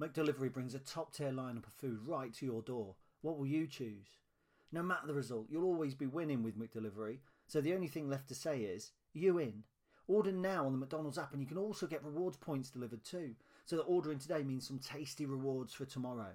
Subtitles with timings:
[0.00, 2.96] McDelivery brings a top tier lineup of food right to your door.
[3.22, 4.18] What will you choose?
[4.70, 8.28] No matter the result, you'll always be winning with McDelivery, so the only thing left
[8.28, 9.62] to say is, you in?
[10.06, 13.34] Order now on the McDonald's app and you can also get rewards points delivered too,
[13.64, 16.32] so that ordering today means some tasty rewards for tomorrow.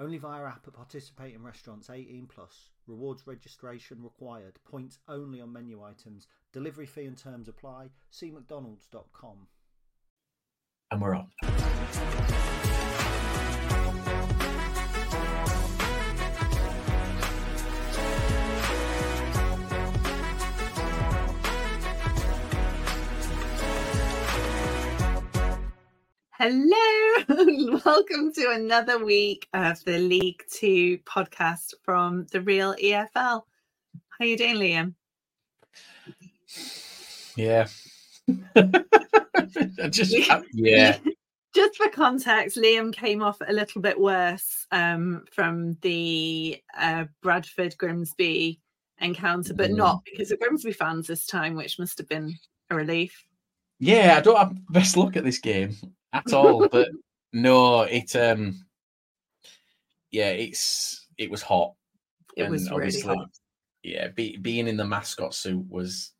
[0.00, 2.70] Only via app at participating restaurants 18 plus.
[2.88, 4.58] Rewards registration required.
[4.64, 6.26] Points only on menu items.
[6.52, 7.90] Delivery fee and terms apply.
[8.10, 9.46] See mcdonalds.com.
[10.90, 11.28] And we're on.
[26.30, 33.10] Hello, welcome to another week of the League Two podcast from the Real EFL.
[33.14, 33.42] How
[34.20, 34.94] are you doing, Liam?
[37.36, 37.66] Yeah.
[39.90, 40.12] Just
[40.52, 40.98] yeah.
[41.54, 47.76] Just for context, Liam came off a little bit worse um, from the uh, Bradford
[47.78, 48.60] Grimsby
[49.00, 49.76] encounter, but Mm.
[49.76, 52.36] not because of Grimsby fans this time, which must have been
[52.70, 53.24] a relief.
[53.78, 55.74] Yeah, I don't have the best look at this game
[56.12, 56.68] at all.
[56.68, 56.88] but
[57.32, 58.64] no, it um
[60.10, 61.74] yeah, it's it was hot.
[62.36, 63.30] It was really hot.
[63.82, 66.12] Yeah, be, being in the mascot suit was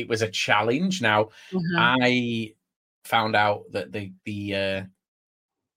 [0.00, 1.00] it was a challenge.
[1.02, 1.76] Now Mhm.
[1.78, 2.54] I
[3.04, 4.82] found out that the the uh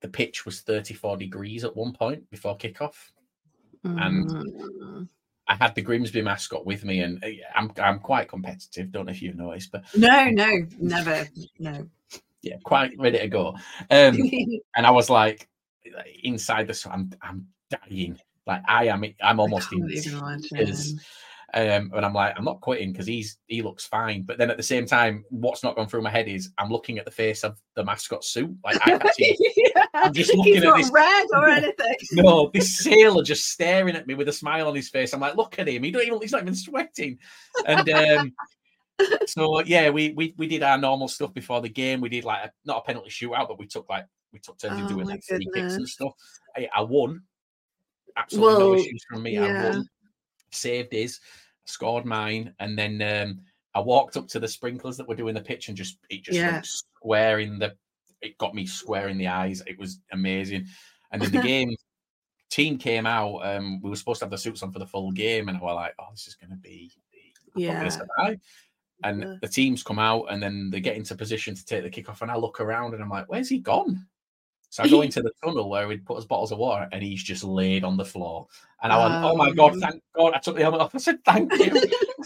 [0.02, 3.12] the pitch was 34 degrees at one point before kickoff.
[3.86, 5.10] and- Mm.
[5.46, 8.92] I had the Grimsby mascot with me, and uh, I'm I'm quite competitive.
[8.94, 11.28] Don't know if you've noticed, but no, no, never,
[11.60, 11.86] no.
[12.42, 13.50] yeah, quite ready to go.
[13.92, 14.16] Um,
[14.78, 15.50] and I was like,
[16.24, 18.18] inside the, I'm I'm dying.
[18.48, 20.96] Like I am, I'm almost in tears.
[21.56, 24.24] Um, and I'm like, I'm not quitting because he's he looks fine.
[24.24, 26.98] But then at the same time, what's not gone through my head is I'm looking
[26.98, 28.56] at the face of the mascot suit.
[28.64, 29.38] Like I can't see.
[29.76, 29.86] yeah.
[29.94, 31.96] I'm just looking He's at not this- red or anything.
[32.14, 35.14] No, this sailor just staring at me with a smile on his face.
[35.14, 35.84] I'm like, look at him.
[35.84, 37.20] He don't even he's not even sweating.
[37.68, 38.34] And um
[39.28, 42.02] so yeah, we we we did our normal stuff before the game.
[42.02, 44.80] We did like a, not a penalty shootout, but we took like we took turns
[44.80, 46.14] in Oh doing my like free kicks and stuff.
[46.58, 47.22] I, I won.
[48.18, 49.38] Absolutely no issues from me.
[49.38, 49.90] I won.
[50.54, 51.20] Saved his,
[51.66, 53.42] scored mine, and then um
[53.76, 56.38] I walked up to the sprinklers that were doing the pitch and just it just
[56.40, 56.62] Yeah.
[56.64, 57.76] square in the
[58.22, 59.62] it got me square in the eyes.
[59.68, 60.66] It was amazing.
[61.12, 61.76] And then the game
[62.50, 63.40] team came out.
[63.40, 65.62] Um, we were supposed to have the suits on for the full game, and I
[65.62, 66.92] was like, "Oh, this is going to be
[67.56, 67.96] Yeah.
[69.04, 69.36] And Yeah.
[69.42, 72.32] the teams come out, and then they get into position to take the kickoff, and
[72.32, 74.08] I look around, and I'm like, "Where's he gone?"
[74.74, 77.22] So I go into the tunnel where we'd put his bottles of water, and he's
[77.22, 78.48] just laid on the floor.
[78.82, 79.80] And I went, "Oh my god, Um.
[79.80, 80.96] thank God!" I took the helmet off.
[80.96, 81.80] I said, "Thank you."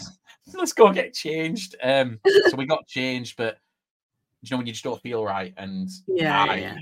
[0.54, 1.76] Let's go get changed.
[1.82, 3.58] Um, so we got changed, but
[4.40, 6.76] you know when you just don't feel right, and Yeah, I, yeah.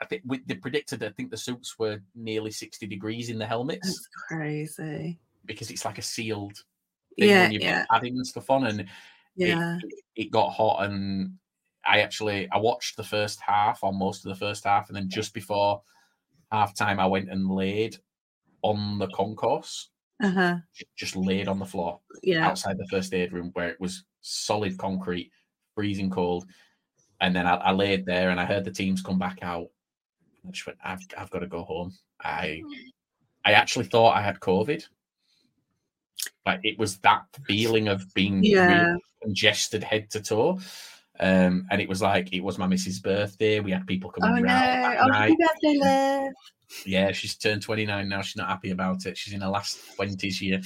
[0.00, 1.02] I think we, they predicted.
[1.04, 5.18] I think the suits were nearly sixty degrees in the helmets That's crazy.
[5.44, 6.56] because it's like a sealed
[7.18, 8.86] thing Yeah, yeah, and stuff on, and
[9.36, 9.76] yeah.
[9.82, 10.86] it, it got hot.
[10.86, 11.36] And
[11.86, 15.08] I actually I watched the first half or most of the first half, and then
[15.08, 15.82] just before
[16.52, 17.96] half time, I went and laid
[18.62, 19.90] on the concourse,
[20.22, 20.56] Uh huh.
[20.96, 22.46] just laid on the floor Yeah.
[22.46, 25.30] outside the first aid room where it was solid concrete,
[25.74, 26.46] freezing cold.
[27.20, 29.68] And then I, I laid there and I heard the teams come back out.
[30.46, 31.92] I just went, I've, I've got to go home.
[32.20, 32.62] I
[33.44, 34.84] I actually thought I had COVID.
[36.46, 40.58] Like it was that feeling of being really congested head to toe.
[41.20, 43.60] Um, and it was like it was my missus' birthday.
[43.60, 44.48] We had people Oh coming no!
[44.48, 46.32] round Oh, happy birthday, Liv.
[46.86, 48.22] Yeah, she's turned 29 now.
[48.22, 49.16] She's not happy about it.
[49.16, 50.60] She's in her last 20s year.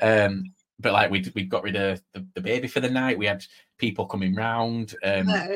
[0.00, 0.44] Um,
[0.78, 3.18] but like we we got rid of the, the baby for the night.
[3.18, 3.44] We had
[3.78, 4.94] people coming round.
[5.02, 5.48] Um, No.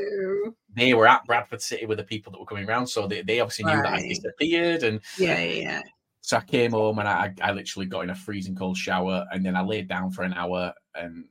[0.75, 3.41] They were at Bradford City with the people that were coming round, so they, they
[3.41, 4.83] obviously knew that I disappeared.
[4.83, 5.83] And Yeah, yeah, yeah.
[6.21, 9.45] so I came home and I, I literally got in a freezing cold shower and
[9.45, 10.75] then I laid down for an hour.
[10.95, 11.25] And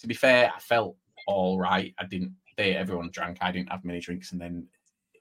[0.00, 0.96] to be fair, I felt
[1.26, 1.94] all right.
[1.98, 2.34] I didn't.
[2.56, 3.38] They everyone drank.
[3.40, 4.66] I didn't have many drinks, and then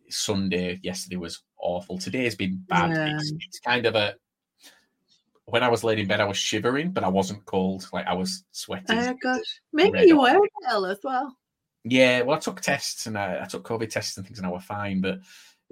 [0.09, 1.97] Sunday yesterday was awful.
[1.97, 2.91] Today's been bad.
[2.91, 3.15] Yeah.
[3.15, 4.15] It's, it's kind of a.
[5.45, 7.87] When I was laid in bed, I was shivering, but I wasn't cold.
[7.91, 8.97] Like I was sweating.
[8.97, 10.39] Oh gosh, maybe you were
[10.69, 11.35] ill as well.
[11.83, 14.51] Yeah, well, I took tests and I, I took COVID tests and things, and I
[14.51, 15.01] were fine.
[15.01, 15.19] But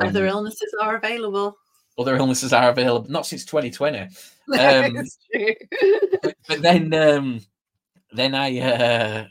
[0.01, 1.57] Other um, illnesses are available.
[1.97, 3.09] other illnesses are available.
[3.09, 4.07] Not since 2020.
[4.57, 5.05] Um,
[6.23, 7.39] but, but then um
[8.11, 9.27] then I uh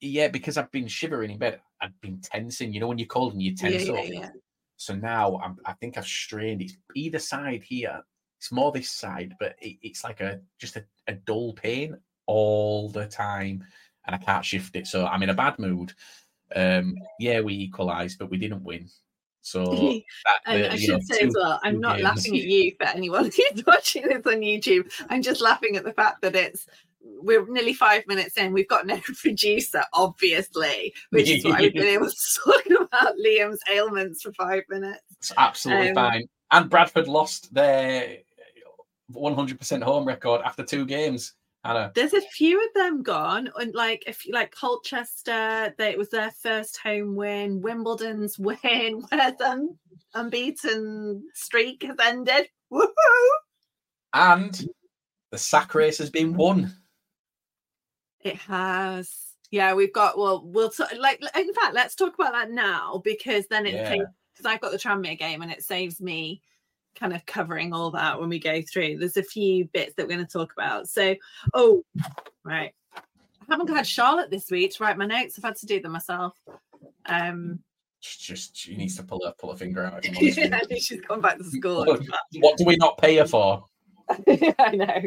[0.00, 2.72] yeah, because I've been shivering in bed, I've been tensing.
[2.72, 4.04] You know, when you're cold and you yeah, tense yeah, up.
[4.08, 4.28] yeah.
[4.76, 6.62] So now I'm, I think I've strained.
[6.62, 8.02] It's either side here.
[8.38, 11.96] It's more this side, but it, it's like a just a, a dull pain
[12.26, 13.64] all the time,
[14.06, 14.86] and I can't shift it.
[14.86, 15.92] So I'm in a bad mood.
[16.54, 18.88] Um, yeah, we equalised, but we didn't win.
[19.40, 22.04] So that, the- I should know, say as well, I'm not games.
[22.04, 23.24] laughing at you for anyone
[23.54, 24.90] who's watching this on YouTube.
[25.08, 26.66] I'm just laughing at the fact that it's
[27.04, 28.52] we're nearly five minutes in.
[28.52, 33.60] We've got no producer, obviously, which is why we've been able to talk about Liam's
[33.70, 35.02] ailments for five minutes.
[35.18, 36.24] It's absolutely Um, fine.
[36.50, 38.18] And Bradford lost their
[39.12, 41.34] 100% home record after two games.
[41.64, 45.98] Hannah, There's a few of them gone, and like if you like Colchester, they, it
[45.98, 47.62] was their first home win.
[47.62, 49.74] Wimbledon's win, where the
[50.14, 52.48] unbeaten streak has ended.
[52.70, 52.86] Woohoo!
[54.12, 54.68] and
[55.32, 56.72] the sack race has been won.
[58.24, 59.10] It has.
[59.50, 60.18] Yeah, we've got.
[60.18, 61.22] Well, we'll t- like.
[61.36, 63.90] In fact, let's talk about that now because then it Yeah.
[64.32, 66.40] because I've got the Tranmere game and it saves me
[66.96, 68.98] kind of covering all that when we go through.
[68.98, 70.88] There's a few bits that we're going to talk about.
[70.88, 71.14] So,
[71.52, 71.84] oh,
[72.44, 72.72] right.
[72.96, 73.00] I
[73.48, 75.38] haven't had Charlotte this week to write my notes.
[75.38, 76.40] I've had to do them myself.
[77.06, 77.60] Um,
[78.00, 80.04] She just she needs to pull her pull her finger out.
[80.04, 80.66] if I'm honest with I you.
[80.66, 81.84] think she's gone back to school.
[81.84, 82.00] What,
[82.40, 83.66] what do we not pay her for?
[84.08, 85.02] I know.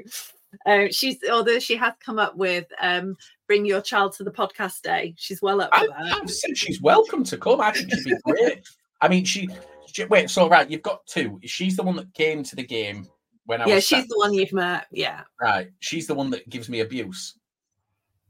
[0.65, 3.15] Um, she's although she has come up with um,
[3.48, 5.13] bring your child to the podcast day.
[5.18, 6.21] She's well up I, that.
[6.21, 7.62] I've said she's welcome to come.
[7.62, 8.68] I think she'd be great.
[9.01, 9.48] I mean, she,
[9.92, 10.30] she- wait.
[10.30, 11.39] So right, you've got two.
[11.44, 13.07] She's the one that came to the game
[13.45, 14.88] when I yeah, she's sat- the one you've met.
[14.92, 15.21] Yeah.
[15.42, 15.69] right.
[15.80, 17.36] She's the one that gives me abuse.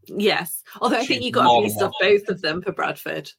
[0.08, 0.64] Yes.
[0.82, 3.30] Although I think you got abused off both of them for Bradford.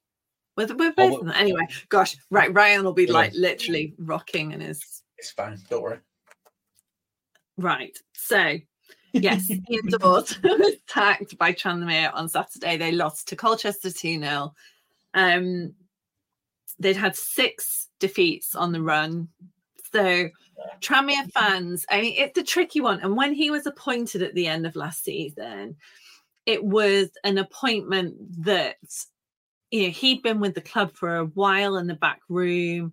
[0.56, 1.34] With, with Oh, both of them.
[1.36, 2.52] Anyway, gosh, right.
[2.52, 3.12] Ryan will be Yeah.
[3.12, 5.58] like literally rocking in his It's fine.
[5.70, 6.00] Don't worry.
[7.56, 7.96] right.
[8.14, 8.56] So
[9.22, 9.50] yes,
[9.88, 12.76] Dawes was attacked by Tranmere on Saturday.
[12.76, 14.52] They lost to Colchester 2-0.
[15.14, 15.74] Um
[16.78, 19.28] they'd had six defeats on the run.
[19.92, 20.28] So
[20.80, 23.00] Tranmere fans, I mean, it's a tricky one.
[23.00, 25.76] And when he was appointed at the end of last season,
[26.46, 28.76] it was an appointment that
[29.70, 32.92] you know he'd been with the club for a while in the back room.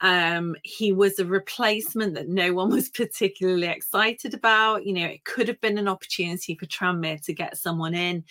[0.00, 4.86] Um, he was a replacement that no one was particularly excited about.
[4.86, 8.24] You know, it could have been an opportunity for Tranmere to get someone in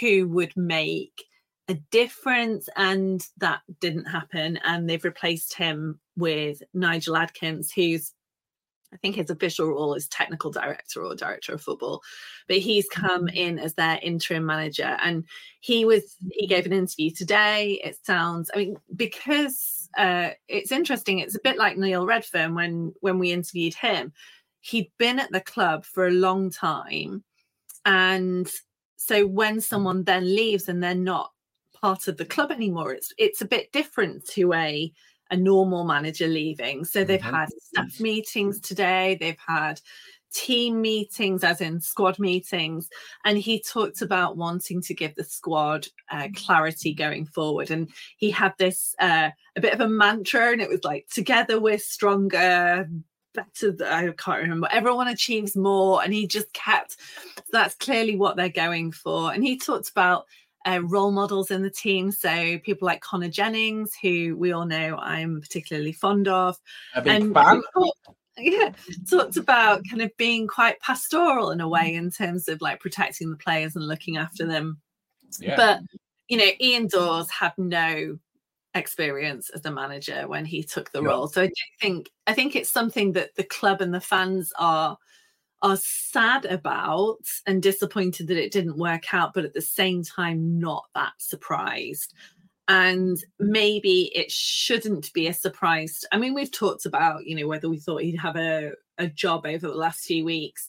[0.00, 1.24] who would make
[1.68, 4.58] a difference, and that didn't happen.
[4.64, 8.12] And they've replaced him with Nigel Adkins, who's
[8.92, 12.02] I think his official role is technical director or director of football,
[12.48, 14.96] but he's come in as their interim manager.
[15.00, 15.24] And
[15.60, 17.80] he was he gave an interview today.
[17.84, 21.18] It sounds, I mean, because uh, it's interesting.
[21.18, 24.12] It's a bit like Neil Redfearn when when we interviewed him.
[24.60, 27.24] He'd been at the club for a long time,
[27.86, 28.50] and
[28.96, 31.32] so when someone then leaves and they're not
[31.74, 34.92] part of the club anymore, it's it's a bit different to a
[35.30, 36.84] a normal manager leaving.
[36.84, 37.30] So they've Mhm.
[37.32, 39.80] had staff meetings today, they've had
[40.32, 42.88] team meetings, as in squad meetings.
[43.24, 47.70] And he talked about wanting to give the squad uh, clarity going forward.
[47.70, 51.60] And he had this uh, a bit of a mantra, and it was like, together
[51.60, 52.88] we're stronger.
[53.32, 54.68] Better, I can't remember.
[54.72, 56.96] Everyone achieves more, and he just kept.
[57.52, 59.32] That's clearly what they're going for.
[59.32, 60.26] And he talked about
[60.66, 62.10] uh, role models in the team.
[62.10, 66.58] So people like Connor Jennings, who we all know I'm particularly fond of.
[66.94, 67.62] A big and fan.
[68.40, 68.72] Yeah,
[69.08, 73.30] talked about kind of being quite pastoral in a way in terms of like protecting
[73.30, 74.80] the players and looking after them.
[75.38, 75.56] Yeah.
[75.56, 75.80] But
[76.28, 78.18] you know, Ian Dawes had no
[78.74, 81.10] experience as a manager when he took the No.
[81.10, 81.28] role.
[81.28, 84.96] So I do think I think it's something that the club and the fans are
[85.62, 90.58] are sad about and disappointed that it didn't work out, but at the same time
[90.58, 92.14] not that surprised.
[92.72, 96.04] And maybe it shouldn't be a surprise.
[96.12, 99.44] I mean, we've talked about, you know, whether we thought he'd have a, a job
[99.44, 100.68] over the last few weeks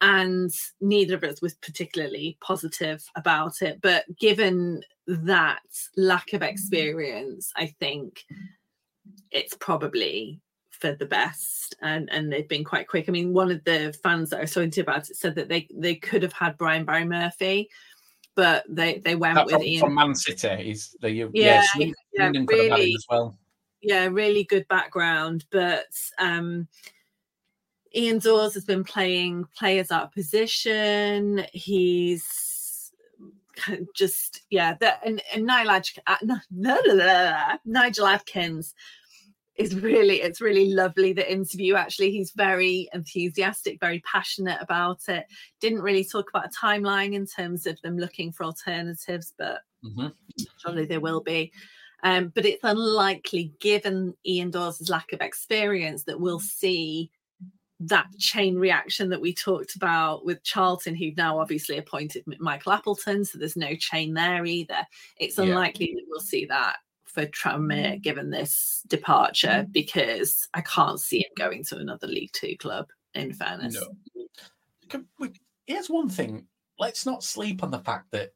[0.00, 3.80] and neither of us was particularly positive about it.
[3.82, 5.60] But given that
[5.96, 8.24] lack of experience, I think
[9.32, 10.40] it's probably
[10.70, 13.08] for the best and and they've been quite quick.
[13.08, 15.48] I mean, one of the fans that I was talking to about it said that
[15.48, 17.68] they they could have had Brian Barry Murphy,
[18.40, 19.80] but they they went with from, Ian.
[19.80, 22.94] from Man City is the yeah, Yeah, yeah, Swindon could have had him really.
[22.94, 23.38] as well.
[23.82, 25.44] yeah, really good background.
[25.50, 26.66] But um,
[27.94, 31.44] Ian Dawes has been playing players out of position.
[31.52, 32.92] He's
[33.94, 38.74] just yeah, that and, and Nigel, uh, Nigel Adkins
[39.60, 45.26] is really it's really lovely the interview actually he's very enthusiastic very passionate about it
[45.60, 50.12] didn't really talk about a timeline in terms of them looking for alternatives but Mhm.
[50.58, 51.52] surely there will be.
[52.02, 57.10] Um, but it's unlikely, given Ian Dawes' lack of experience, that we'll see
[57.80, 63.24] that chain reaction that we talked about with Charlton, who've now obviously appointed Michael Appleton.
[63.24, 64.86] So there's no chain there either.
[65.18, 65.44] It's Yeah.
[65.44, 66.76] unlikely that we'll see that
[67.10, 68.02] for Tranmere mm.
[68.02, 69.72] given this departure mm.
[69.72, 71.38] because I can't see him mm.
[71.38, 73.74] going to another League Two club, in fairness.
[73.74, 75.02] No.
[75.18, 75.32] We-
[75.66, 76.46] Here's one thing.
[76.78, 78.32] Let's not sleep on the fact that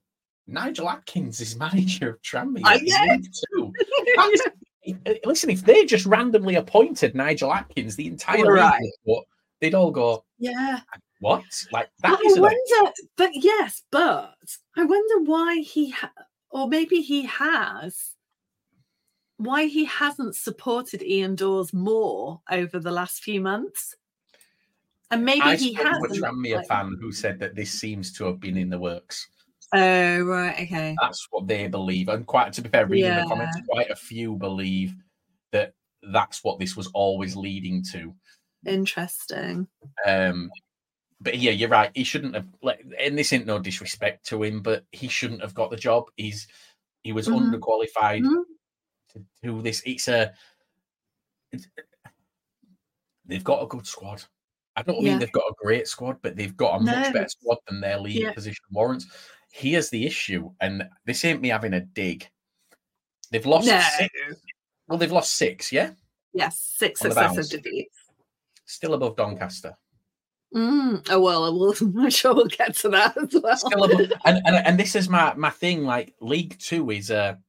[0.47, 2.63] Nigel Adkins is manager of Tranmere.
[2.65, 3.13] I in know.
[3.15, 3.73] League Two.
[4.17, 4.41] That's-
[5.25, 8.83] Listen, if they just randomly appointed Nigel Adkins, the entire Right.
[9.07, 9.25] league
[9.61, 10.81] they'd all go, yeah.
[11.21, 11.43] "What?
[11.73, 14.35] Like that I isn't a wonder, but yes, but
[14.77, 16.13] I wonder why he, ha-
[16.51, 18.14] or maybe he has,
[19.37, 23.95] why he hasn't supported Ian Dawes more over the last few months.
[25.11, 25.97] And maybe I he has.
[26.03, 29.29] a Tranmere fan who said that this seems to have been in the works.
[29.73, 30.55] Oh, right.
[30.63, 30.97] Okay.
[31.01, 32.09] That's what they believe.
[32.09, 33.23] And quite to be fair, reading Yeah.
[33.23, 34.95] the comments, quite a few believe
[35.53, 35.75] that
[36.13, 38.15] that's what this was always leading to.
[38.67, 39.67] Interesting.
[40.07, 40.51] Um,
[41.21, 41.91] but yeah, you're right.
[41.95, 42.47] He shouldn't have.
[42.63, 46.05] Like, and this ain't no disrespect to him, but he shouldn't have got the job.
[46.17, 46.47] He's
[47.03, 47.53] he was Mhm.
[47.53, 48.43] underqualified Mhm.
[49.15, 49.83] To do this.
[49.87, 50.33] It's a.
[51.53, 51.69] It's,
[53.27, 54.23] they've got a good squad.
[54.77, 55.19] I don't mean Yeah.
[55.19, 56.93] they've got a great squad, but they've got a No.
[56.93, 58.33] much better squad than their league Yeah.
[58.33, 59.07] position warrants.
[59.53, 62.29] Here's the issue, and this ain't me having a dig.
[63.31, 63.81] They've lost No.
[63.99, 64.13] six.
[64.89, 65.93] Well, they've lost six, yeah.
[66.33, 67.97] Yes, six successive defeats.
[68.67, 69.77] Still above Doncaster.
[70.55, 71.07] Mm.
[71.11, 73.57] Oh well, I'm sure we'll get to that as well.
[73.57, 75.85] still above, and, and and this is my my thing.
[75.85, 77.41] Like League Two is a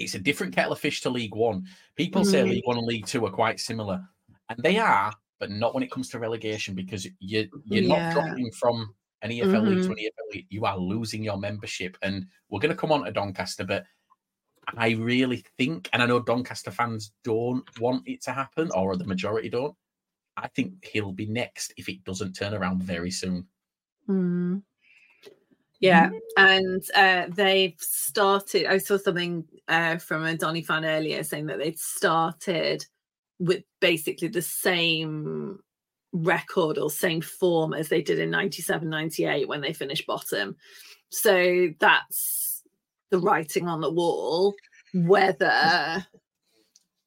[0.00, 1.66] it's a different kettle of fish to League One.
[1.96, 2.50] People say Mm.
[2.50, 4.02] League One and League Two are quite similar,
[4.48, 8.12] and they are, but not when it comes to relegation because you you're Yeah.
[8.12, 10.46] not dropping from an EFL league to an EFL league.
[10.48, 13.84] You are losing your membership, and we're going to come on to Doncaster, but.
[14.76, 19.04] I really think, and I know Doncaster fans don't want it to happen, or the
[19.04, 19.74] majority don't.
[20.36, 23.48] I think he'll be next if it doesn't turn around very soon.
[24.08, 24.62] Mm.
[25.80, 28.66] Yeah, and uh, they've started.
[28.66, 32.84] I saw something uh, from a Donny fan earlier saying that they'd started
[33.38, 35.58] with basically the same
[36.12, 40.54] record or same form as they did in 97 98 when they finished bottom.
[41.08, 42.62] So that's
[43.10, 44.54] the writing on the wall.
[44.92, 46.04] Whether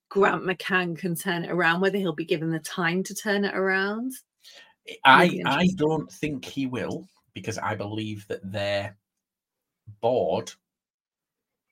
[0.10, 3.56] Grant McCann can turn it around, whether he'll be given the time to turn it
[3.56, 4.14] around.
[5.06, 8.98] I I don't think he will because I believe that their
[10.02, 10.52] board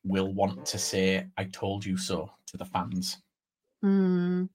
[0.04, 3.22] will want to say "I told you so" to the fans.
[3.84, 4.50] Mm,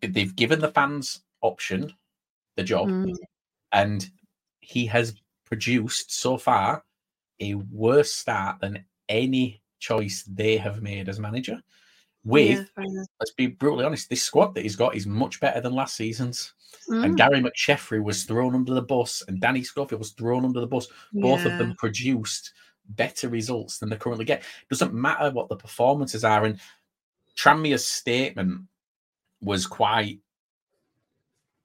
[0.00, 1.92] they've given the fans option,
[2.56, 3.16] the job, mm,
[3.72, 4.10] and
[4.60, 5.14] he has
[5.44, 6.84] produced so far
[7.40, 11.60] a worse start than any choice they have made as manager.
[12.24, 15.72] With yeah, let's be brutally honest, this squad that he's got is much better than
[15.72, 16.52] last season's.
[16.88, 20.60] Mm, And Gary McSheffrey was thrown under the bus, and Danny Schofield was thrown under
[20.60, 20.86] the bus.
[21.12, 22.52] Both of them produced
[22.90, 24.42] better results than they currently get.
[24.68, 26.44] Doesn't matter what the performances are.
[26.44, 26.60] And
[27.36, 28.62] Tranmere's statement
[29.40, 30.20] was quite.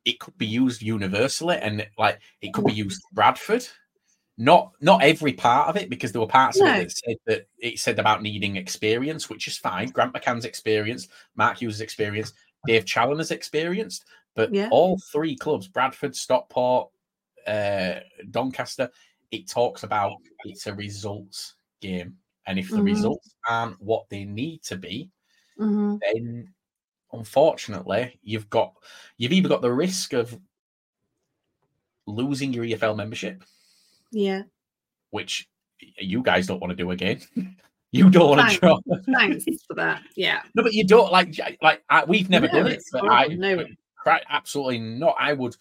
[0.05, 3.67] It could be used universally, and like it could be used Bradford.
[4.37, 7.47] Not not every part of it, because there were parts of it that said that
[7.57, 9.91] it said about needing experience, which is fine.
[9.91, 12.33] Grant McCann's experience, Mark Hughes' experience,
[12.65, 14.03] Dave Challinor's experienced,
[14.35, 14.67] but Yeah.
[14.71, 16.89] all three clubs, Bradford, Stockport,
[17.47, 18.01] uh,
[18.31, 18.89] Doncaster,
[19.31, 22.17] it talks about it's a results game.
[22.45, 22.83] And if the Mhm.
[22.83, 25.11] results aren't what they need to be,
[25.57, 25.99] Mhm.
[26.01, 26.53] then
[27.13, 28.73] unfortunately you've got
[29.17, 30.39] you've either got the risk of
[32.07, 33.43] losing your EFL membership,
[34.15, 34.43] Yeah.
[35.11, 35.47] which
[35.99, 37.21] you guys don't want to do again.
[37.91, 38.81] you don't want to drop.
[39.13, 40.03] Thanks for that.
[40.15, 40.41] Yeah.
[40.55, 42.83] No, but you don't like like I, we've never No, done it.
[42.91, 43.27] But I.
[43.27, 43.65] No.
[44.29, 45.15] Absolutely not.
[45.19, 45.55] I would,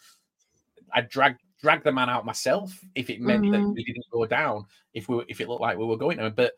[0.92, 3.74] I'd drag drag the man out myself if it meant that Mhm.
[3.74, 4.66] we didn't go down.
[4.92, 6.52] If we, if it looked like we were going to, but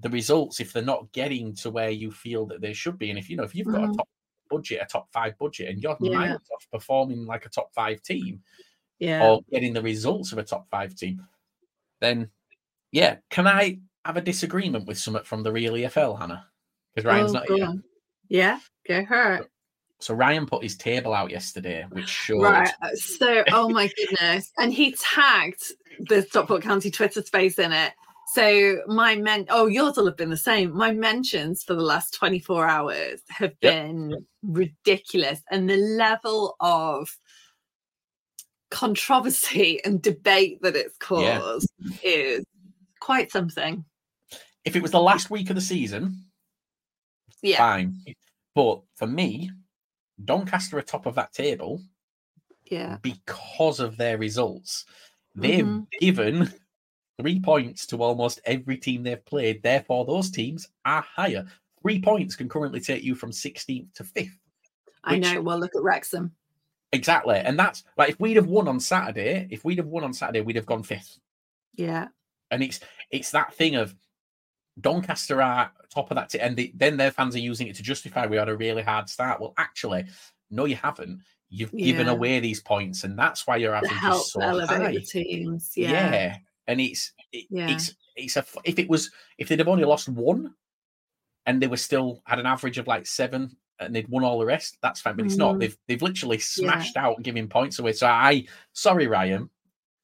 [0.00, 3.18] the results, if they're not getting to where you feel that they should be, and
[3.18, 3.96] if you know, if you've got a Mhm.
[3.96, 4.08] top
[4.50, 6.18] budget, a top five budget, and you're Yeah.
[6.18, 8.42] miles off performing like a top five team
[8.98, 9.24] Yeah.
[9.24, 11.26] or getting the results of a top five team,
[12.00, 12.30] then
[12.92, 16.46] Yeah, can I have a disagreement with something from the real EFL, Hannah?
[16.94, 17.64] Because Ryan's Oh, not here.
[17.66, 17.82] on.
[18.28, 19.46] Yeah, go her.
[20.00, 22.70] So Ryan put his table out yesterday, which showed Right.
[22.82, 24.52] Uh, so, oh my goodness.
[24.58, 25.62] And he tagged
[26.08, 27.92] the Stockport County Twitter space in it.
[28.32, 30.72] So my men oh yours will have been the same.
[30.72, 33.72] My mentions for the last 24 hours have Yep.
[33.74, 35.40] been ridiculous.
[35.50, 37.08] And the level of
[38.74, 41.38] controversy and debate that it's Yeah.
[41.38, 42.44] caused is
[43.00, 43.84] quite something.
[44.64, 46.24] if it was the last week of the season,
[47.42, 47.58] Yeah.
[47.58, 48.02] fine.
[48.54, 49.50] But for me,
[50.24, 51.82] Doncaster are top of that table
[52.64, 52.96] Yeah.
[53.02, 54.86] because of their results.
[55.34, 55.86] They've Mhm.
[56.00, 56.52] given
[57.20, 59.62] three points to almost every team they've played.
[59.62, 61.46] Therefore, those teams are higher.
[61.82, 64.38] Three points can currently take you from 16th to 5th.
[65.04, 65.42] I know.
[65.42, 66.34] Well, look at Wrexham.
[66.94, 67.36] Exactly.
[67.36, 70.40] And that's like if we'd have won on Saturday, if we'd have won on Saturday,
[70.40, 71.18] we'd have gone fifth.
[71.74, 72.08] Yeah.
[72.50, 73.94] And it's it's that thing of
[74.80, 77.82] Doncaster are top of that, t- and the, then their fans are using it to
[77.82, 79.40] justify we had a really hard start.
[79.40, 80.06] Well, actually,
[80.50, 81.20] no, you haven't.
[81.48, 84.96] You've given away these points, and that's why your To average help is so high.
[85.06, 85.72] teams.
[85.76, 85.90] Yeah.
[85.90, 86.36] Yeah.
[86.66, 87.68] and it's it, Yeah.
[87.70, 90.54] it's it's a if it was if they'd have only lost one,
[91.46, 94.46] and they were still had an average of like seven, and they'd won all the
[94.46, 95.16] rest, that's fine.
[95.16, 95.56] But it's not.
[95.56, 95.60] Mhm.
[95.60, 97.92] They've they've literally smashed out giving points away.
[97.92, 99.50] So I sorry Ryan,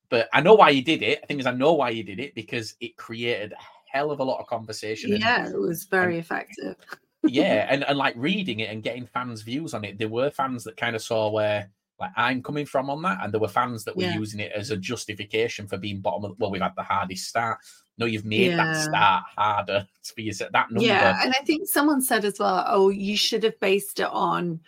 [0.09, 1.21] but I know why you did it.
[1.23, 3.57] I think is I know why you did it because it created a
[3.93, 5.13] hell of a lot of conversation.
[5.13, 6.77] and- Yeah, it was very effective.
[7.25, 10.65] yeah, and, and like reading it and getting fans' views on it, there were fans
[10.65, 13.85] that kind of saw where like I'm coming from on that, and there were fans
[13.85, 14.15] that were Yeah.
[14.15, 17.59] using it as a justification for being bottom of well, we've had the hardest start.
[18.01, 18.83] No, you've made that Yeah.
[18.83, 20.33] start harder for you.
[20.33, 24.01] That number, Yeah, and I think someone said as well, oh, you should have based
[24.01, 24.61] it on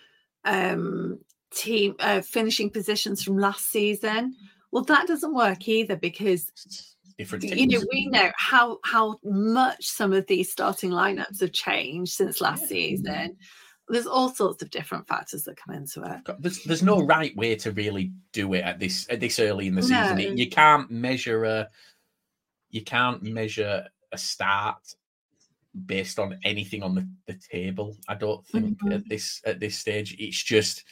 [0.44, 1.18] um
[1.54, 4.34] team uh, finishing positions from last season.
[4.70, 6.50] Well, that doesn't work either because
[7.18, 12.12] different you know we know how how much some of these starting lineups have changed
[12.12, 12.68] since last Yeah.
[12.68, 13.36] season.
[13.88, 16.34] There's all sorts of different factors that come into it.
[16.38, 19.74] There's, there's no right way to really do it at this at this early in
[19.74, 20.18] the season.
[20.18, 21.68] It- you can't measure a
[22.72, 24.78] you can't measure a start
[25.86, 27.96] based on anything on the, the table.
[28.08, 28.94] I don't think Mhm.
[28.96, 30.16] at this at this stage.
[30.18, 30.84] It's just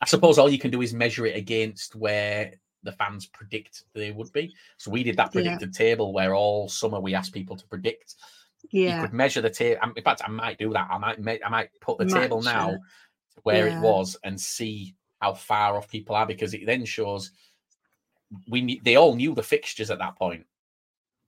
[0.00, 4.12] I suppose all you can do is measure it against where the fans predict they
[4.12, 4.54] would be.
[4.76, 5.42] So we did that Yeah.
[5.42, 8.14] predicted table where all summer we asked people to predict
[8.70, 8.96] Yeah.
[8.96, 9.80] you could measure the table.
[9.96, 10.88] In fact, I might do that.
[10.90, 12.80] I might ma- I might put the table now it.
[13.42, 13.78] where Yeah.
[13.78, 17.32] it was and see how far off people are because it then shows
[18.48, 20.46] we they all knew the fixtures at that point.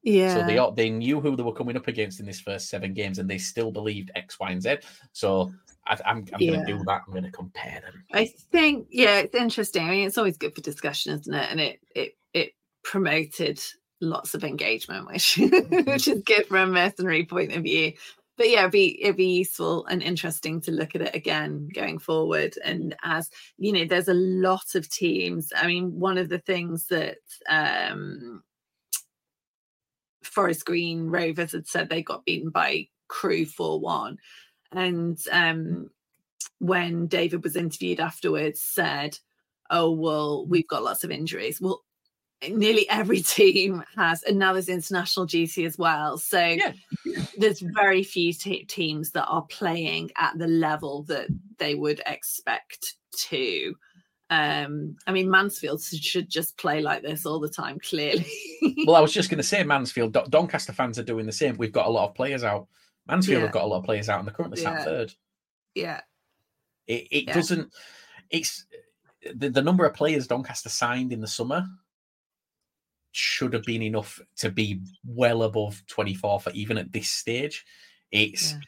[0.02, 0.34] yeah.
[0.34, 2.94] So they all, they knew who they were coming up against in this first seven
[2.94, 4.78] games, and they still believed X, Y, and Z.
[5.12, 5.52] So
[5.86, 7.02] I, I'm I'm going to do that.
[7.06, 8.04] I'm going to compare them.
[8.12, 9.86] I think yeah, it's interesting.
[9.86, 11.50] I mean, it's always good for discussion, isn't it?
[11.50, 13.60] And it it it promoted
[14.00, 15.90] lots of engagement, which mm-hmm.
[15.90, 17.92] which is good from a mercenary point of view.
[18.40, 21.98] But yeah, it'd be it'd be useful and interesting to look at it again going
[21.98, 22.55] forward.
[22.64, 25.53] And as you know, there's a lot of teams.
[25.55, 27.18] I mean, one of the things that
[27.50, 28.42] um
[30.22, 34.16] Forest Green Rovers had said they got beaten by Crewe 4 1.
[34.72, 35.90] And um,
[36.61, 39.18] when David was interviewed afterwards, said,
[39.68, 41.61] Oh, well, we've got lots of injuries.
[41.61, 41.83] Well,
[42.48, 46.16] nearly every team has, and now there's international duty as well.
[46.18, 46.72] So Yeah.
[47.38, 52.94] there's very few te- teams that are playing at the level that they would expect
[53.29, 53.74] to.
[54.31, 58.26] Um, I mean, Mansfield should just play like this all the time, clearly.
[58.87, 61.57] Well, I was just going to say Mansfield, Don- Doncaster fans are doing the same.
[61.59, 62.68] We've got a lot of players out.
[63.09, 63.44] Mansfield Yeah.
[63.46, 64.85] have got a lot of players out, and they're currently sat Yeah.
[64.85, 65.14] third.
[65.74, 66.00] yeah.
[66.87, 67.35] It, it Yeah.
[67.35, 67.74] doesn't.
[68.31, 68.64] It's
[69.35, 71.66] the, the number of players Doncaster signed in the summer
[73.12, 77.64] should have been enough to be well above 24 for even at this stage.
[78.12, 78.61] It's Yeah.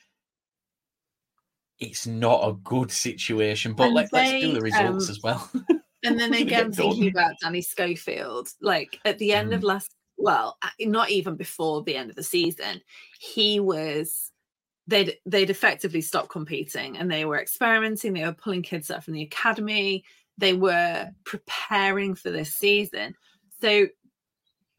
[1.78, 5.50] it's not a good situation, but And let, let's do the results um, as well.
[6.04, 9.56] And then again, thinking about Danny Schofield, like at the end Mm.
[9.56, 12.80] of last, well, not even before the end of the season,
[13.20, 14.30] he was
[14.88, 18.12] they'd they'd effectively stopped competing and they were experimenting.
[18.12, 20.04] They were pulling kids up from the academy.
[20.38, 23.14] They were preparing for this season.
[23.60, 23.86] So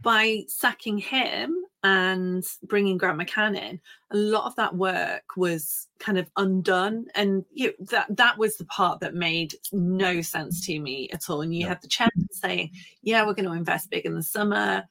[0.03, 3.79] by sacking him and bringing Grant McCann in,
[4.11, 8.57] a lot of that work was kind of undone, and you know, that that was
[8.57, 11.41] the part that made no sense to me at all.
[11.41, 11.69] And you No.
[11.69, 14.87] had the chairman saying, "Yeah, we're going to invest big in the summer."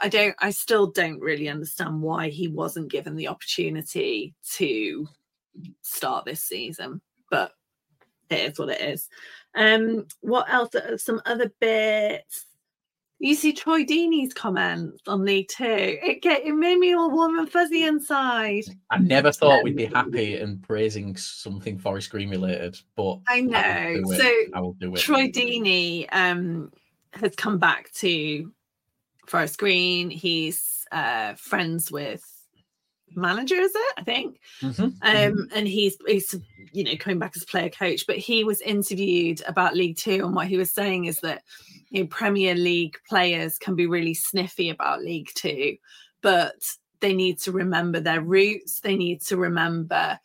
[0.00, 0.34] I don't.
[0.40, 5.08] I still don't really understand why he wasn't given the opportunity to
[5.82, 7.52] start this season, but
[8.28, 9.08] it is what it is.
[9.54, 10.74] Um, what else?
[10.74, 12.46] Uh, Some other bits.
[13.24, 15.64] You see Troy Deeney's comments on League Two.
[15.64, 18.64] It get it made me all warm and fuzzy inside.
[18.90, 23.48] I never thought we'd be happy and praising something Forest Green related, but I will
[23.48, 24.02] know.
[24.04, 24.20] do it.
[24.20, 24.98] So I will do it.
[24.98, 26.70] Troy Deeney um,
[27.14, 28.52] has come back to
[29.26, 30.10] Forest Green.
[30.10, 32.22] He's uh, friends with
[33.16, 33.94] manager, is it?
[33.96, 34.40] I think.
[34.60, 35.28] Mhm, mhm.
[35.30, 36.34] Um, and he's he's
[36.72, 40.34] you know coming back as player coach, but he was interviewed about League Two, and
[40.34, 41.42] what he was saying is that
[41.90, 45.76] you know, Premier League players can be really sniffy about League Two,
[46.22, 46.54] but
[47.00, 48.80] they need to remember their roots.
[48.80, 50.18] They need to remember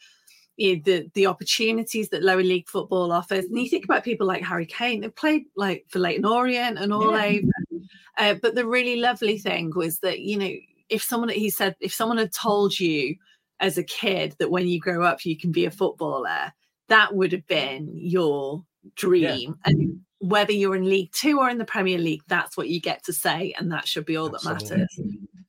[0.57, 3.45] you know, the the opportunities that lower league football offers.
[3.45, 6.91] And you think about people like Harry Kane, they played like for Leyton Orient and
[6.93, 7.39] all Yeah.
[7.39, 7.83] over.
[8.17, 10.51] Uh, but the really lovely thing was that you know
[10.89, 13.15] if someone he said if someone had told you
[13.59, 16.53] as a kid that when you grow up you can be a footballer,
[16.87, 18.63] that would have been your
[18.95, 19.55] dream.
[19.65, 23.03] And whether you're in League Two or in the Premier League, that's what you get
[23.05, 24.99] to say, and that should be all that matters.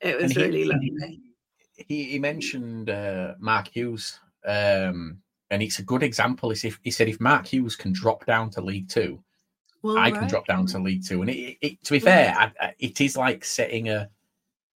[0.00, 1.20] It was he- really lovely.
[1.76, 5.18] he, he mentioned uh, Mark Hughes, um,
[5.50, 6.50] and it's a good example.
[6.50, 9.22] Is if he said if Mark Hughes can drop down to League Two,
[9.82, 12.52] Well, I can drop down to League Two, and it, it, to be fair, I,
[12.60, 14.08] I, it is like setting a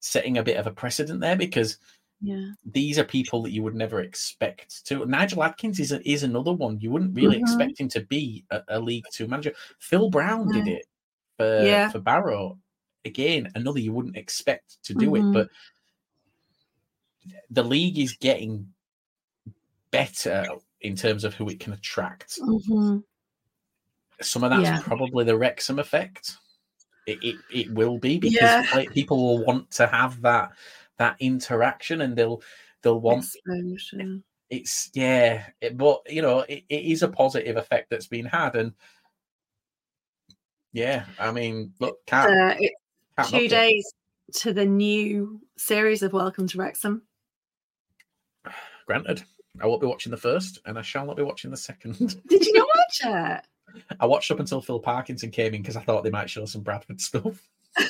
[0.04, 1.78] setting a bit of a precedent there because
[2.20, 2.50] Yeah.
[2.64, 5.06] these are people that you would never expect to.
[5.06, 7.40] Nigel Adkins is a, is another one you wouldn't really Mhm.
[7.40, 9.52] expect him to be a, a League Two manager.
[9.78, 10.86] Phil Brown did it
[11.38, 11.90] for Yeah.
[11.90, 12.58] for Barrow.
[13.06, 15.30] Again, another you wouldn't expect to do Mhm.
[15.30, 15.48] it, but
[17.50, 18.72] the league is getting
[19.90, 20.46] better
[20.82, 22.38] in terms of who it can attract.
[22.40, 23.02] Mhm.
[24.20, 24.80] Some of that's Yeah.
[24.82, 26.36] probably the Wrexham effect.
[27.06, 28.84] It, it, it will be because Yeah.
[28.92, 30.52] people will want to have that
[30.96, 32.40] that interaction and they'll
[32.82, 34.20] they'll want Exposure.
[34.50, 38.54] it's yeah it, but you know it, it is a positive effect that's been had
[38.56, 38.72] and
[40.72, 42.54] yeah i mean look Uh,
[43.18, 43.48] knock two it.
[43.48, 43.92] days
[44.34, 47.02] to the new series of Welcome to Wrexham.
[48.86, 49.22] granted
[49.60, 52.46] i won't be watching the first and i shall not be watching the second Did
[52.46, 53.00] you not watch
[53.40, 53.46] it?
[54.00, 56.62] I watched up until phil parkinson came in because i thought they might show some
[56.62, 57.48] bradford stuff.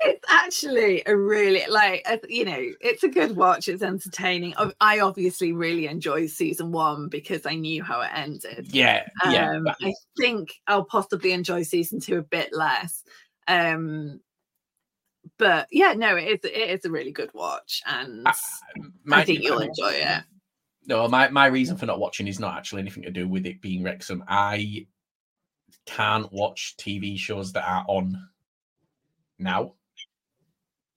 [0.00, 4.54] It's actually a really like you know it's a good watch it's entertaining.
[4.80, 8.68] I obviously really enjoyed season one because i knew how it ended.
[8.72, 9.50] Yeah yeah.
[9.52, 13.02] Um but i think i'll possibly enjoy season two a bit less.
[13.48, 14.20] Um
[15.38, 18.34] but yeah no it is it is a really good watch and I-
[19.12, 20.22] i think you'll enjoy it
[20.88, 23.60] no my, my reason for not watching is not actually anything to do with it
[23.60, 24.86] being wrexham i
[25.86, 28.28] can't watch tv shows that are on
[29.38, 29.72] now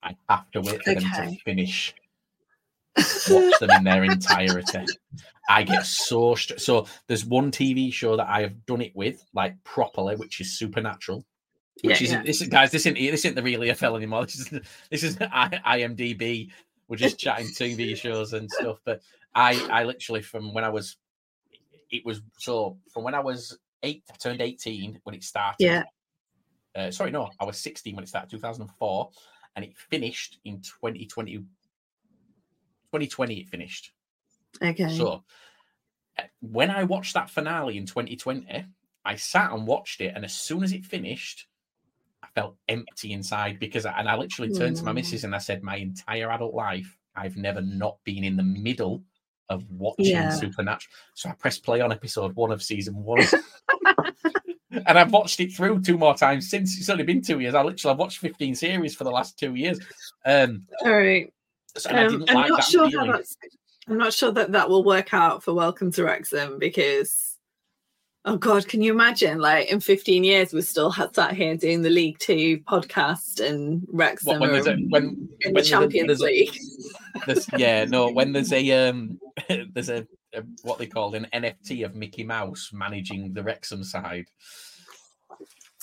[0.01, 1.93] i have to wait for them to finish
[3.29, 4.85] watch them in their entirety.
[5.49, 6.87] I get so str- so.
[7.07, 11.25] There's one TV show that I have done it with, like properly, which is Supernatural.
[11.83, 12.25] Which Yeah, isn't yeah.
[12.25, 12.71] this guys?
[12.71, 14.25] This isn't this isn't the real EFL anymore.
[14.25, 14.49] This is
[14.89, 16.51] this is IMDb.
[16.91, 18.81] We're just chatting TV shows and stuff.
[18.83, 19.01] But
[19.33, 20.97] I I literally from when I was
[21.89, 25.63] it was so from when I was eight I turned eighteen when it started.
[25.63, 25.83] Yeah.
[26.75, 29.09] Uh, sorry, no, I was 16 when it started, 2004,
[29.57, 31.33] and it finished in 2020.
[31.33, 33.91] 2020, it finished.
[34.63, 35.25] okay So
[36.17, 38.65] uh, when I watched that finale in 2020,
[39.03, 41.47] I sat and watched it, and as soon as it finished,
[42.35, 44.95] felt empty inside because, I, and I literally turned to my Mm.
[44.95, 49.03] missus and I said, "My entire adult life, I've never not been in the middle
[49.49, 50.29] of watching Yeah.
[50.29, 53.21] Supernatural." So I pressed play on episode one of season one.
[54.87, 56.77] And I've watched it through two more times since.
[56.79, 57.53] It's only been two years.
[57.53, 59.77] I literally I've watched 15 series for the last two years.
[60.25, 61.31] Um, all right
[61.75, 63.07] so, Um, didn't I'm like not sure feeling.
[63.07, 63.35] how that's.
[63.89, 67.30] I'm not sure that that will work out for Welcome to Wrexham because,
[68.25, 69.39] oh God, can you imagine?
[69.39, 74.39] Like in 15 years, we're still sat here doing the League Two podcast and Wrexham
[74.39, 76.57] What, when there's a, when in when the Champions a- League.
[77.57, 79.19] Yeah, no, when there's a um,
[79.73, 84.25] there's a, a what they call an NFT of Mickey Mouse managing the Wrexham side.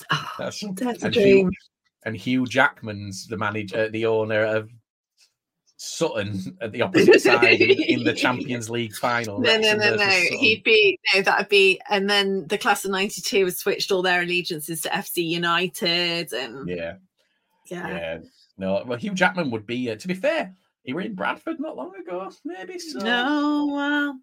[0.37, 1.47] That's, That's a and dream.
[1.47, 1.51] Hugh,
[2.05, 4.69] and Hugh Jackman's the manager, the owner of
[5.81, 9.39] Sutton at the opposite side in, in the Champions League final.
[9.39, 9.97] No, no, no, no.
[9.97, 10.37] Sutton.
[10.37, 11.21] He'd be no.
[11.21, 15.25] That'd be, and then the class of '92 has switched all their allegiances to FC
[15.25, 16.95] United, and Yeah,
[17.67, 18.17] yeah, yeah.
[18.57, 19.89] No, well, Hugh Jackman would be.
[19.89, 22.29] Uh, to be fair, he were in Bradford not long ago.
[22.43, 22.99] Maybe so.
[22.99, 24.15] No, wow.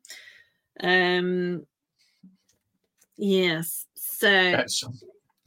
[0.82, 1.66] Um.
[3.16, 3.86] Yes.
[3.94, 4.92] So so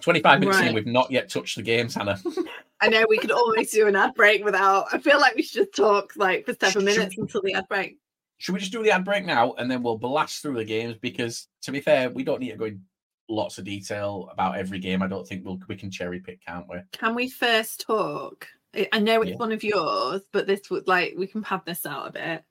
[0.02, 2.20] 25 minutes in, we've not yet touched the games, Hannah.
[2.82, 4.86] I know we could almost do an ad break without.
[4.94, 7.68] I feel like we should just talk like for seven Should- minutes until the ad
[7.68, 7.98] break.
[8.38, 10.96] Should we just do the ad break now and then we'll blast through the games?
[11.02, 12.82] Because to be fair, we don't need to go in
[13.28, 15.04] lots of detail about every game.
[15.04, 16.78] I don't think we'll, we can cherry pick, can't we?
[16.94, 18.48] Can we first talk?
[18.74, 19.38] I- I know it's Yeah.
[19.38, 22.44] one of yours, but this would like we can pad this out a bit.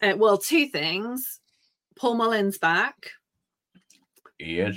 [0.00, 1.40] Uh, well, two things.
[1.98, 3.10] Paul Mullin's back
[4.38, 4.76] Yes.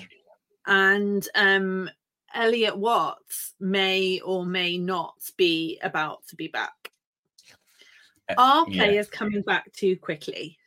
[0.68, 1.90] and um
[2.34, 6.92] Elliot Watts may or may not be about to be back.
[8.30, 8.84] Uh, Are yeah.
[8.84, 10.58] players coming back too quickly?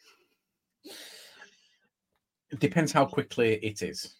[2.50, 4.14] It depends how quickly it is.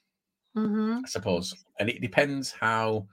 [0.57, 1.01] Mm-hmm.
[1.05, 1.55] I suppose.
[1.79, 3.07] And it depends how.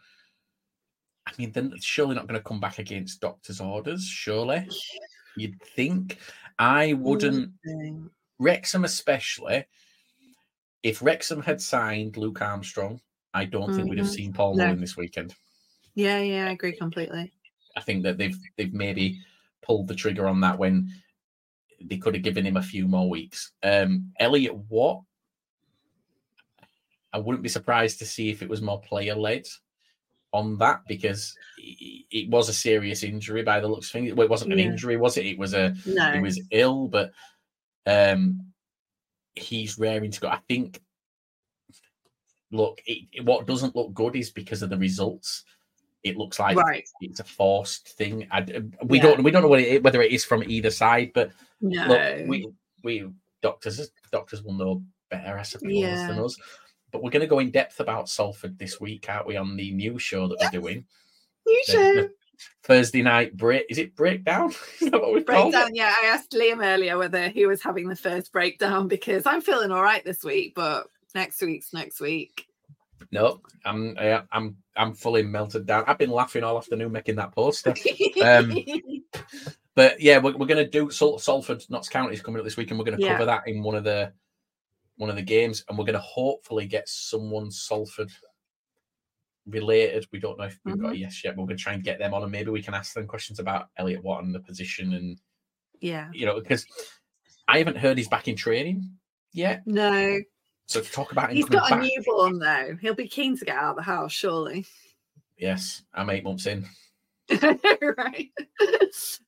[1.28, 4.68] I mean, they're surely not going to come back against doctor's orders, surely.
[5.38, 6.18] You'd think.
[6.58, 7.52] I wouldn't.
[8.40, 9.66] Wrexham, especially.
[10.84, 13.00] If Wrexham had signed Luke Armstrong,
[13.34, 14.14] I don't think we'd have Mhm.
[14.16, 14.76] seen Paul No.
[14.76, 15.36] This weekend.
[15.96, 17.32] Yeah, yeah, I agree completely.
[17.76, 19.20] I think that they've they've maybe
[19.62, 20.90] pulled the trigger on that when
[21.82, 23.54] they could have given him a few more weeks.
[23.64, 25.04] Um, Elliot Watt,
[27.14, 29.46] I wouldn't be surprised to see if it was more player led
[30.34, 34.14] on that because it, it was a serious injury by the looks of things.
[34.14, 34.66] Well, it wasn't an Yeah.
[34.66, 35.26] injury, was it?
[35.26, 36.12] It was a No.
[36.14, 37.12] he was ill, but
[37.86, 38.54] um,
[39.36, 40.28] he's raring to go.
[40.30, 40.82] I think.
[42.52, 45.46] Look, it, what doesn't look good is because of the results.
[46.04, 46.84] It looks like right.
[47.02, 48.28] it's a forced thing.
[48.32, 48.42] I,
[48.84, 49.04] we Yeah.
[49.04, 51.86] don't we don't know what it whether it is from either side, but No.
[51.86, 52.52] look, we
[52.84, 53.08] we
[53.42, 56.08] doctors doctors will know better, I suppose, Yeah.
[56.08, 56.36] than us.
[56.92, 59.38] But we're going to go in depth about Salford this week, aren't we?
[59.38, 60.86] On the new show that we're doing,
[61.46, 61.96] you the- should.
[61.96, 62.12] the
[62.64, 63.66] Thursday night break.
[63.70, 64.50] Is it breakdown?
[64.82, 65.52] is that what we've called it?
[65.52, 65.76] breakdown.
[65.76, 69.72] Yeah, I asked Liam earlier whether he was having the first breakdown because I'm feeling
[69.72, 72.46] all right this week, but next week's next week.
[73.12, 75.84] No, I'm uh, I'm I'm fully melted down.
[75.88, 77.74] I've been laughing all afternoon making that poster.
[78.24, 78.56] Um,
[79.74, 82.58] But yeah, we're, we're going to do Sal- Salford Notts County is coming up this
[82.58, 83.14] week, and we're going to Yeah.
[83.14, 84.12] cover that in one of the
[84.98, 88.12] one of the games, and we're going to hopefully get someone Salford
[89.48, 90.06] related.
[90.12, 91.84] We don't know if we've got a yes yet, but we're going to try and
[91.84, 94.40] get them on, and maybe we can ask them questions about Elliot Watt and the
[94.42, 95.18] position, and
[95.80, 96.10] yeah.
[96.14, 96.66] you know, because
[97.48, 98.92] I haven't heard he's back in training
[99.32, 99.64] yet.
[99.66, 100.20] No,
[100.72, 102.78] So to talk about him he's got a back, newborn though.
[102.82, 104.66] He'll be keen to get out of the house, surely.
[105.38, 106.66] yes, I'm eight months in.
[107.82, 108.30] right.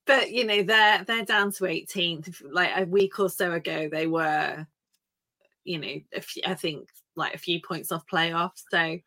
[0.05, 2.43] But you know, they're they're down to 18th.
[2.49, 4.65] Like a week or so ago, they were,
[5.63, 8.63] you know, a few, I think like a few points off playoffs.
[8.69, 8.99] So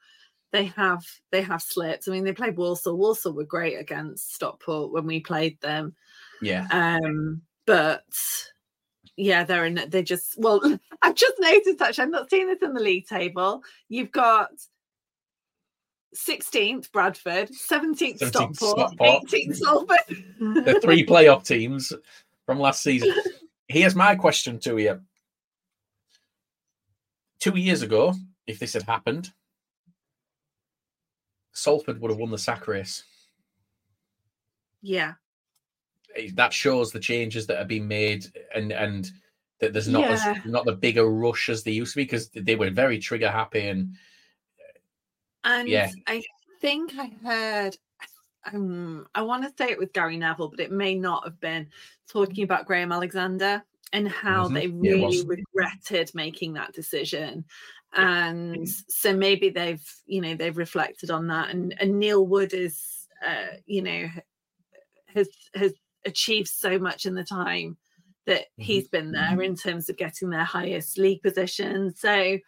[0.53, 2.09] they have they have slipped.
[2.09, 2.97] I mean, they played Walsall.
[2.97, 5.95] Walsall were great against Stockport when we played them.
[6.41, 8.05] Yeah, Um, but
[9.17, 10.61] yeah, they're in they just well,
[11.03, 13.63] I've just noticed actually, I'm not seeing this in the league table.
[13.89, 14.51] You've got
[16.15, 19.25] 16th Bradford, 17th 17th Stockport, Stockport.
[19.25, 20.25] 18th Salford.
[20.65, 21.93] the three playoff teams
[22.45, 23.15] from last season.
[23.69, 25.01] Here's my question to you.
[27.41, 28.15] Two years ago,
[28.47, 29.33] if this had happened,
[31.53, 33.03] Salford would have won the sack race.
[34.83, 35.15] yeah,
[36.35, 39.11] That shows the changes that have been made, and and
[39.61, 40.35] that there's not Yeah.
[40.37, 43.31] as, not the bigger rush as they used to be because they were very trigger
[43.31, 43.97] happy and
[45.45, 45.91] and Yeah.
[46.07, 46.23] I
[46.61, 47.77] think I heard.
[48.53, 51.69] Um, I want to say it was Gary Neville, but it may not have been
[52.09, 54.55] talking about Graham Alexander and how Mhm.
[54.55, 55.27] they really was.
[55.27, 57.45] regretted making that decision.
[57.93, 61.51] And so maybe they've, you know, they've reflected on that.
[61.51, 64.09] And, and Neil Wood is, uh, you know,
[65.07, 65.73] has has
[66.07, 67.77] achieved so much in the time
[68.27, 68.63] that mm-hmm.
[68.63, 69.43] he's been there mm-hmm.
[69.43, 71.95] in terms of getting their highest league position.
[71.95, 72.39] So,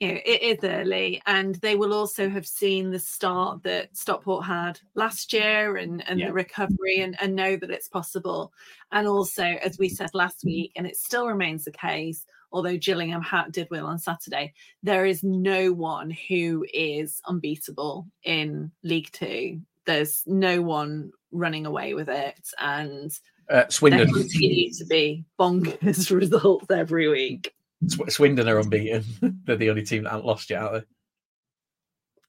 [0.00, 4.44] you know, it is early, and they will also have seen the start that Stockport
[4.44, 6.26] had last year and, and Yeah.
[6.26, 8.52] the recovery and, and know that it's possible.
[8.90, 13.22] And also, as we said last week, and it still remains the case, although Gillingham
[13.22, 19.60] ha- did well on Saturday, there is no one who is unbeatable in League Two.
[19.86, 22.38] There's no one running away with it.
[22.58, 23.10] And
[23.50, 27.52] uh, Swindon continue to be bonkers results every week.
[27.88, 29.04] Sw- Swindon are unbeaten.
[29.44, 30.86] They're the only team that haven't lost yet, aren't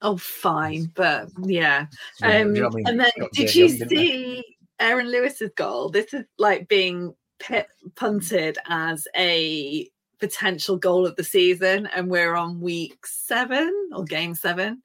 [0.01, 1.85] Oh, fine, but yeah.
[2.19, 2.41] they?
[2.41, 2.87] Um, Do you know I mean?
[2.87, 4.43] and then, Got did you Young, see
[4.79, 5.89] Aaron Lewis's goal?
[5.89, 9.87] This is like being pit punted as a
[10.19, 14.83] potential goal of the season, and we're on week seven or game seven.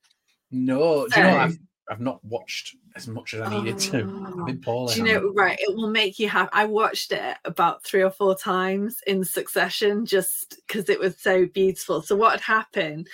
[0.52, 1.50] No, do you know what?
[1.52, 1.56] So-
[1.90, 4.02] I've not watched as much as I needed to.
[4.02, 4.26] Oh.
[4.26, 4.64] I've been ah.
[4.64, 4.94] poorly.
[4.94, 5.58] Do you know, right?
[5.60, 6.48] It will make you have.
[6.52, 11.46] I watched it about three or four times in succession just because it was so
[11.46, 12.02] beautiful.
[12.02, 13.08] So, what had happened?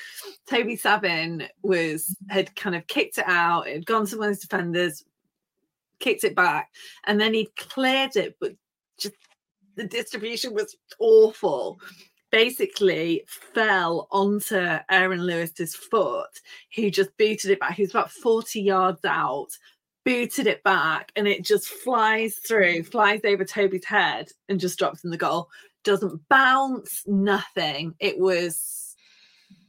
[0.49, 4.35] Toby Savin was had kind of kicked it out, It had gone to one of
[4.35, 5.05] his defenders,
[6.01, 6.71] kicked it back,
[7.05, 8.55] and then he cleared it, but
[8.99, 9.15] just
[9.77, 11.79] the distribution was awful.
[12.35, 14.57] Basically fell onto
[14.91, 16.41] Aaron Lewis's foot,
[16.75, 17.77] who just booted it back.
[17.77, 19.51] He was about 40 yards out,
[20.05, 25.05] booted it back, and it just flies through, flies over Toby's head, and just drops
[25.05, 25.49] in the goal.
[25.85, 27.95] Doesn't bounce, nothing.
[28.01, 28.97] It was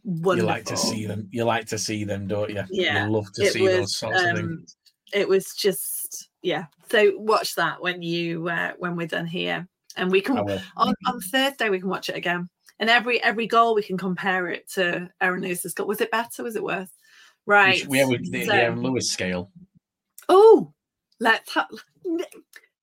[0.04, 0.50] wonderful.
[0.50, 1.28] You like to see them.
[1.30, 2.64] You like to see them, don't you?
[2.72, 4.76] Yeah, You love to it see was, those sorts of um, things.
[5.14, 6.66] It was just yeah.
[6.90, 11.22] So watch that when you uh, when we're done here, and we can on, on
[11.32, 12.50] Thursday we can watch it again.
[12.80, 15.88] And every every goal we can compare it to Aaron Lewis's goal.
[15.88, 16.44] Was it better?
[16.44, 16.90] Was it worse?
[17.46, 17.86] Right.
[17.90, 19.52] Yeah, with the, so- the Aaron Lewis scale.
[20.28, 20.74] Oh,
[21.20, 21.68] let's have.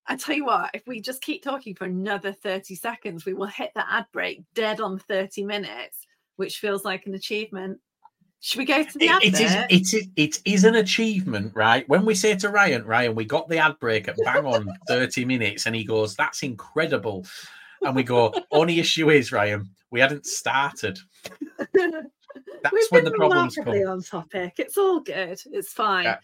[0.07, 3.46] I tell you what, if we just keep talking for another 30 seconds, we will
[3.46, 7.78] hit the ad break dead on 30 minutes, which feels like an achievement.
[8.40, 11.88] Should we go to the It- It is, it is it is an achievement, right?
[11.88, 15.24] When we say to Ryan, Ryan, we got the ad break at bang on 30
[15.24, 17.24] minutes, and he goes, That's incredible.
[17.85, 20.99] And we go, only issue is, Ryan, we hadn't started.
[21.75, 23.92] That's We've when been the problems remarkably come.
[23.92, 24.55] on topic.
[24.59, 25.40] It's all good.
[25.53, 26.05] It's fine.
[26.05, 26.18] Yeah.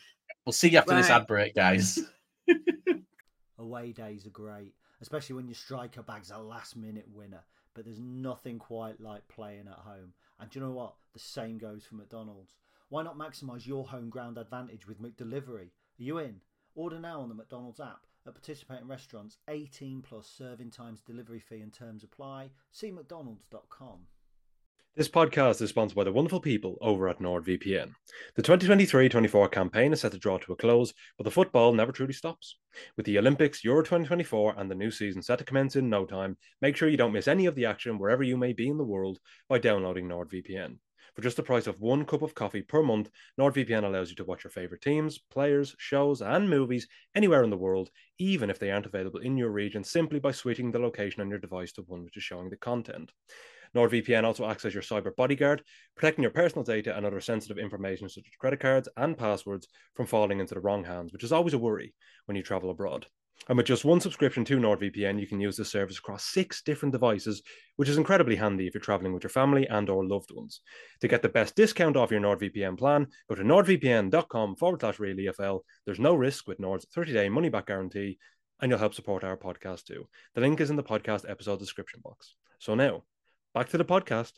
[0.47, 1.99] We'll see you after this ad break, guys.
[3.59, 7.43] Away days are great, especially when your striker bag's a last minute winner.
[7.75, 10.13] But there's nothing quite like playing at home.
[10.41, 10.95] And do you know what?
[11.13, 12.55] The same goes for McDonald's.
[12.89, 15.67] Why not maximise your home ground advantage with McDelivery?
[15.67, 16.41] Are you in?
[16.75, 18.07] Order now on the McDonald's app.
[18.27, 22.51] At participating restaurants, 18 plus serving times, delivery fee and terms apply.
[22.73, 24.07] See McDonald's.com.
[24.99, 27.95] This podcast is sponsored by the wonderful people over at NordVPN.
[28.35, 31.93] The 2023 24 campaign is set to draw to a close, but the football never
[31.93, 32.57] truly stops.
[32.97, 36.37] With the Olympics, Euro 2024, and the new season set to commence in no time,
[36.61, 38.83] make sure you don't miss any of the action wherever you may be in the
[38.83, 40.79] world by downloading NordVPN.
[41.19, 44.25] For just the price of one cup of coffee per month, NordVPN allows you to
[44.25, 48.71] watch your favorite teams, players, shows, and movies anywhere in the world, even if they
[48.71, 52.05] aren't available in your region, simply by switching the location on your device to one
[52.05, 53.11] which is showing the content.
[53.75, 55.65] NordVPN also acts as your cyber bodyguard,
[55.97, 60.07] protecting your personal data and other sensitive information such as credit cards and passwords from
[60.07, 63.07] falling into the wrong hands, which is always a worry when you travel abroad.
[63.49, 66.93] And with just one subscription to NordVPN, you can use the service across six different
[66.93, 67.43] devices,
[67.77, 70.61] which is incredibly handy if you're traveling with your family and or loved ones.
[71.01, 75.61] To get the best discount off your NordVPN plan, go to nordvpn.com forward slash realefl.
[75.87, 78.19] There's no risk with Nord's 30-day money-back guarantee,
[78.61, 80.09] and you'll help support our podcast too.
[80.35, 82.35] The link is in the podcast episode description box.
[82.59, 83.05] So now,
[83.55, 84.33] back to the podcast.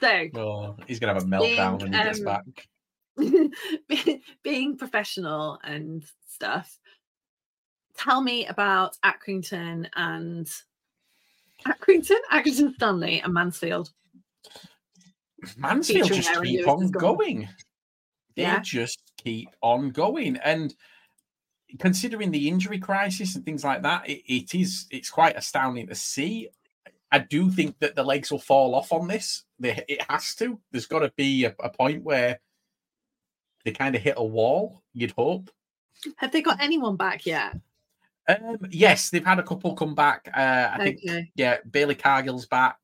[0.00, 2.68] So, Oh, he's gonna have a meltdown when he gets um, back.
[3.88, 6.78] be- being professional and stuff,
[7.96, 10.50] tell me about Accrington and
[11.66, 13.90] Accrington, Accrington Stanley, and Mansfield.
[15.56, 17.48] Mansfield featuring just keep on going.
[18.36, 18.60] They Yeah.
[18.60, 20.36] just keep on going.
[20.38, 20.74] And
[21.78, 25.94] considering the injury crisis and things like that, it, it is it's quite astounding to
[25.94, 26.48] see.
[27.12, 29.44] I do think that the legs will fall off on this.
[29.60, 30.58] They, it has to.
[30.72, 32.40] There's got to be a, a point where
[33.64, 34.82] they kind of hit a wall.
[34.92, 35.50] You'd hope.
[36.16, 37.56] Have they got anyone back yet?
[38.28, 40.28] Um, yes, they've had a couple come back.
[40.34, 41.00] Uh, I think
[41.34, 42.78] yeah, Bailey Cargill's back.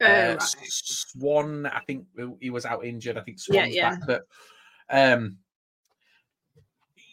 [0.00, 0.42] Oh, Uh, right.
[0.42, 2.06] Swan, I think
[2.40, 3.16] he was out injured.
[3.16, 3.90] I think Swan's yeah.
[3.90, 4.26] back, but
[4.90, 5.38] um,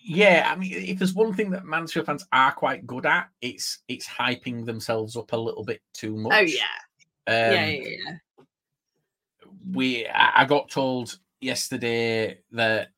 [0.03, 0.49] yeah.
[0.51, 4.07] I mean, if there's one thing that Mansfield fans are quite good at, it's it's
[4.07, 6.33] hyping themselves up a little bit too much.
[6.33, 6.63] Oh yeah.
[7.27, 8.43] Um, yeah, yeah, yeah.
[9.71, 12.89] we I got told yesterday that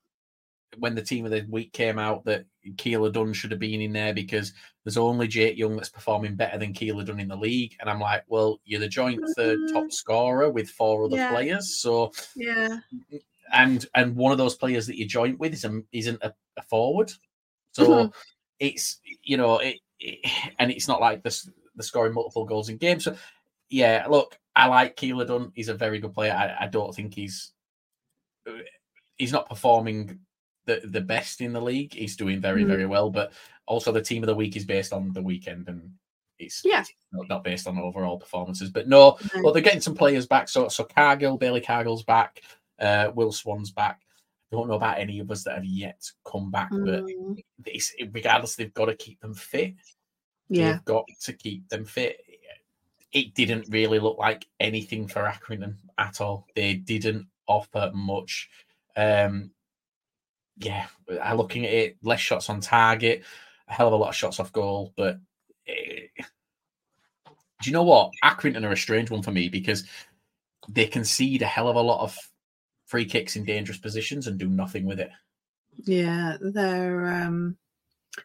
[0.77, 4.13] when the team of the week came out that Keillor-Dunn should have been in there
[4.13, 4.53] because
[4.83, 7.75] there's only Jake Young that's performing better than Keillor-Dunn in the league.
[7.79, 11.31] And I'm like, well, you're the joint third top scorer with four other Yeah.
[11.31, 11.79] players.
[11.79, 12.79] So Yeah.
[13.53, 17.11] and and one of those players that you joint with isn't isn't a, a forward.
[17.73, 18.13] So Mhm.
[18.59, 20.25] it's you know it, it-
[20.57, 23.03] and it's not like this the scoring multiple goals in games.
[23.03, 23.15] So
[23.69, 25.51] yeah, look, I like Keillor-Dunn.
[25.55, 26.33] He's a very good player.
[26.33, 27.51] I, I don't think he's
[29.17, 30.19] he's not performing
[30.65, 31.93] the the best in the league.
[31.93, 32.67] He's doing very Mhm.
[32.67, 33.33] very well, but
[33.65, 35.91] also the team of the week is based on the weekend and.
[36.43, 36.81] It's, Yeah.
[36.81, 39.41] it's not, not based on overall performances, but no, No.
[39.43, 40.49] well, they're getting some players back.
[40.49, 42.41] So, so Cargill, Bailey Cargill's back.
[42.79, 44.01] Uh, Will Swan's back.
[44.51, 47.37] I don't know about any of us that have yet come back, but Mm,
[47.67, 49.75] it's, regardless, they've got to keep them fit.
[50.49, 50.71] yeah.
[50.71, 52.19] They've got to keep them fit.
[53.11, 56.47] It didn't really look like anything for Accrington at all.
[56.55, 58.49] They didn't offer much.
[58.95, 59.51] Um,
[60.57, 60.87] yeah,
[61.21, 63.23] I'm looking at it, less shots on target,
[63.67, 64.93] a hell of a lot of shots off goal.
[64.95, 65.19] But
[65.67, 68.11] eh, do you know what?
[68.23, 69.83] Accrington are a strange one for me because
[70.69, 72.17] they concede a hell of a lot of
[72.85, 75.09] free kicks in dangerous positions and do nothing with it.
[75.85, 77.57] Yeah, they're um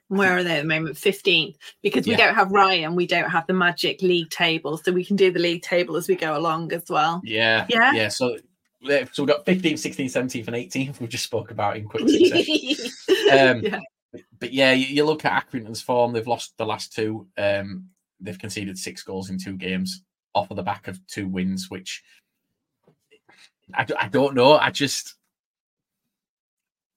[0.09, 0.97] Where are they at the moment?
[0.97, 1.57] 15th.
[1.83, 2.27] Because we Yeah.
[2.27, 4.77] don't have Ryan, we don't have the magic league table.
[4.79, 7.21] So we can do the league table as we go along as well.
[7.23, 7.93] Yeah, Yeah.
[7.93, 8.09] yeah.
[8.09, 8.37] So,
[8.83, 11.01] so we've got 15th, 16th, 17th, and 18th.
[11.01, 12.91] We've just spoke about in quick succession.
[13.33, 13.81] Um, yeah.
[14.39, 17.27] but yeah, you, you look at Accrington's form; they've lost the last two.
[17.37, 17.89] Um,
[18.21, 20.03] they've conceded six goals in two games
[20.35, 22.03] off of the back of two wins, which
[23.75, 24.57] I, I don't know.
[24.57, 25.17] I just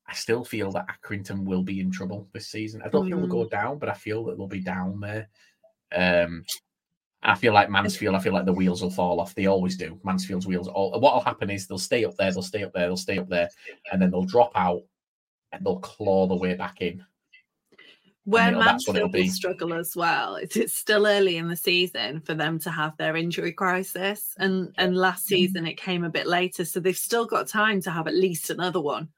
[0.07, 2.81] I still feel that Accrington will be in trouble this season.
[2.83, 5.29] I don't feel they'll go down, but I feel that they'll be down there.
[5.95, 6.45] Um,
[7.21, 8.15] I feel like Mansfield.
[8.15, 9.35] I feel like the wheels will fall off.
[9.35, 9.99] They always do.
[10.03, 10.67] Mansfield's wheels.
[10.67, 12.31] All what will happen is they'll stay up there.
[12.31, 12.87] They'll stay up there.
[12.87, 13.49] They'll stay up there,
[13.91, 14.83] and then they'll drop out
[15.51, 17.03] and they'll claw the way back in.
[18.23, 20.35] Where know, that's what it'll Mansfield will struggle as well.
[20.35, 24.73] It's, it's still early in the season for them to have their injury crisis, and
[24.77, 25.35] and last mm-hmm.
[25.35, 28.49] season it came a bit later, so they've still got time to have at least
[28.49, 29.09] another one.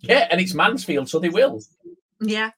[0.00, 1.62] Yeah, and it's Mansfield, so they will.
[2.20, 2.50] Yeah.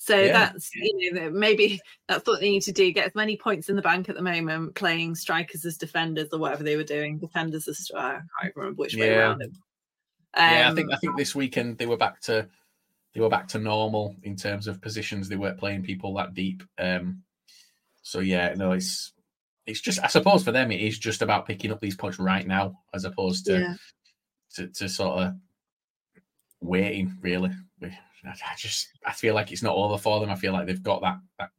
[0.00, 0.32] So Yeah.
[0.32, 2.92] that's you know maybe that's what they need to do.
[2.92, 6.38] Get as many points in the bank at the moment, playing strikers as defenders or
[6.38, 7.18] whatever they were doing.
[7.18, 9.18] Defenders as stri- I can't remember which way Yeah.
[9.18, 9.42] around.
[9.42, 9.50] It.
[10.36, 12.48] yeah, I think Um, I think this weekend they were back to
[13.12, 15.28] they were back to normal in terms of positions.
[15.28, 16.62] They weren't playing people that deep.
[16.78, 17.24] Um,
[18.02, 19.12] so yeah, no, it's
[19.66, 22.46] it's just I suppose for them it is just about picking up these points right
[22.46, 23.74] now as opposed to yeah.
[24.54, 25.34] to, to sort of
[26.60, 27.18] waiting.
[27.20, 27.50] Really,
[28.24, 30.30] I just I feel like it's not over for them.
[30.30, 31.50] I feel like they've got that that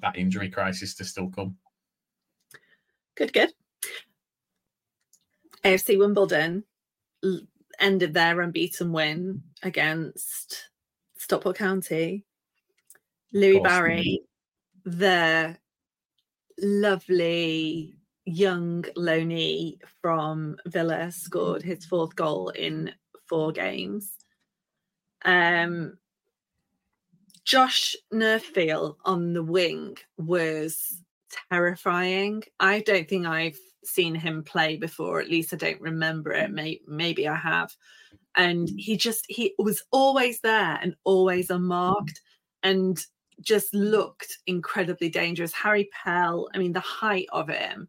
[0.00, 1.56] that injury crisis to still come.
[3.14, 3.52] Good, good.
[5.64, 6.64] AFC Wimbledon
[7.78, 10.68] ended their unbeaten win against
[11.16, 12.24] Stockport County.
[13.32, 14.22] Louie Barry,
[14.84, 15.56] the
[16.58, 17.96] lovely
[18.26, 22.92] young Loney from Villa, scored his fourth goal in
[23.26, 24.12] four games.
[25.24, 25.98] Um,
[27.44, 31.02] Josh Neufville on the wing was
[31.50, 32.42] terrifying.
[32.60, 35.20] I don't think I've seen him play before.
[35.20, 36.50] At least I don't remember it.
[36.50, 37.74] May- maybe I have.
[38.36, 42.20] And he just he was always there and always unmarked
[42.62, 42.98] and
[43.40, 45.52] just looked incredibly dangerous.
[45.52, 47.88] Harry Pell, I mean, the height of him.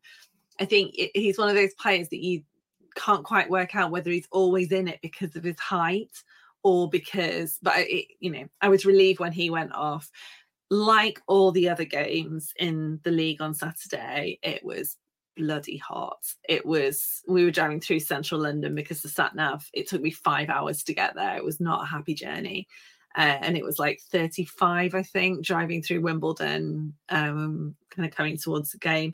[0.59, 2.43] I think he's one of those players that you
[2.95, 6.23] can't quite work out whether he's always in it because of his height
[6.65, 7.87] or because, but
[8.19, 10.09] you know, I was relieved when he went off.
[10.71, 14.97] Like all the other games in the league on Saturday, it was
[15.37, 16.25] bloody hot.
[16.49, 20.09] It was, we were driving through central London because the sat nav, it took me
[20.09, 21.37] five hours to get there.
[21.37, 22.67] It was not a happy journey.
[23.15, 28.37] Uh, and it was like 35, I think, driving through Wimbledon, um, kind of coming
[28.37, 29.13] towards the game.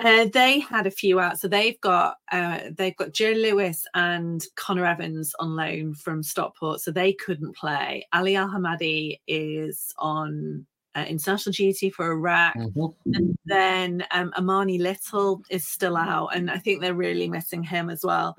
[0.00, 4.42] Uh, they had a few out, so they've got uh, they've got Joe Lewis and
[4.56, 8.06] Connor Evans on loan from Stockport, so they couldn't play.
[8.14, 15.42] Ali Al Hamadi is on uh, international duty for Iraq, and then um, Armani Little
[15.50, 18.36] is still out, and I think they're really missing him as well.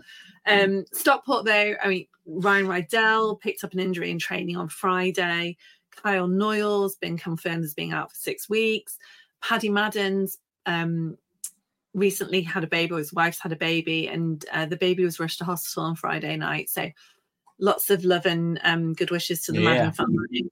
[0.47, 5.57] Um, Stockport, though, I mean, Ryan Rydel picked up an injury in training on Friday.
[5.95, 8.97] Kyle Knoyle's been confirmed as being out for six weeks.
[9.41, 11.18] Paddy Madden's um,
[11.94, 15.20] recently had a baby, or his wife's had a baby, and uh, the baby was
[15.20, 16.70] rushed to hospital on Friday night.
[16.70, 16.89] So
[17.60, 19.74] lots of love and um, good wishes to the Yeah.
[19.74, 20.52] Madden family.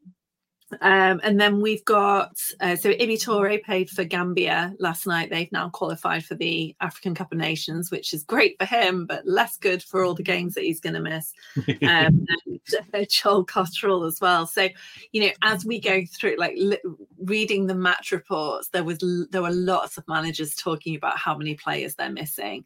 [0.82, 5.30] Um, and then we've got uh, so Ibou Touray played for Gambia last night.
[5.30, 9.26] They've now qualified for the African Cup of Nations, which is great for him, but
[9.28, 11.34] less good for all the games that he's going to miss.
[11.58, 12.60] Um, and
[12.94, 14.46] uh, Joel Cottrell as well.
[14.46, 14.70] So,
[15.12, 16.82] you know, as we go through, like li-
[17.18, 19.00] reading the match reports, there was
[19.32, 22.66] there were lots of managers talking about how many players they're missing,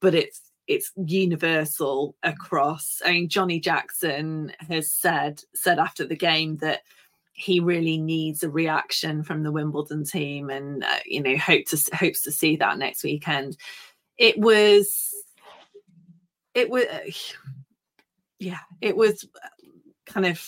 [0.00, 3.02] but it's it's universal across.
[3.04, 6.82] I mean, Johnny Jackson has said said after the game that
[7.32, 11.78] he really needs a reaction from the Wimbledon team, and uh, you know, hope to
[11.94, 13.56] hopes to see that next weekend.
[14.18, 15.10] It was,
[16.54, 16.84] it was,
[18.38, 19.26] yeah, it was
[20.06, 20.46] kind of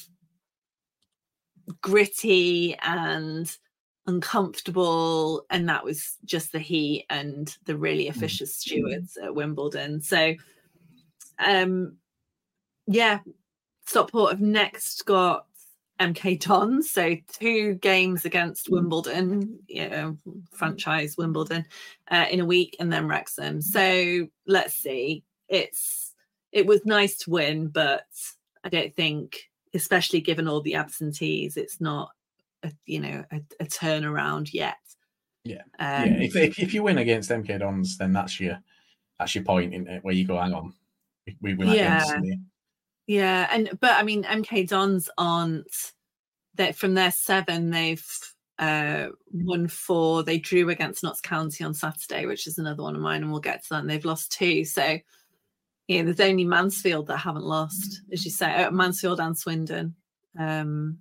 [1.81, 3.51] gritty and
[4.07, 10.03] uncomfortable, and that was just the heat and the really officious stewards at Wimbledon.
[10.03, 10.35] So,
[11.39, 11.97] um,
[12.87, 13.21] yeah,
[13.87, 15.47] Stockport have next got
[16.01, 20.17] MK Dons, so two games against Wimbledon, you know,
[20.53, 21.65] franchise Wimbledon,
[22.11, 23.63] uh, in a week, and then Wrexham.
[23.63, 25.23] So let's see.
[25.49, 26.13] It's
[26.53, 28.07] it was nice to win, but
[28.65, 32.11] I don't think, especially given all the absentees, it's not,
[32.63, 34.77] a, you know, a, a turnaround yet.
[35.45, 35.63] Yeah.
[35.79, 38.59] Um, yeah, if, if if you win against MK Dons, then that's your
[39.19, 40.73] that's your point in it, where you go, hang on,
[41.41, 42.05] we, we might Yeah.
[42.23, 42.35] yeah.
[43.07, 45.93] Yeah, and but I mean, MK Dons aren't
[46.57, 48.07] that from their seven, they've
[48.59, 50.23] uh, won four.
[50.23, 53.41] They drew against Notts County on Saturday, which is another one of mine, and we'll
[53.41, 53.81] get to that.
[53.81, 54.65] And they've lost two.
[54.65, 54.99] So,
[55.89, 59.95] yeah, there's only Mansfield that haven't lost, as you say, uh, Mansfield and Swindon.
[60.39, 60.99] Um,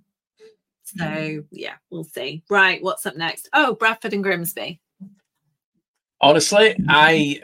[0.84, 2.42] so, yeah, we'll see.
[2.50, 3.48] Right, what's up next?
[3.52, 4.80] Oh, Bradford and Grimsby.
[6.20, 7.40] Honestly, I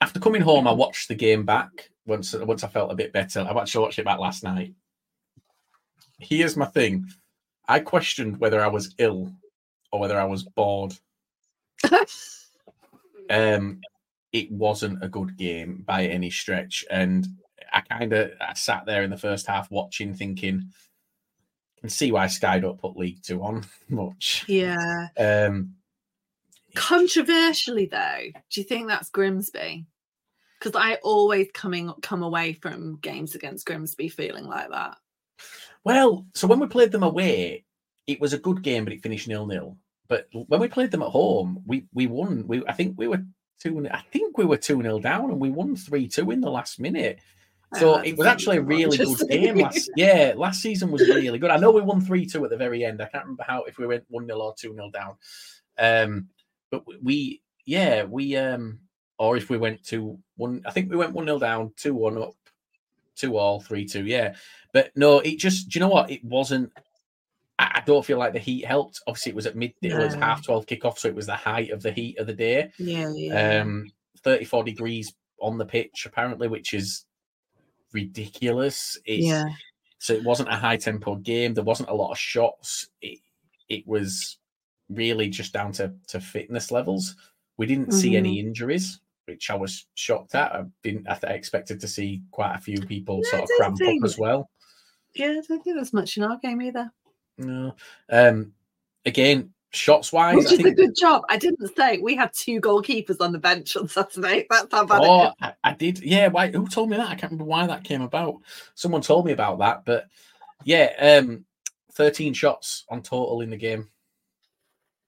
[0.00, 3.40] after coming home, I watched the game back once once I felt a bit better.
[3.40, 4.74] I've actually watched it back last night.
[6.18, 7.06] Here's my thing.
[7.68, 9.32] I questioned whether I was ill
[9.90, 10.94] or whether I was bored.
[13.30, 13.80] um,
[14.32, 17.26] it wasn't a good game by any stretch, and
[17.72, 20.62] I kind of I sat there in the first half watching, thinking,
[21.76, 24.44] I can see why Sky don't put League Two on much.
[24.48, 25.08] Yeah.
[25.18, 25.74] Um,
[26.74, 29.86] Controversially, though, do you think that's Grimsby?
[30.62, 34.96] Because I always coming come away from games against Grimsby feeling like that.
[35.82, 37.64] Well, so when we played them away,
[38.06, 39.76] it was a good game, but it finished nil nil.
[40.08, 42.46] But when we played them at home, we we won.
[42.46, 43.24] We I think we were
[43.60, 43.88] two.
[43.90, 46.78] I think we were two 0 down, and we won three two in the last
[46.78, 47.18] minute.
[47.74, 49.90] So it was actually a really good game last.
[49.96, 51.50] Yeah, last season was really good.
[51.50, 53.00] I know we won three two at the very end.
[53.00, 55.16] I can't remember how if we went one 0 or two 0 down.
[55.78, 56.28] Um,
[56.70, 58.80] but we yeah we um
[59.18, 60.62] or if we went to one.
[60.66, 62.34] I think we went one 0 down, two one up,
[63.16, 64.06] two all, three two.
[64.06, 64.34] Yeah,
[64.72, 65.68] but no, it just.
[65.68, 66.10] Do you know what?
[66.10, 66.72] It wasn't.
[67.58, 69.00] I I don't feel like the heat helped.
[69.06, 69.74] Obviously, it was at mid.
[69.82, 72.34] It was half twelve kickoff, so it was the height of the heat of the
[72.34, 72.70] day.
[72.78, 73.60] Yeah, yeah.
[73.60, 73.90] Um,
[74.22, 77.04] 34 degrees on the pitch, apparently, which is
[77.92, 78.96] ridiculous.
[79.04, 79.46] It's, yeah.
[79.98, 81.54] So it wasn't a high tempo game.
[81.54, 82.88] There wasn't a lot of shots.
[83.00, 83.18] It,
[83.68, 84.38] it was
[84.88, 87.16] really just down to, to fitness levels.
[87.62, 88.48] We didn't see any Mm-hmm.
[88.48, 90.52] injuries, which I was shocked at.
[90.52, 91.08] I didn't.
[91.08, 94.06] I, I expected to see quite a few people No, sort of cramp think- up
[94.06, 94.50] as well.
[95.14, 96.90] Yeah, I don't think there's much in our game either.
[97.38, 97.74] No.
[98.10, 98.52] Um.
[99.06, 101.22] Again, shots wise, Which I is a good job.
[101.28, 104.46] I didn't say we had two goalkeepers on the bench on Saturday.
[104.50, 105.32] That's how bad Oh, is.
[105.40, 106.00] I, I did.
[106.02, 106.28] Yeah.
[106.28, 106.50] Why?
[106.50, 107.06] Who told me that?
[107.10, 108.36] I can't remember why that came about.
[108.74, 110.06] Someone told me about that, but
[110.64, 111.44] yeah, um,
[111.92, 113.88] thirteen shots on total in the game.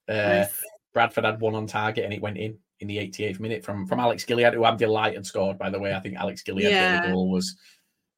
[0.09, 0.63] Uh, Nice.
[0.95, 4.01] Bradford had one on target, and it went in in the 88th minute from from
[4.01, 5.59] Alex Gilliead, who I'm delighted scored.
[5.59, 7.03] By the way, I think Alex Gilliead Yeah.
[7.07, 7.57] the goal was.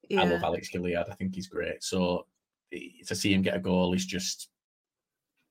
[0.08, 0.20] Yeah.
[0.20, 1.10] I love Alex Gilliead.
[1.10, 1.82] I think he's great.
[1.82, 2.26] So
[2.70, 4.48] to see him get a goal is just,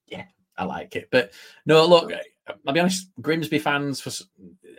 [0.07, 0.25] yeah,
[0.57, 1.09] I like it.
[1.11, 1.33] But
[1.65, 2.11] no, look,
[2.65, 3.09] I'll be honest.
[3.21, 4.11] Grimsby fans, for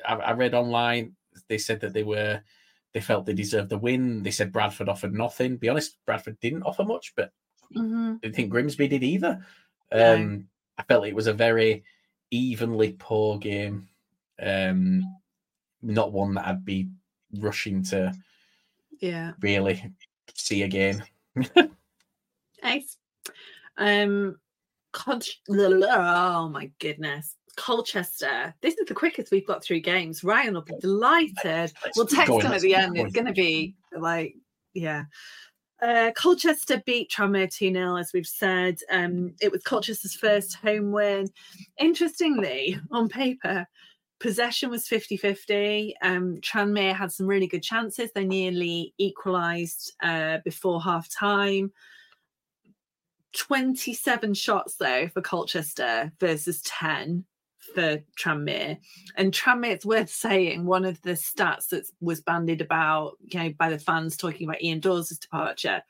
[0.07, 1.15] I, I read online,
[1.49, 2.41] they said that they were,
[2.95, 4.23] they felt they deserved the win.
[4.23, 5.57] They said Bradford offered nothing.
[5.57, 7.33] Be honest, Bradford didn't offer much, but
[7.75, 8.15] Mhm.
[8.15, 9.45] I didn't think Grimsby did either.
[9.93, 11.85] Um, I felt it was a very
[12.31, 13.89] evenly poor game.
[14.43, 15.03] Um,
[15.83, 16.89] not one that I'd be
[17.39, 18.13] rushing to
[19.01, 19.33] Yeah.
[19.41, 19.93] really
[20.35, 21.05] see again.
[22.63, 22.97] Nice.
[23.77, 24.39] Um,
[24.93, 25.21] Col-
[25.51, 27.37] oh my goodness.
[27.57, 28.55] Colchester.
[28.61, 30.25] This is the quickest we've got through games.
[30.25, 31.73] Ryan will be delighted.
[31.85, 32.97] Let's We'll text him at the end.
[32.99, 34.37] It's going to be like,
[34.75, 35.05] yeah.
[35.83, 38.79] Uh, Colchester beat Tranmere 2 0, as we've said.
[38.91, 41.29] Um, it was Colchester's first home win.
[41.79, 43.67] Interestingly, on paper,
[44.19, 45.95] possession was 50 50.
[46.03, 48.11] Um, Tranmere had some really good chances.
[48.15, 51.73] They nearly equalised uh, before half time.
[53.35, 57.27] 27 shots, though, for Colchester versus 10
[57.77, 58.79] for Tranmere.
[59.17, 63.53] And Tranmere, it's worth saying, one of the stats that was bandied about, you know,
[63.59, 65.83] by the fans talking about Ian Dawes' departure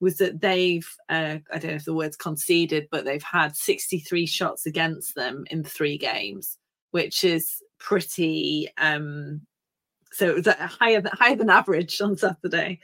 [0.00, 4.24] was that they've, uh, I don't know if the word's conceded, but they've had 63
[4.24, 6.56] shots against them in three games,
[6.92, 9.42] which is pretty, um,
[10.12, 12.80] so it was uh, higher than, higher than average on Saturday.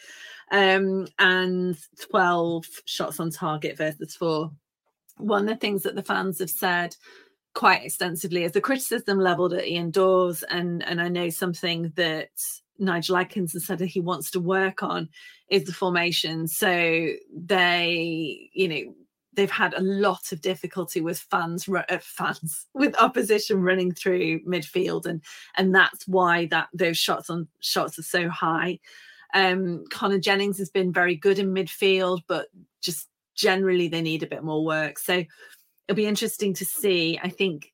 [0.52, 1.78] Um, and
[2.10, 4.50] 12 shots on target versus four.
[5.16, 6.96] One of the things that the fans have said
[7.54, 12.30] quite extensively is the criticism leveled at Ian Dawes, and and I know something that
[12.78, 15.08] Nigel Adkins has said that he wants to work on
[15.50, 16.48] is the formation.
[16.48, 18.94] So they, you know,
[19.34, 25.06] they've had a lot of difficulty with fans, uh, fans with opposition running through midfield,
[25.06, 25.22] and
[25.56, 28.78] and that's why that those shots on shots are so high.
[29.32, 32.48] Um, Connor Jennings has been very good in midfield, but
[32.80, 34.98] just generally they need a bit more work.
[34.98, 35.24] So
[35.90, 37.18] it'll be interesting to see.
[37.20, 37.72] I think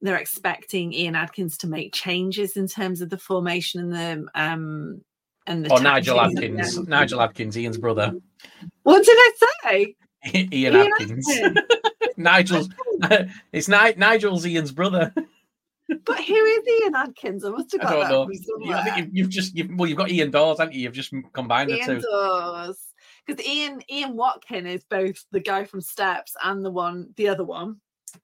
[0.00, 5.00] they're expecting Ian Adkins to make changes in terms of the formation and the um
[5.48, 6.20] and the Or Oh, Nigel.
[6.20, 6.78] Adkins.
[6.86, 8.12] Nigel Adkins, Ian's brother.
[8.84, 9.32] What did I
[9.64, 9.94] say?
[10.34, 11.28] Ian, Ian Adkins.
[11.28, 11.58] Adkins.
[12.16, 12.68] Nigel's
[13.52, 15.12] it's Ni- Nigel's Ian's brother.
[16.04, 17.44] But who is Ian Adkins?
[17.44, 18.28] I must have I don't that know.
[18.60, 20.82] You, I think you've, you've just you've, well, you've got Ian Dawes, haven't you?
[20.82, 22.00] You've just combined the Ian two.
[22.00, 22.78] Dawes.
[23.26, 27.44] Because Ian Ian Watkin is both the guy from Steps and the one the other
[27.44, 27.80] one.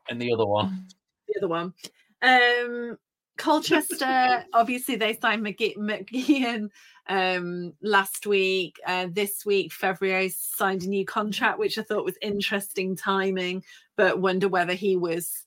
[0.09, 0.86] And the other one.
[1.28, 1.74] The other one.
[2.22, 2.98] Um
[3.38, 6.68] Colchester, obviously they signed McGee- McGeehan
[7.09, 8.78] um last week.
[8.86, 13.64] Uh, this week, Fevrier signed a new contract, which I thought was interesting timing,
[13.96, 15.44] but wonder whether he was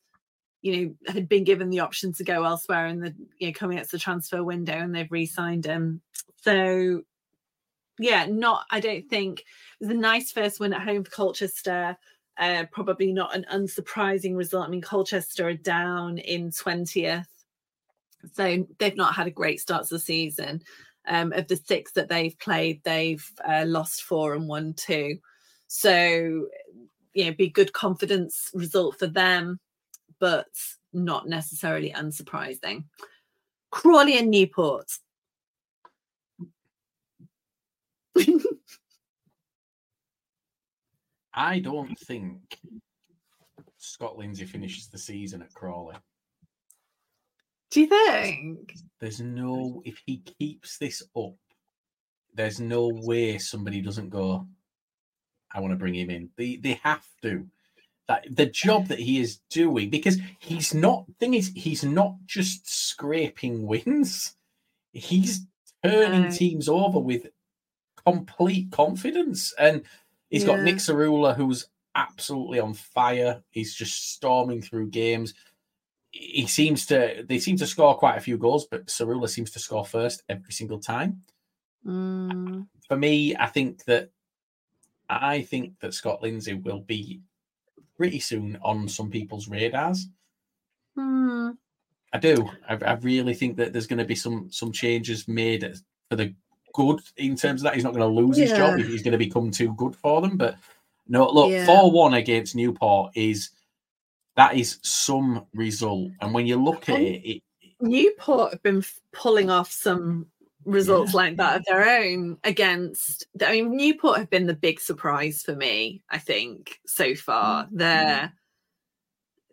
[0.66, 3.78] you know, had been given the option to go elsewhere in the you know coming
[3.78, 6.02] up to the transfer window and they've re-signed him.
[6.42, 7.04] So
[8.00, 9.46] yeah, not I don't think it
[9.80, 11.98] was a nice first win at home for Colchester.
[12.38, 14.68] Uh, probably not an unsurprising result.
[14.68, 17.26] I mean, Colchester are down in 20th.
[18.34, 20.62] So they've not had a great start to the season.
[21.08, 25.20] Um, of the six that they've played, they've uh, lost four and won two.
[25.68, 26.48] So,
[27.14, 29.60] you know, be good confidence result for them
[30.20, 30.48] but
[30.94, 32.86] not necessarily unsurprising.
[33.72, 34.92] Crawley and Newport.
[41.34, 42.58] I don't think
[43.78, 45.96] Scott Lindsay finishes the season at Crawley.
[47.72, 48.74] Do you think?
[49.02, 51.36] There's no, if he keeps this up,
[52.34, 54.48] there's no way somebody doesn't go,
[55.54, 56.30] I want to bring him in.
[56.38, 57.46] They, they have to
[58.08, 62.70] that the job that he is doing because he's not thing is he's not just
[62.70, 64.36] scraping wins
[64.94, 65.48] he's
[65.84, 67.28] turning teams over with
[68.06, 69.82] complete confidence and
[70.30, 75.34] he's got Nick Tsaroulla who's absolutely on fire he's just storming through games
[76.12, 79.60] he seems to they seem to score quite a few goals but Tsaroulla seems to
[79.60, 81.22] score first every single time
[81.86, 82.68] mm.
[82.88, 84.10] for me I think that
[85.10, 87.22] I think that Scott Lindsay will be
[87.98, 90.08] pretty soon on some people's radars.
[90.96, 91.52] Hmm.
[92.14, 92.50] I do.
[92.68, 95.70] I, I, really think that there's going to be some some changes made
[96.10, 96.34] for the
[96.76, 97.76] good in terms of that.
[97.76, 98.46] He's not going to lose yeah.
[98.46, 98.78] his job.
[98.80, 100.36] He's going to become too good for them.
[100.36, 100.58] But
[101.08, 101.92] no, look, four yeah.
[101.92, 103.52] one against Newport is
[104.36, 106.12] that is some result.
[106.20, 107.44] And when you look at it, it
[107.80, 110.28] Newport have been pulling off some
[110.66, 111.18] results yeah.
[111.18, 115.56] like that of their own against I mean Newport have been the big surprise for
[115.56, 117.78] me I think so far mm-hmm.
[117.78, 118.34] their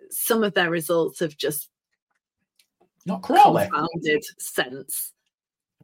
[0.08, 1.68] some of their results have just
[3.04, 5.12] not confounded sense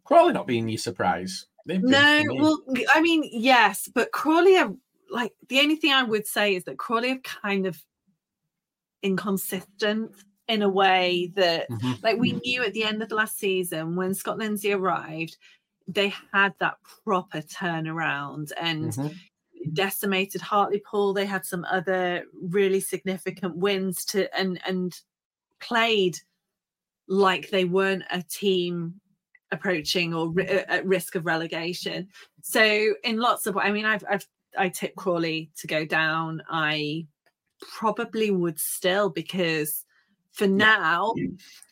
[0.09, 2.59] Crawley not being your surprise no well
[2.95, 4.73] I mean yes but Crawley are
[5.11, 7.79] like the only thing I would say is that Crawley are kind of
[9.03, 10.13] inconsistent
[10.49, 11.93] in a way that mm-hmm.
[12.03, 15.37] like we knew at the end of the last season when Scott Lindsay arrived,
[15.87, 19.15] they had that proper turnaround and mm-hmm.
[19.75, 21.13] decimated Hartlepool.
[21.13, 24.99] They had some other really significant wins to and and
[25.61, 26.17] played
[27.09, 29.01] like they weren't a team
[29.51, 32.09] approaching or at risk of relegation.
[32.43, 34.27] So in lots of I mean I've I've
[34.57, 36.43] I tip Crawley to go down.
[36.49, 37.07] I
[37.61, 39.85] probably would still because
[40.33, 41.15] for now,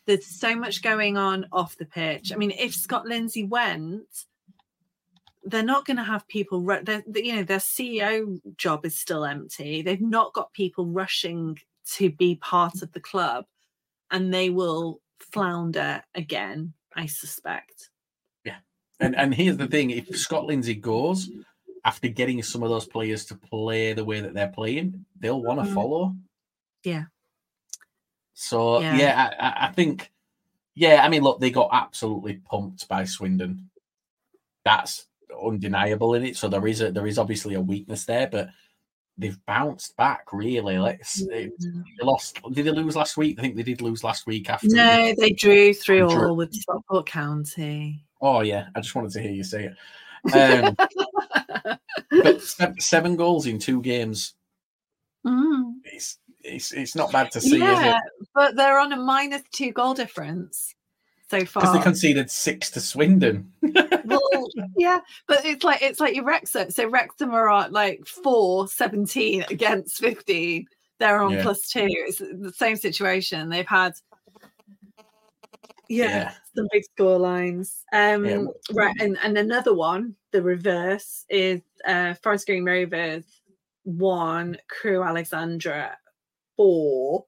[0.05, 2.33] there's so much going on off the pitch.
[2.33, 4.25] I mean, if Scott Lindsay went,
[5.43, 6.61] they're not going to have people.
[6.83, 9.81] They're, you know, their CEO job is still empty.
[9.81, 11.57] They've not got people rushing
[11.93, 13.45] to be part of the club,
[14.11, 16.73] and they will flounder again.
[16.97, 17.89] I suspect.
[18.43, 18.57] Yeah,
[18.99, 21.29] and and here's the thing: if Scott Lindsay goes
[21.85, 25.63] after getting some of those players to play the way that they're playing, they'll want
[25.63, 25.73] to mm.
[25.73, 26.15] follow.
[26.83, 27.05] Yeah.
[28.33, 30.11] So yeah, yeah I, I, think,
[30.75, 33.69] yeah, I mean, look, they got absolutely pumped by Swindon.
[34.65, 35.07] That's
[35.41, 36.35] undeniable in it.
[36.35, 38.49] So there is a there is obviously a weakness there, but
[39.17, 40.77] they've bounced back really.
[40.77, 41.51] Let's they
[42.01, 42.39] lost.
[42.51, 43.39] Did they lose last week?
[43.39, 44.67] I think they did lose last week after.
[44.69, 48.03] No, they drew three all with Stockport County.
[48.21, 49.77] Oh yeah, I just wanted to hear you say it.
[50.33, 50.75] Um,
[52.11, 52.41] but
[52.81, 54.35] seven goals in two games.
[55.25, 55.73] Mm.
[55.85, 57.99] It's it's it's not bad to see, yeah,
[58.33, 60.75] But they're on a minus two goal difference
[61.29, 61.61] so far.
[61.61, 63.51] Because they conceded six to Swindon.
[64.05, 66.71] well, yeah, but it's like it's like your Wrexham.
[66.71, 70.65] So Wrexham are at like four, 17 against 15.
[70.99, 71.43] They're on yeah.
[71.43, 71.87] plus two.
[71.87, 73.49] It's the same situation.
[73.49, 73.93] They've had
[75.89, 76.31] yeah, yeah.
[76.55, 77.83] some big score lines.
[77.93, 78.43] Um yeah.
[78.73, 83.25] right, and, and another one, the reverse is uh Forest Green Rovers
[83.83, 85.97] one, Crewe Alexandra
[86.57, 87.25] four.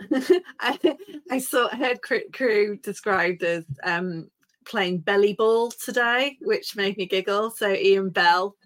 [0.60, 0.96] I,
[1.30, 4.30] I saw heard Crewe described as um,
[4.64, 7.50] playing belly ball today, which made me giggle.
[7.50, 8.56] So Ian Bell,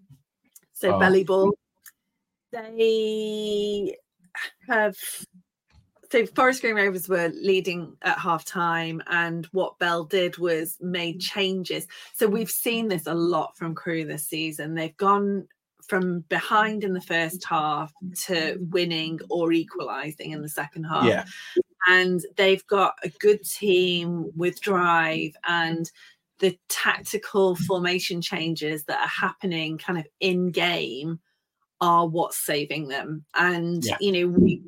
[0.72, 0.98] so oh.
[0.98, 1.52] belly ball.
[2.52, 3.96] They
[4.68, 4.96] have
[6.12, 11.20] so Forest Green Rovers were leading at half time, and what Bell did was made
[11.20, 11.86] changes.
[12.12, 14.74] So we've seen this a lot from Crewe this season.
[14.74, 15.48] They've gone
[15.93, 17.93] from behind in the first half
[18.24, 21.05] to winning or equalising in the second half.
[21.05, 21.24] Yeah.
[21.86, 25.90] And they've got a good team with drive and
[26.38, 31.20] the tactical formation changes that are happening kind of in game
[31.82, 33.26] are what's saving them.
[33.34, 33.99] And, Yeah.
[34.01, 34.62] you know, we,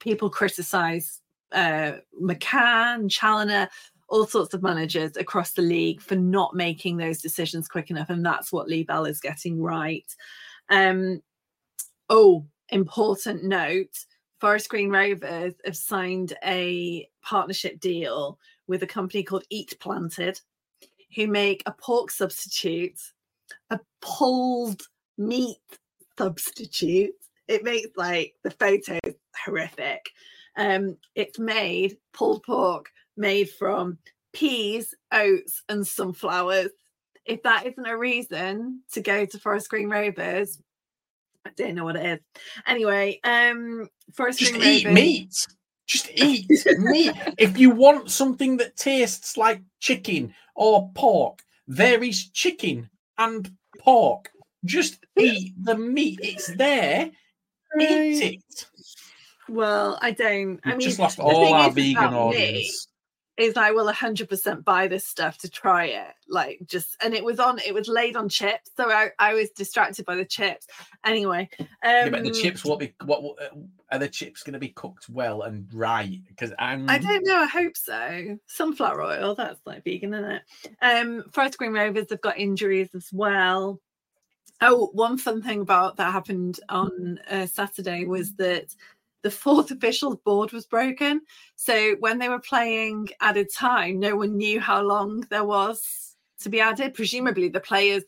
[0.00, 3.68] people criticize uh, McCann, Challinor,
[4.08, 8.10] all sorts of managers across the league for not making those decisions quick enough.
[8.10, 10.12] And that's what Lee Bell is getting right.
[10.68, 11.22] Um,
[12.08, 13.96] oh, important note
[14.40, 20.40] Forest Green Rovers have signed a partnership deal with a company called Eat Planted,
[21.14, 23.00] who make a pork substitute,
[23.70, 24.82] a pulled
[25.16, 25.56] meat
[26.18, 27.14] substitute.
[27.48, 29.14] It makes like the photos
[29.44, 30.10] horrific.
[30.56, 33.98] Um, it's made pulled pork made from
[34.32, 36.70] peas, oats, and sunflowers.
[37.26, 40.60] If that isn't a reason to go to Forest Green Rovers,
[41.44, 42.40] I don't know what it is.
[42.66, 44.94] Anyway, um, Forest Just Green eat Rovers.
[44.94, 45.46] meat.
[45.86, 47.12] Just eat meat.
[47.38, 54.30] If you want something that tastes like chicken or pork, there is chicken and pork.
[54.64, 56.18] Just eat the meat.
[56.22, 57.10] It's there.
[57.80, 58.66] Eat it.
[59.48, 60.58] Well, I don't.
[60.64, 62.88] I mean, just lost all our vegan audience.
[63.36, 66.14] Is I will 100% buy this stuff to try it.
[66.28, 69.50] Like just, and it was on, it was laid on chips, so I, I was
[69.50, 70.66] distracted by the chips.
[71.04, 72.94] Anyway, um, Yeah, but the chips won't be.
[73.04, 73.48] What what- uh,
[73.92, 76.20] are the chips going to be cooked well and right?
[76.28, 76.90] Because I'm.
[76.90, 77.36] I don't know.
[77.42, 78.36] I hope so.
[78.46, 80.42] Sunflower oil, that's like vegan, isn't it?
[80.82, 83.80] Um, Forest Green Rovers have got injuries as well.
[84.60, 88.74] Oh, one fun thing about that happened on uh, Saturday was that
[89.26, 91.20] the fourth officials board was broken.
[91.56, 96.48] So when they were playing added time, no one knew how long there was to
[96.48, 96.94] be added.
[96.94, 98.04] Presumably the players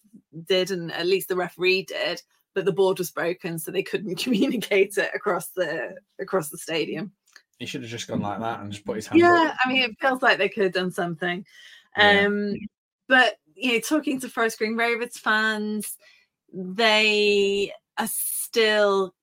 [0.47, 2.23] did, and at least the referee did,
[2.55, 7.11] but the board was broken, so they couldn't communicate it across the across the stadium.
[7.59, 9.57] He should have just gone like that and just put his hand Yeah, up.
[9.65, 11.45] I mean, it feels like they could have done something.
[11.97, 12.27] Yeah.
[12.27, 12.55] Um,
[13.09, 15.97] but you know, talking to Forest Green Rovers fans,
[16.53, 19.17] they are still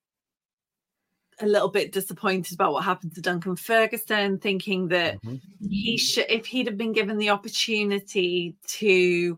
[1.41, 5.41] a little bit disappointed about what happened to Duncan Ferguson, thinking that Mhm.
[5.69, 9.37] he should, if he'd have been given the opportunity to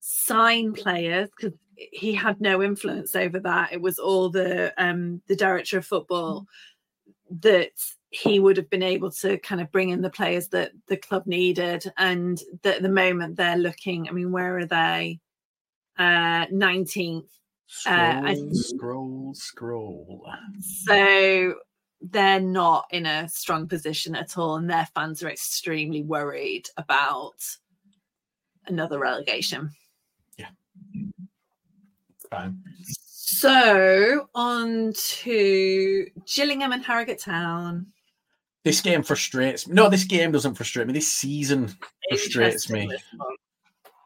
[0.00, 3.72] sign players, because he had no influence over that.
[3.72, 6.46] It was all the um the director of football
[7.30, 7.72] that
[8.10, 11.26] he would have been able to kind of bring in the players that the club
[11.26, 11.92] needed.
[11.98, 15.20] And that at the moment they're looking, I mean, where are they?
[15.98, 17.28] Uh 19th.
[17.72, 20.32] Scroll, Uh, I- scroll, scroll.
[20.60, 21.54] So
[22.00, 27.36] they're not in a strong position at all, and their fans are extremely worried about
[28.66, 29.70] another relegation.
[30.36, 30.48] Yeah.
[32.28, 32.60] Fine.
[32.82, 37.86] So on to Gillingham and Harrogate Town.
[38.64, 39.74] This game frustrates me.
[39.74, 40.92] No, this game doesn't frustrate me.
[40.92, 41.72] This season
[42.10, 42.90] frustrates me.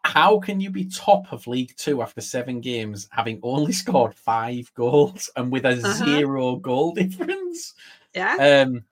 [0.05, 4.73] How can you be top of League Two after seven games, having only scored five
[4.75, 6.05] goals and with a Uh-huh.
[6.05, 7.73] zero goal difference?
[8.15, 8.65] Yeah.
[8.67, 8.85] Um,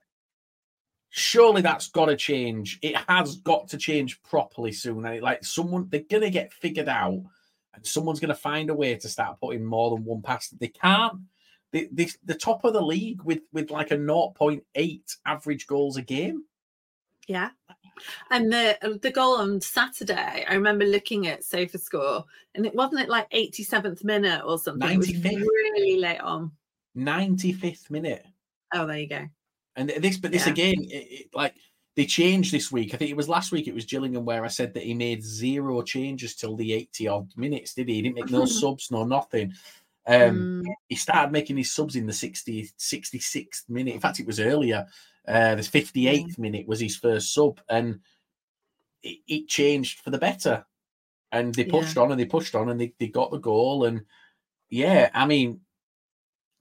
[1.09, 2.79] surely that's got to change.
[2.81, 5.05] It has got to change properly soon.
[5.05, 7.21] And it, like someone, they're gonna get figured out,
[7.75, 10.59] and someone's gonna find a way to start putting more than one past.
[10.59, 11.21] They can't.
[11.71, 16.01] They, they, the top of the league with with like a 0.8 average goals a
[16.01, 16.43] game.
[17.27, 17.49] Yeah.
[18.31, 22.25] And the uh, the goal on Saturday, I remember looking at Sofa Score,
[22.55, 24.89] and it wasn't it like 87th minute or something.
[24.89, 25.45] It was 95th.
[25.45, 26.51] really late on.
[26.97, 28.25] 95th minute.
[28.73, 29.25] Oh, there you go.
[29.75, 30.53] And this, but this Yeah.
[30.53, 31.55] again, it, it, like
[31.95, 32.93] they changed this week.
[32.93, 33.67] I think it was last week.
[33.67, 37.31] It was Gillingham where I said that he made zero changes till the eighty odd
[37.35, 37.73] minutes.
[37.73, 37.95] Did he?
[37.95, 39.53] He didn't make no subs, no nothing.
[40.05, 43.93] Um, Mm, He started making his subs in the 60, 66th minute.
[43.93, 44.85] In fact, it was earlier.
[45.27, 47.99] Uh, the fifty eighth minute was his first sub, and
[49.03, 50.65] it, it changed for the better.
[51.31, 51.71] And they Yeah.
[51.71, 53.85] pushed on and they pushed on and they, they got the goal.
[53.85, 54.05] And
[54.69, 55.61] yeah, I mean,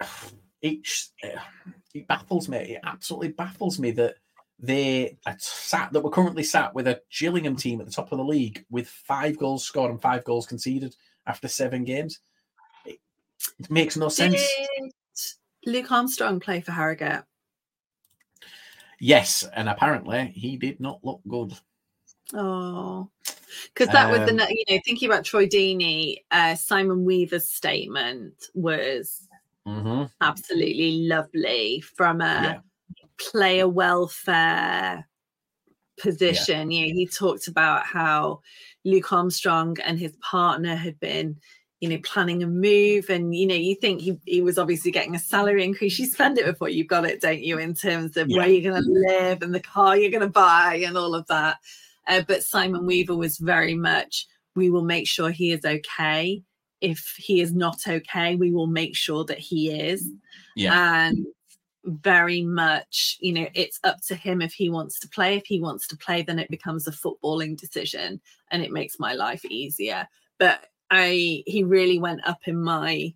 [0.63, 0.87] it,
[1.95, 2.59] it baffles me.
[2.59, 4.17] It absolutely baffles me that
[4.59, 8.25] they sat that we're currently sat with a Gillingham team at the top of the
[8.25, 10.95] league with five goals scored and five goals conceded
[11.27, 12.21] after seven games.
[12.87, 13.01] It,
[13.59, 14.41] it makes no sense.
[14.41, 14.93] Did
[15.67, 17.25] Luke Armstrong play for Harrogate?
[19.05, 21.59] Yes, and apparently he did not look good.
[22.35, 23.11] Oh,
[23.75, 28.35] because that was the Um, you know thinking about Troy Deeney, uh, Simon Weaver's statement
[28.55, 29.29] was
[29.67, 30.05] Mm-hmm.
[30.21, 32.61] absolutely lovely from a Yeah.
[33.19, 35.09] player welfare
[35.99, 36.71] position.
[36.71, 38.41] You know, he talked about how
[38.85, 41.41] Luke Armstrong and his partner had been,
[41.83, 43.11] you know, planning a move.
[43.11, 45.99] And, you know, you think he, he was obviously getting a salary increase.
[45.99, 48.37] You spend it before you've got it, don't you, in terms of Yeah.
[48.37, 51.27] where you're going to live and the car you're going to buy and all of
[51.27, 51.59] that.
[52.07, 56.45] Uh, but Simon Weaver was very much, we will make sure he is okay.
[56.81, 60.09] If he is not okay, we will make sure that he is.
[60.55, 61.07] Yeah.
[61.09, 61.27] And
[61.85, 65.35] very much, you know, it's up to him if he wants to play.
[65.35, 68.21] If he wants to play, then it becomes a footballing decision
[68.53, 70.07] and it makes my life easier.
[70.39, 73.15] But I he really went up in my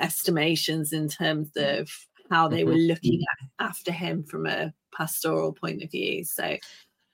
[0.00, 1.88] estimations in terms of
[2.28, 2.88] how they were mm-hmm.
[2.88, 6.24] looking at, after him from a pastoral point of view.
[6.24, 6.56] So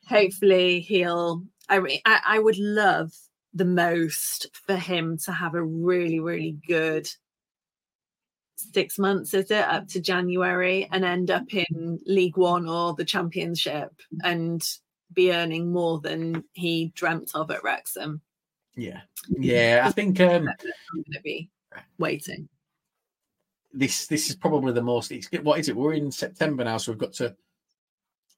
[0.09, 3.13] hopefully he'll I, re- I I would love
[3.53, 7.07] the most for him to have a really, really good
[8.57, 13.05] six months, is it, up to January and end up in League One or the
[13.05, 13.91] Championship
[14.23, 14.63] and
[15.13, 18.21] be earning more than he dreamt of at Wrexham.
[18.77, 19.01] Yeah.
[19.29, 19.83] Yeah.
[19.87, 20.55] I think um, I'm
[20.95, 21.51] going to be
[21.99, 22.49] waiting.
[23.73, 25.13] this this is probably the most.
[25.13, 25.77] It's what is it?
[25.77, 27.35] We're in September now, so we've got to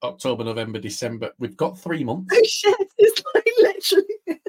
[0.03, 1.31] October, November, December.
[1.39, 2.35] We've got three months.
[2.37, 2.77] Oh shit!
[2.99, 4.43] It's like literally.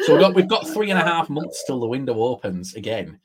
[0.00, 3.20] So we've got we've got three and a half months till the window opens again.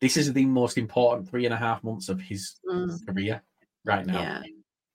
[0.00, 3.42] This is the most important three and a half months of his Mm, career
[3.84, 4.20] right now.
[4.20, 4.42] yeah.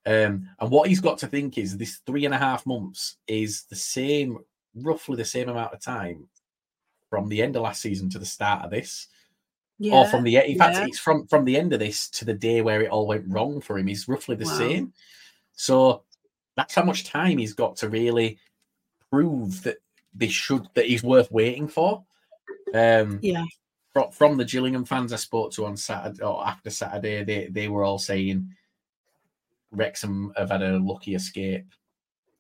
[0.06, 3.64] Um, and what he's got to think is this three and a half months is
[3.70, 4.38] the same,
[4.76, 6.28] roughly the same amount of time
[7.10, 9.08] from the end of last season to the start of this.
[9.80, 9.96] Yeah.
[9.96, 10.86] or from the in fact yeah.
[10.86, 13.60] it's from from the end of this to the day where it all went wrong
[13.60, 14.58] for him is roughly the Wow.
[14.58, 14.94] same
[15.54, 16.04] so
[16.56, 18.38] that's how much time he's got to really
[19.10, 19.78] prove that
[20.14, 22.04] this should that he's worth waiting for
[22.76, 23.44] um Yeah.
[23.92, 27.68] from, from the Gillingham fans I spoke to on Saturday or after Saturday they they
[27.68, 28.56] were all saying
[29.72, 31.66] Wrexham have had a lucky escape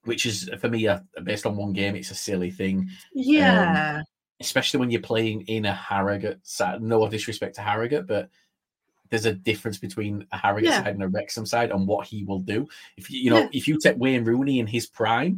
[0.05, 4.01] which is for me a, based on one game it's a silly thing um, Yeah.
[4.39, 6.81] especially when you're playing in a Harrogate side.
[6.81, 8.29] No disrespect to Harrogate, but
[9.09, 10.83] there's a difference between a Harrogate Yeah.
[10.83, 12.67] side and a Wrexham side on what he will do.
[12.97, 13.49] If you, you know, Yeah.
[13.53, 15.37] if you take Wayne Rooney in his prime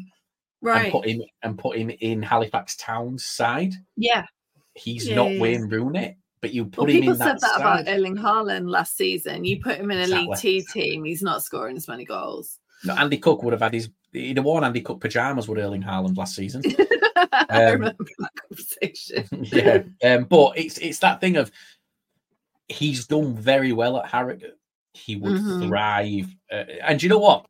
[0.61, 4.25] right, and put him and put him in Halifax Town's side, yeah.
[4.73, 6.17] he's Yeah, not Wayne Rooney.
[6.41, 7.87] But you Well, put him people in said that, that about.
[7.87, 9.45] Erling Haaland last season.
[9.45, 10.61] You put him in a League Exactly.
[10.61, 12.59] Two team, he's not scoring as many goals.
[12.83, 13.89] No, Andy Cook would have had his.
[14.15, 16.61] He'd have worn Andy Cook pajamas with Erling Haaland last season.
[17.33, 19.27] I Um, remember that conversation.
[19.43, 19.83] yeah,
[20.15, 21.51] um, but it's it's that thing of
[22.67, 24.57] he's done very well at Harrogate.
[24.93, 25.67] He would Mhm.
[25.67, 27.45] thrive, uh, and you know what?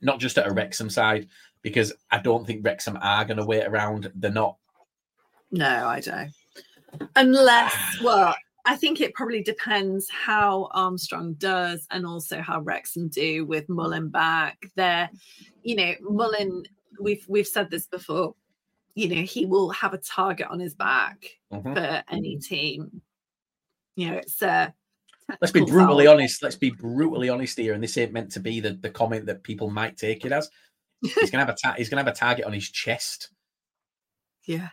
[0.00, 1.28] Not just at a Wrexham side,
[1.62, 4.10] because I don't think Wrexham are going to wait around.
[4.14, 4.56] They're not.
[5.50, 6.32] No, I don't.
[7.14, 8.34] Unless, well,
[8.64, 14.08] I think it probably depends how Armstrong does and also how Wrexham do with Mullin
[14.08, 14.56] back.
[14.76, 15.10] There,
[15.62, 16.62] you know, Mullin,
[17.00, 18.34] we've we've said this before,
[18.94, 21.74] you know, he will have a target on his back Mhm.
[21.74, 23.02] for any team.
[23.96, 24.70] You know, it's uh
[25.40, 26.14] Let's be brutally foul.
[26.14, 26.42] honest.
[26.42, 29.42] Let's be brutally honest here, and this ain't meant to be the, the comment that
[29.42, 30.50] people might take it as.
[31.02, 33.30] He's gonna have a ta- he's gonna have a target on his chest
[34.46, 34.68] Yeah.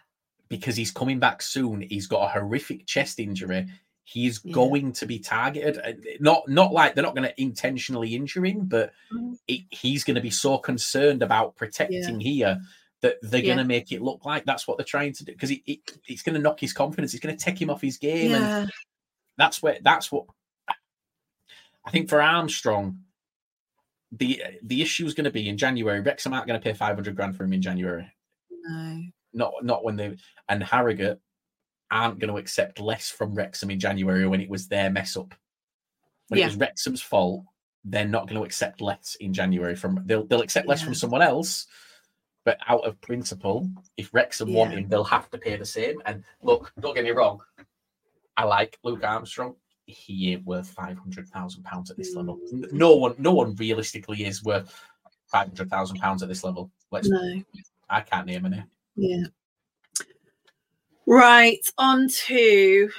[0.50, 1.82] Because he's coming back soon.
[1.82, 3.68] He's got a horrific chest injury.
[4.04, 4.54] He's Yeah.
[4.54, 5.78] going to be targeted.
[5.78, 9.38] Uh, Not not like they're not going to intentionally injure him, but Mhm.
[9.47, 12.60] he- he's going to be so concerned about protecting here
[13.02, 13.45] that they're Yeah.
[13.56, 15.80] going to make it look like that's what they're trying to do because it, it,
[16.08, 17.14] it's going to knock his confidence.
[17.14, 18.72] It's going to take him off his game, and
[19.38, 20.26] that's where that's what
[21.86, 23.04] I think for Armstrong.
[24.12, 26.00] The the issue is going to be in January.
[26.02, 28.12] Wrexham aren't going to pay five hundred grand for him in January
[28.50, 29.04] No.
[29.34, 30.17] Not not when they
[30.47, 31.19] and Harrogate
[31.91, 35.34] aren't going to accept less from Wrexham in January when it was their mess up.
[36.27, 36.45] When Yeah.
[36.45, 37.45] it was Wrexham's fault,
[37.84, 41.21] they're not going to accept less in January from they'll they'll accept less from someone
[41.21, 41.65] else,
[42.45, 44.80] but out of principle, if Wrexham want Yeah.
[44.80, 46.01] him, they'll have to pay the same.
[46.05, 47.41] And look, don't get me wrong,
[48.38, 49.55] I like Luke Armstrong.
[49.86, 52.39] He ain't worth five hundred thousand pounds at this level.
[52.53, 52.71] Mm.
[52.71, 54.71] No one, no one realistically is worth
[55.25, 56.69] five hundred thousand pounds at this level.
[56.91, 57.41] Let's, No.
[57.89, 58.69] I can't name a name.
[59.00, 59.28] Yeah.
[61.08, 62.89] Right, on to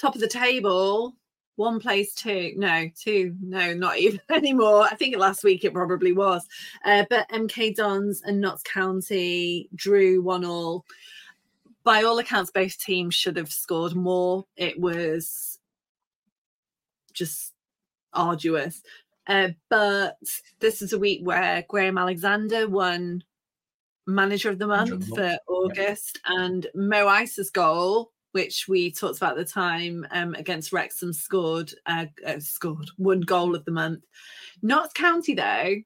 [0.00, 1.14] top of the table.
[1.56, 2.52] One place two.
[2.56, 3.34] No, two.
[3.42, 4.84] No, not even anymore.
[4.84, 6.46] I think last week it probably was.
[6.84, 10.84] Uh, but MK Dons and Notts County drew one all.
[11.82, 14.44] By all accounts, both teams should have scored more.
[14.56, 15.58] It was
[17.12, 17.52] just
[18.12, 18.80] arduous.
[19.26, 20.18] Uh, but
[20.60, 23.24] this is a week where Graham Alexander won
[24.08, 29.46] Manager of the Month for August, and Mo Eisa's goal which we talked about at
[29.46, 34.04] the time um, against Wrexham, scored uh, uh, scored one goal of the month.
[34.62, 35.76] Notts County though,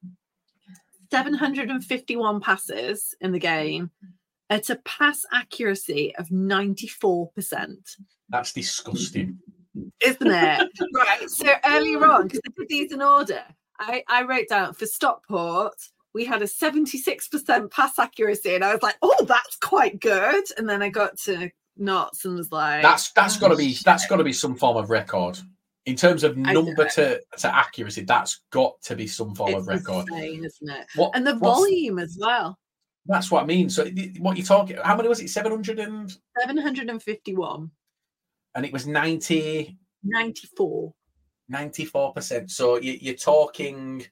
[1.11, 3.91] 751 passes in the game
[4.51, 7.77] at a pass accuracy of 94%.
[8.29, 9.39] That's disgusting.
[10.05, 10.71] Isn't it?
[10.95, 11.31] right.
[11.31, 13.43] So earlier on, because I did these in order,
[13.79, 15.75] I, I wrote down for Stockport,
[16.15, 20.45] we had a 76% pass accuracy, and I was like, oh, that's quite good.
[20.59, 23.77] And then I got to Notts and was like, That's that's oh, got to be
[23.85, 25.39] that's got to be some form of record
[25.87, 28.03] in terms of number to, to accuracy.
[28.03, 30.07] That's got to be some form of record.
[30.09, 30.87] insane, isn't it?
[30.95, 32.59] What And the volume as well.
[33.07, 33.69] That's what I mean.
[33.69, 33.87] So
[34.19, 34.77] what you're talking?
[34.85, 35.31] How many was it?
[35.31, 36.15] Seven hundred and
[36.47, 37.71] and 751,
[38.55, 40.95] and it was 90 94.
[41.49, 42.51] 94 percent.
[42.51, 44.07] So you, you're talking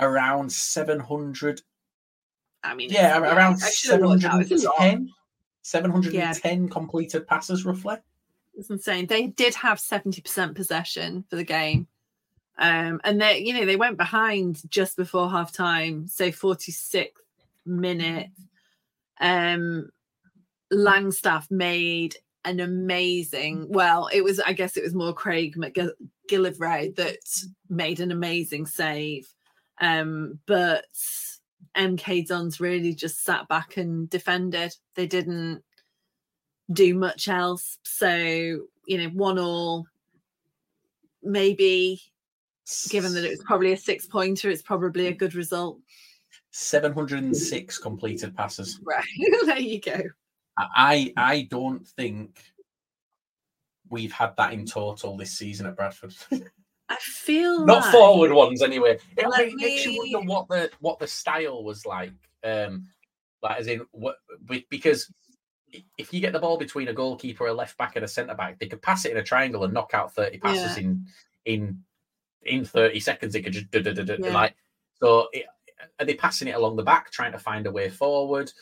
[0.00, 1.62] around seven hundred.
[2.62, 4.42] I mean, Yeah, around I seven should've worked hundred out.
[4.42, 4.76] and It's a lot.
[4.78, 5.10] ten.
[5.62, 7.96] 710 completed passes roughly.
[8.54, 9.06] It's insane.
[9.06, 11.86] They did have 70% possession for the game.
[12.58, 17.20] Um, and they, you know, they went behind just before half time, so 46
[17.66, 18.30] minute.
[19.20, 19.90] Um,
[20.72, 22.16] Langstaff made
[22.46, 27.18] an amazing, well, it was, I guess it was more Craig MacGillivray that
[27.68, 29.28] made an amazing save.
[29.80, 30.86] Um, but
[31.76, 34.74] MK Dons really just sat back and defended.
[34.94, 35.62] They didn't
[36.72, 37.78] do much else.
[37.84, 39.86] So, you know, one all,
[41.22, 42.00] maybe
[42.88, 45.78] given that it was probably a six pointer, it's probably a good result.
[46.52, 48.80] 706 completed passes.
[48.84, 49.04] Right.
[49.46, 50.00] there you go.
[50.58, 52.42] I I don't think
[53.88, 56.14] we've had that in total this season at Bradford.
[56.90, 58.98] I feel Not like- forward ones anyway.
[59.16, 62.12] It, it makes you wonder what the what the style was like.
[62.44, 62.88] Um,
[63.42, 64.16] like as in what
[64.68, 65.10] because
[65.96, 68.58] if you get the ball between a goalkeeper, a left back, and a centre back,
[68.58, 70.82] they could pass it in a triangle and knock out thirty passes Yeah.
[70.84, 71.06] in
[71.46, 71.82] in
[72.42, 73.32] in thirty seconds.
[73.32, 74.34] They could just do, do, do, do, Yeah.
[74.34, 74.56] like
[75.00, 75.28] so.
[75.32, 75.46] It,
[75.98, 78.52] are they passing it along the back, trying to find a way forward?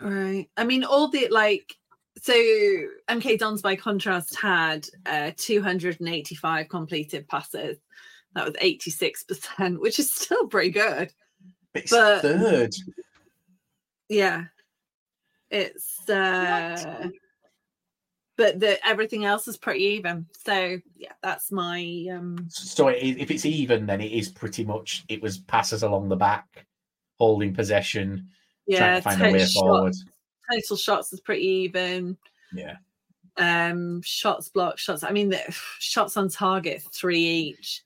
[0.00, 0.48] Right.
[0.56, 1.74] I mean, all the like,
[2.18, 2.32] so
[3.08, 7.78] MK Dons by contrast had uh, 285 completed passes.
[8.34, 11.12] That was 86%, which is still pretty good.
[11.74, 12.74] It's But- third.
[14.08, 14.44] Yeah.
[15.50, 17.08] It's, uh,
[18.38, 20.26] but the everything else is pretty even.
[20.44, 25.20] So, yeah, that's my, um, So if it's even, then it is pretty much it
[25.20, 26.66] was passes along the back,
[27.18, 28.28] holding possession,
[28.66, 29.94] yeah, trying to find a way forward.
[30.50, 32.16] Total shots is pretty even.
[32.52, 32.76] Yeah.
[33.36, 35.02] Um, shots blocked, shots.
[35.02, 35.40] I mean, the
[35.78, 37.82] shots on target, three each.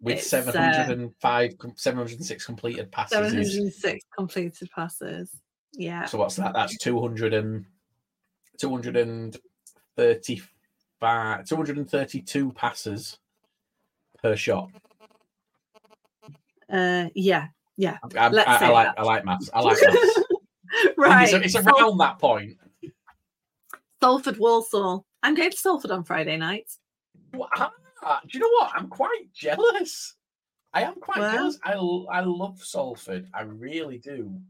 [0.00, 3.34] With It's, uh, 705, com 706 completed passes.
[3.34, 5.30] Is, 706 completed passes.
[5.74, 6.06] Yeah.
[6.06, 6.54] so what's that?
[6.54, 7.66] That's 200 and
[8.58, 13.18] 235, 232 passes
[14.20, 14.70] per shot.
[16.68, 17.48] Uh, yeah.
[17.76, 17.98] Yeah.
[18.02, 18.94] I, I, I, like that.
[18.98, 19.50] I like maths.
[19.52, 20.20] I like maths.
[21.10, 21.32] right.
[21.32, 22.56] It's, it's around that point.
[24.02, 25.06] Salford Walsall.
[25.22, 26.70] I'm going to Salford on Friday night.
[28.04, 28.72] Ah, do you know what?
[28.74, 30.16] I'm quite jealous.
[30.74, 31.58] I am quite Well- jealous.
[31.64, 33.28] I love Salford.
[33.32, 34.40] I really do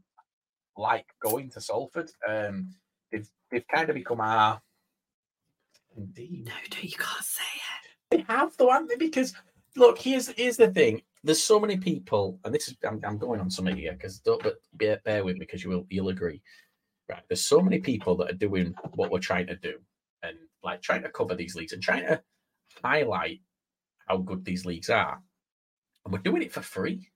[0.77, 2.09] like going to Salford.
[2.27, 2.69] Um,
[3.11, 4.59] they've they've kind of become our
[5.95, 6.45] indeed.
[6.47, 7.89] No, no, you can't say it.
[8.09, 8.95] They have though, haven't they?
[8.95, 9.33] Because
[9.75, 11.01] look, here's here's the thing.
[11.23, 14.43] There's so many people, and this is I'm, I'm going on something here because don't
[14.43, 16.41] but bear, bear with me because you will you'll agree.
[17.09, 19.79] Right, there's so many people that are doing what we're trying to do,
[20.21, 22.21] and like trying to cover these leagues and trying to
[22.83, 23.41] highlight
[24.07, 25.21] how good these leagues are,
[26.05, 27.09] and we're doing it for free.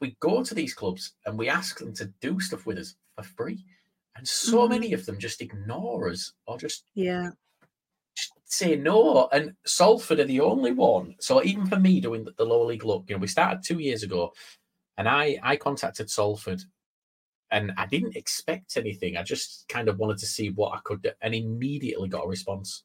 [0.00, 3.22] We go to these clubs and we ask them to do stuff with us for
[3.22, 3.64] free,
[4.16, 4.70] and so Mhm.
[4.70, 7.30] many of them just ignore us or just Yeah.
[8.46, 9.28] Say no.
[9.32, 11.16] And Salford are the only one.
[11.18, 14.02] So even for me doing the, lower league look, you know, we started two years
[14.02, 14.32] ago,
[14.96, 16.62] and I I contacted Salford,
[17.50, 19.16] and I didn't expect anything.
[19.16, 22.28] I just kind of wanted to see what I could do, and immediately got a
[22.28, 22.84] response.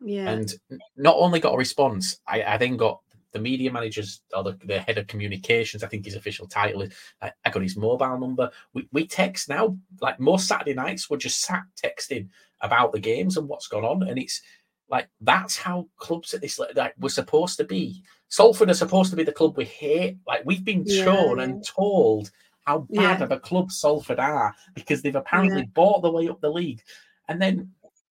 [0.00, 0.28] Yeah.
[0.28, 0.52] And
[0.96, 3.00] not only got a response, I, I then got
[3.32, 5.82] the media managers or the, the head of communications.
[5.82, 6.94] I think his official title is.
[7.20, 8.50] I, I got his mobile number.
[8.72, 9.76] We we text now.
[10.00, 12.28] Like most Saturday nights, we're just sat texting
[12.60, 14.40] about the games and what's gone on, and it's
[14.88, 18.02] like that's how clubs at this like we're supposed to be.
[18.28, 20.18] Salford are supposed to be the club we hate.
[20.26, 21.44] Like we've been Yeah, shown yeah.
[21.44, 22.30] and told
[22.66, 23.24] how bad Yeah.
[23.24, 26.82] of a club Salford are because they've apparently bought the way up the league.
[27.28, 27.70] And then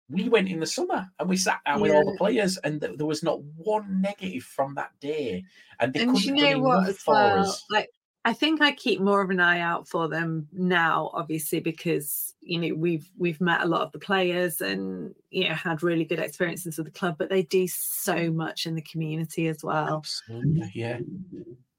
[0.08, 2.98] we went in the summer and we sat down with all the players, and th-
[2.98, 5.44] there was not one negative from that day.
[5.80, 7.64] And they and couldn't you do know what enough as for well us.
[7.70, 7.88] like
[8.24, 12.58] I think I keep more of an eye out for them now, obviously, because you
[12.58, 16.20] know we've we've met a lot of the players and you know had really good
[16.20, 19.98] experiences with the club, but they do so much in the community as well.
[19.98, 20.98] Absolutely, yeah.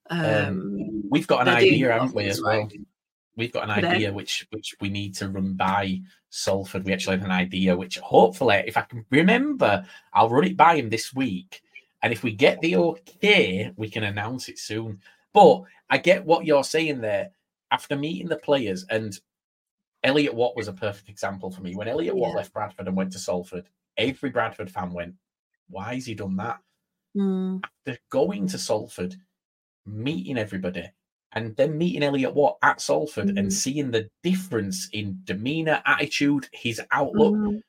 [0.09, 2.25] Um, We've got an idea, haven't we?
[2.25, 2.67] As well,
[3.37, 3.87] we've got an Today.
[3.87, 6.85] idea which which we need to run by Salford.
[6.85, 10.75] We actually have an idea which hopefully, if I can remember, I'll run it by
[10.75, 11.61] him this week.
[12.01, 14.99] And if we get the okay, we can announce it soon.
[15.33, 17.31] But I get what you're saying there.
[17.71, 19.19] After meeting the players, and
[20.03, 21.75] Elliot Watt was a perfect example for me.
[21.75, 22.35] When Elliot Watt Yeah.
[22.37, 23.67] left Bradford and went to Salford,
[23.97, 25.15] every Bradford fan went,
[25.69, 26.59] Why has he done that?
[27.15, 29.15] mm, After going to Salford,
[29.85, 30.89] meeting everybody,
[31.31, 33.39] and then meeting Elliot Watt at Salford Mhm.
[33.39, 37.61] and seeing the difference in demeanor, attitude, his outlook, mm,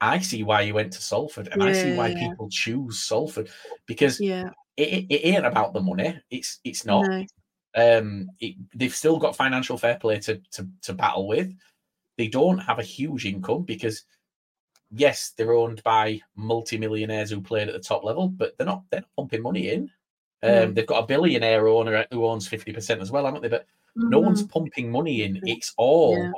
[0.00, 2.18] I see why he went to Salford, and I see why yeah.
[2.18, 3.48] people choose Salford
[3.86, 6.20] because yeah, it, it, ain't about the money.
[6.30, 7.06] It's it's not.
[7.08, 7.26] no,
[7.74, 11.52] Um, it, they've still got financial fair play to, to to battle with.
[12.18, 14.04] They don't have a huge income because,
[14.90, 19.00] yes, they're owned by multimillionaires who played at the top level, but they're not they're
[19.00, 19.90] not pumping money in.
[20.42, 20.74] Um.
[20.74, 23.48] They've got a billionaire owner who owns fifty percent as well, haven't they?
[23.48, 25.40] But no one's pumping money in.
[25.44, 26.32] It's all Yeah.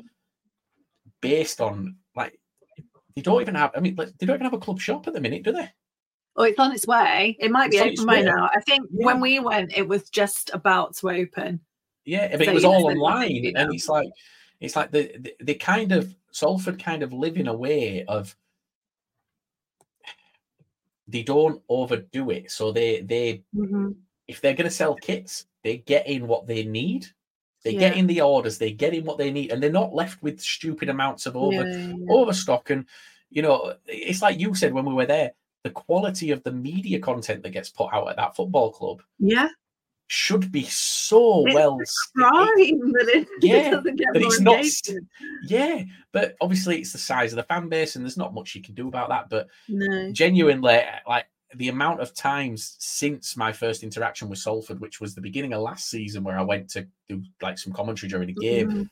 [1.20, 2.39] based on like
[3.16, 3.70] they don't even have.
[3.76, 5.70] I mean, like, they don't even have a club shop at the minute, do they?
[6.37, 7.37] Oh, it's on its way.
[7.39, 8.51] It might be It's open by now.
[8.53, 9.07] I think Yeah.
[9.07, 11.61] when we went, it was just about to open.
[12.05, 14.09] Yeah, but So, it was all online, and it's like
[14.61, 18.37] it's like the, the they kind of Salford kind of live in a way of
[21.07, 22.51] they don't overdo it.
[22.51, 23.95] So they they Mhm.
[24.26, 27.07] if they're going to sell kits, they get in what they need.
[27.62, 27.80] They Yeah.
[27.80, 30.41] get in the orders, they get in what they need, and they're not left with
[30.41, 32.70] stupid amounts of over Yeah, yeah, overstock.
[32.70, 32.87] And
[33.30, 35.32] you know, it's like you said when we were there,
[35.64, 39.48] the quality of the media content that gets put out at that football club yeah.
[40.08, 41.78] should be so It's well.
[42.14, 45.08] crime that it, Yeah, doesn't get more it's not engagement.
[45.48, 48.62] Yeah, but obviously it's the size of the fan base, and there's not much you
[48.62, 49.28] can do about that.
[49.30, 50.12] But No.
[50.12, 55.20] genuinely, like the amount of times since my first interaction with Salford, which was the
[55.22, 58.70] beginning of last season, where I went to do like some commentary during the game,
[58.70, 58.88] Mhm.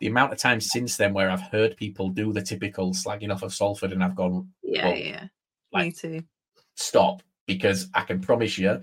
[0.00, 3.42] the amount of times since then where I've heard people do the typical slagging off
[3.42, 5.26] of Salford, and I've gone, Yeah, well, yeah.
[5.84, 6.22] Me too.
[6.74, 8.80] stop, because I can promise you,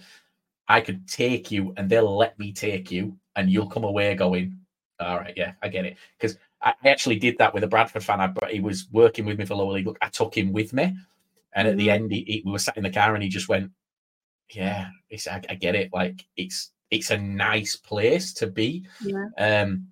[0.67, 4.57] I could take you, and they'll let me take you, and you'll come away going,
[4.99, 8.21] all right, yeah, I get it, because I actually did that with a Bradford fan.
[8.21, 9.85] I, br- he was working with me for lower league.
[9.87, 10.95] Look, I took him with me,
[11.53, 11.93] and at the Mhm.
[11.93, 13.71] end, he, he- we were sat in the car, and he just went,
[14.53, 15.91] "Yeah, it's I, I get it.
[15.93, 19.27] Like it's it's a nice place to be." Yeah.
[19.37, 19.87] Um,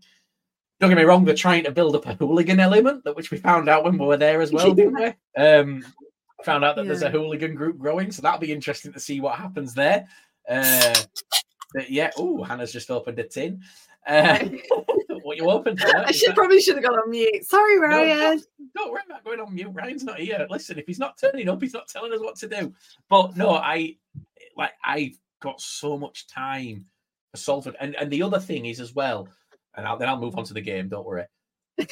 [0.79, 3.37] don't get me wrong; they're trying to build up a hooligan element, that which we
[3.37, 5.41] found out when we were there as well, didn't we?
[5.43, 5.83] Um,
[6.45, 9.37] found out that there's a hooligan group growing, so that'll be interesting to see what
[9.37, 10.07] happens there.
[10.49, 10.95] Uh,
[11.73, 13.61] but yeah, oh, Hannah's just opened a tin.
[14.07, 14.39] Uh,
[15.23, 15.79] what you opened?
[15.79, 16.05] Hannah?
[16.07, 17.45] I should that- probably should have gone on mute.
[17.45, 18.41] Sorry, no, Ryan.
[18.75, 19.69] don't worry about going on mute.
[19.71, 20.45] Ryan's not here.
[20.49, 22.73] Listen, if he's not turning up, he's not telling us what to do.
[23.09, 23.97] But no, I
[24.57, 26.85] like I've got so much time
[27.31, 29.27] for Salford, and and the other thing is as well,
[29.75, 30.89] and I'll, then I'll move on to the game.
[30.89, 31.25] Don't worry.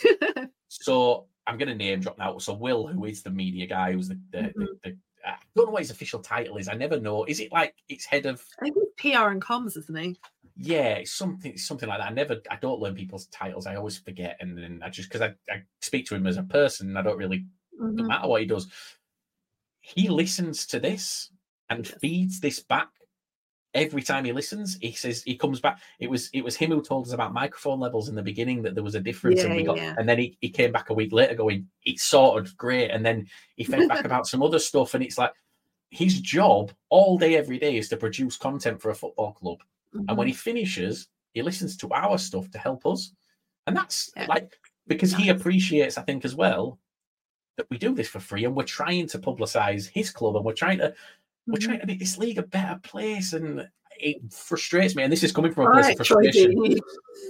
[0.70, 2.38] So I'm going to name drop now.
[2.38, 5.72] So Will, who is the media guy, who's the, the, the, the I don't know
[5.72, 6.70] what his official title is.
[6.70, 7.26] I never know.
[7.26, 8.43] Is it like it's head of?
[8.62, 10.20] I think PR and comms, isn't he?
[10.56, 12.12] Yeah, it's something something like that.
[12.12, 13.66] I never, I don't learn people's titles.
[13.66, 16.43] I always forget, and then I just because I, I speak to him as a
[16.43, 17.45] person, I don't really
[17.80, 18.08] no Mhm.
[18.08, 18.68] matter what he does,
[19.82, 21.32] he listens to this
[21.70, 22.89] and feeds this back
[23.74, 24.78] every time he listens.
[24.82, 25.80] He says he comes back.
[26.00, 28.76] It was it was him who told us about microphone levels in the beginning that
[28.76, 29.78] there was a difference, and we got.
[29.78, 29.96] yeah.
[29.98, 33.28] And then he, he came back a week later going, "It's sorted great," and then
[33.56, 35.34] he fed back about some other stuff, and it's like
[35.92, 39.60] his job all day every day is to produce content for a football club,
[39.94, 40.28] and when mm-hmm.
[40.28, 43.14] he finishes, he listens to our stuff to help us,
[43.68, 44.26] and that's Yeah.
[44.28, 46.80] like because he appreciates, I think, as well
[47.60, 50.54] that we do this for free and we're trying to publicize his club and we're
[50.54, 50.94] trying to
[51.52, 53.68] we're trying to make this league a better place and
[54.00, 56.78] it frustrates me and this is coming from a place right, of frustration.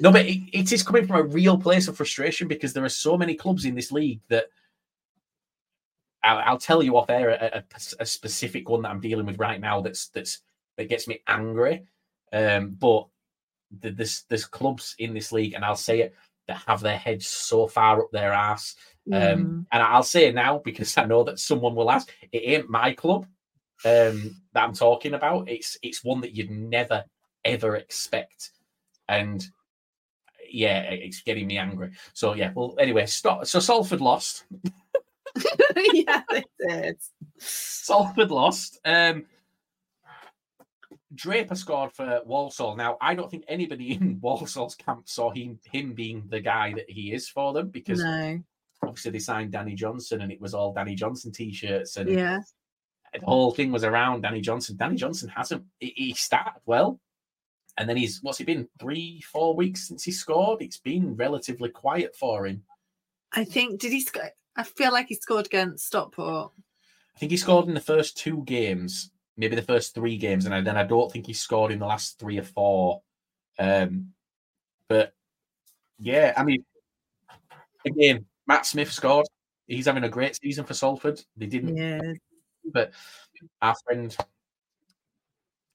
[0.02, 2.90] No but it, it is coming from a real place of frustration because there are
[2.90, 4.46] so many clubs in this league that
[6.24, 9.40] I'll, I'll tell you off air a, a- a specific one that I'm dealing with
[9.40, 10.40] right now that's that's
[10.78, 11.86] that gets me angry.
[12.32, 13.08] Um but
[13.82, 16.16] th- there's there's clubs in this league and I'll say it
[16.48, 18.76] that have their heads so far up their ass
[19.12, 19.66] um, Mm.
[19.72, 22.12] and I'll say it now because I know that someone will ask.
[22.32, 23.26] It ain't my club
[23.86, 25.50] um, that I'm talking about.
[25.50, 27.04] It's it's one that you'd never
[27.46, 28.52] ever expect,
[29.08, 29.46] and
[30.50, 31.92] yeah, it's getting me angry.
[32.14, 33.46] So yeah, well, anyway, stop.
[33.46, 34.46] So Salford lost.
[35.94, 36.98] yeah, they did.
[37.38, 38.80] Salford lost.
[38.84, 39.26] Um,
[41.16, 42.76] Draper scored for Walsall.
[42.76, 46.90] Now, I don't think anybody in Walsall's camp saw him him being the guy that
[46.90, 48.40] he is for them because No.
[48.84, 52.40] obviously they signed Danny Johnson and it was all Danny Johnson t-shirts and Yeah.
[53.14, 54.78] The whole thing was around Danny Johnson.
[54.78, 57.00] Danny Johnson hasn't he, started well,
[57.78, 60.62] and then he's what's he been three four weeks since he scored.
[60.62, 62.64] It's been relatively quiet for him.
[63.32, 64.32] I think did he score?
[64.56, 66.52] I feel like he scored against Stockport.
[67.16, 70.66] I think he scored in the first two games, maybe the first three games, and
[70.66, 73.02] then I don't think he scored in the last three or four.
[73.58, 74.14] Um,
[74.88, 75.14] but
[75.98, 76.64] yeah, I mean,
[77.86, 79.28] again, Matt Smith scored.
[79.68, 81.22] He's having a great season for Salford.
[81.38, 82.14] They didn't Yeah.
[82.66, 82.92] But
[83.62, 84.16] our friend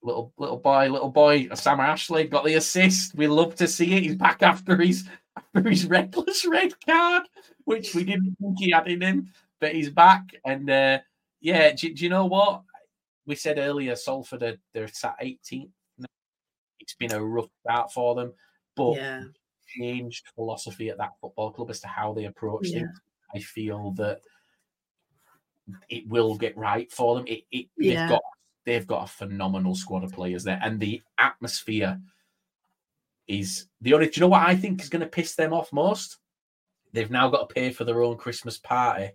[0.02, 3.14] little little boy little boy Sam Ashley got the assist.
[3.14, 4.02] We love to see it.
[4.02, 7.24] He's back after his after his reckless red card
[7.64, 9.28] which we didn't think he had in him
[9.60, 10.22] but he's back.
[10.44, 10.98] And uh
[11.40, 12.62] yeah do, do you know what?
[13.26, 15.70] We said earlier Salford are, they're sat 18th
[16.80, 18.32] it's been a rough start for them
[18.76, 19.22] but Yeah.
[19.78, 22.80] changed philosophy at that football club as to how they approach Yeah.
[22.80, 23.00] things
[23.34, 24.20] I feel that
[25.88, 27.24] it will get right for them.
[27.26, 28.00] It, it Yeah.
[28.00, 28.22] they've got
[28.64, 32.00] they've got a phenomenal squad of players there, and the atmosphere
[33.26, 34.06] is the only.
[34.06, 36.18] Do you know what I think is going to piss them off most?
[36.92, 39.10] They've now got to pay for their own Christmas party.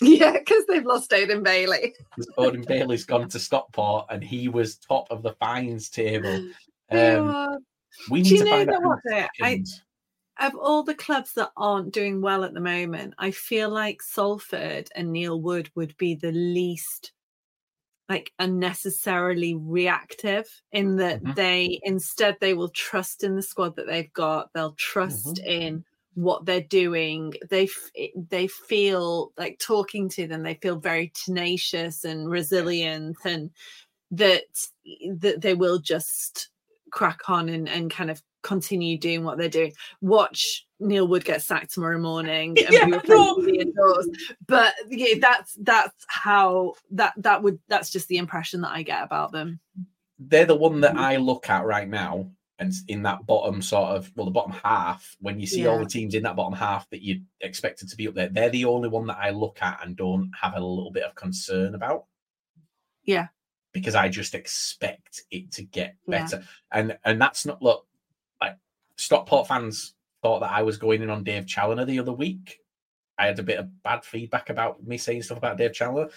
[0.00, 1.94] Yeah, because they've lost Odin Bailey.
[2.16, 6.48] Because Odin Bailey's gone to Stockport, and he was top of the fines table.
[6.90, 7.58] Um,
[8.10, 8.98] we do need you to know find out what?
[9.42, 9.64] I-.
[10.40, 14.88] of all the clubs that aren't doing well at the moment, I feel like Salford
[14.94, 17.12] and Neil Wood would be the least
[18.08, 21.34] like unnecessarily reactive in that Mhm.
[21.36, 25.84] they instead they will trust in the squad that they've got they'll trust in
[26.14, 27.32] what they're doing.
[27.50, 33.50] They f- they feel like talking to them they feel very tenacious and resilient and
[34.10, 34.44] that
[35.18, 36.50] that they will just
[36.90, 39.72] crack on and, and kind of continue doing what they're doing.
[40.00, 43.34] Watch Neil Wood get sacked tomorrow morning and Yeah, be I replaced know.
[43.38, 44.08] with Ian Dawes.
[44.46, 49.02] But yeah, that's that's how that that would that's just the impression that I get
[49.02, 49.58] about them.
[50.18, 52.30] they're the one that I look at right now,
[52.60, 55.16] and in that bottom sort of well, the bottom half.
[55.20, 58.06] When you see all the teams in that bottom half that you expected to be
[58.06, 60.92] up there, they're the only one that I look at and don't have a little
[60.92, 62.04] bit of concern about.
[63.04, 63.26] Yeah.
[63.72, 66.22] because I just expect it to get Yeah.
[66.22, 67.93] better, and and that's not look like
[68.96, 72.58] Stockport fans thought that I was going in on Dave Challinor the other week.
[73.18, 76.10] I had a bit of bad feedback about me saying stuff about Dave Challinor.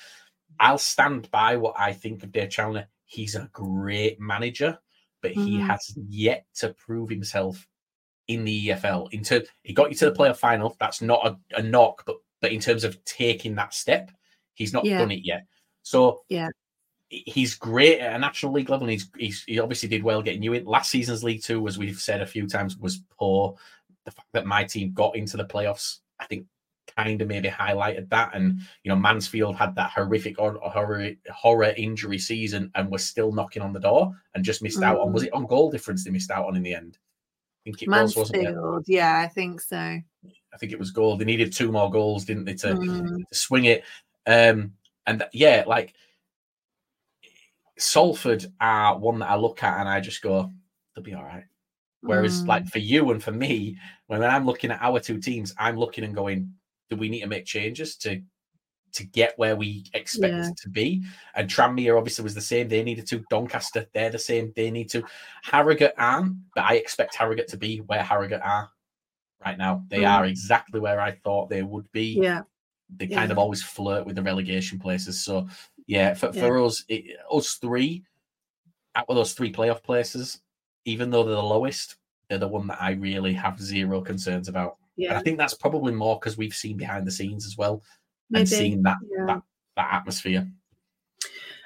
[0.59, 2.87] I'll stand by what I think of Dave Challinor.
[3.05, 4.79] He's a great manager,
[5.21, 5.67] but he Mhm.
[5.67, 7.67] has yet to prove himself
[8.27, 9.07] in the EFL.
[9.11, 10.75] In terms, he got you to the playoff final.
[10.79, 14.11] That's not a, a knock, but but in terms of taking that step,
[14.53, 14.99] he's not Yeah.
[14.99, 15.47] done it yet.
[15.81, 16.49] So Yeah.
[17.09, 18.85] He- he's great at a national league level.
[18.85, 20.65] And he's, he's he obviously did well getting you in.
[20.65, 23.55] Last season's League Two, as we've said a few times, was poor.
[24.05, 26.45] The fact that my team got into the playoffs, I think,
[26.95, 28.31] kind of maybe highlighted that.
[28.33, 33.31] And you know, Mansfield had that horrific or, horror horror injury season and was still
[33.33, 35.11] knocking on the door and just missed out on.
[35.11, 36.97] Was it on goal difference they missed out on in the end?
[37.65, 38.55] I think it was, wasn't it?
[38.87, 39.75] Yeah, I think so.
[39.77, 41.17] I think it was goal.
[41.17, 43.27] They needed two more goals, didn't they, to, Mm.
[43.27, 43.83] to swing it?
[44.25, 44.71] Um,
[45.05, 45.93] and yeah, like
[47.77, 50.51] Salford are one that I look at and I just go,
[50.95, 51.45] they'll be all right.
[52.01, 52.47] Whereas, Mm.
[52.47, 53.77] like for you and for me,
[54.07, 56.53] when I'm looking at our two teams, I'm looking and going,
[56.89, 58.21] do we need to make changes to
[58.93, 60.49] to get where we expect Yeah.
[60.61, 61.03] to be?
[61.35, 62.67] And Tranmere obviously was the same.
[62.67, 63.23] They needed to.
[63.29, 64.53] Doncaster, they're the same.
[64.55, 65.03] They need to.
[65.43, 68.71] Harrogate aren't, but I expect Harrogate to be where Harrogate are
[69.45, 69.83] right now.
[69.89, 70.09] They Mm.
[70.09, 72.43] are exactly where I thought they would be yeah,
[72.95, 75.19] they kind of always flirt with the relegation places.
[75.19, 75.47] So
[75.87, 76.41] yeah, for, Yeah.
[76.41, 78.03] for us, it, us three,
[78.95, 80.41] out of those three playoff places,
[80.85, 81.97] even though they're the lowest,
[82.29, 84.77] they're the one that I really have zero concerns about.
[84.97, 87.83] And I think that's probably more because we've seen behind the scenes as well
[88.29, 88.41] maybe.
[88.41, 89.25] and seen that yeah.
[89.25, 89.41] that
[89.75, 90.47] that atmosphere.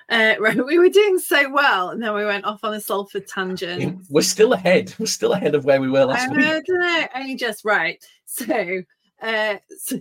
[0.09, 3.27] Uh, right, we were doing so well, and then we went off on a Salford
[3.27, 4.05] tangent.
[4.09, 4.93] We're still ahead.
[4.99, 6.45] We're still ahead of where we were I last know, week.
[6.45, 8.03] I don't know, only just right.
[8.25, 8.81] So,
[9.21, 9.57] uh,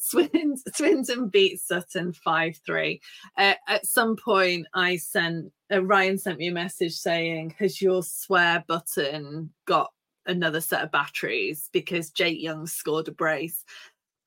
[0.00, 3.00] Swins, Swindon beat Sutton 5 3.
[3.36, 8.02] Uh, at some point, I sent, uh, Ryan sent me a message saying, Has your
[8.02, 9.92] swear button got
[10.26, 11.70] another set of batteries?
[11.72, 13.64] Because Jake Young scored a brace.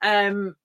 [0.02, 0.56] Um,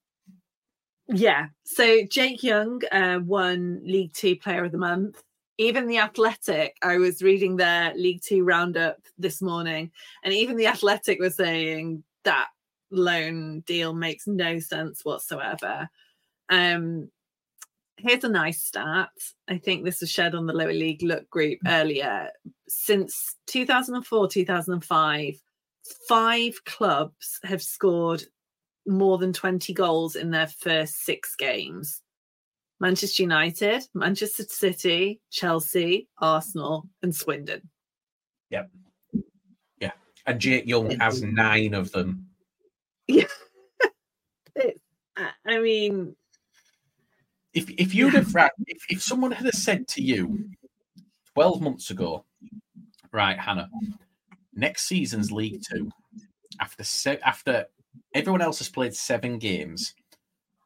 [1.08, 5.22] yeah, so Jake Young uh, won League Two Player of the Month.
[5.58, 9.90] Even the Athletic, I was reading their League Two roundup this morning,
[10.24, 12.48] and even the Athletic was saying that
[12.96, 15.88] loan deal makes no sense whatsoever.
[16.48, 17.10] Um,
[17.96, 19.10] here's a nice stat.
[19.48, 22.30] I think this was shared on the lower league look group earlier.
[22.68, 25.34] Since 2004, 2005,
[26.08, 28.24] five clubs have scored
[28.86, 32.02] more than 20 goals in their first six games.
[32.78, 37.62] Manchester United, Manchester City, Chelsea, Arsenal, and Swindon.
[38.50, 38.70] Yep.
[39.80, 39.92] Yeah.
[40.26, 42.26] And Jake Young has nine of them.
[43.08, 43.24] Yeah.
[45.46, 46.14] I- mean,
[47.54, 48.34] If if you'd have
[48.66, 50.50] if, if someone had said to you
[51.34, 52.24] 12 months ago,
[53.12, 53.70] right, Hannah,
[54.54, 55.90] next season's League Two,
[56.60, 57.66] after se- after
[58.14, 59.94] everyone else has played seven games,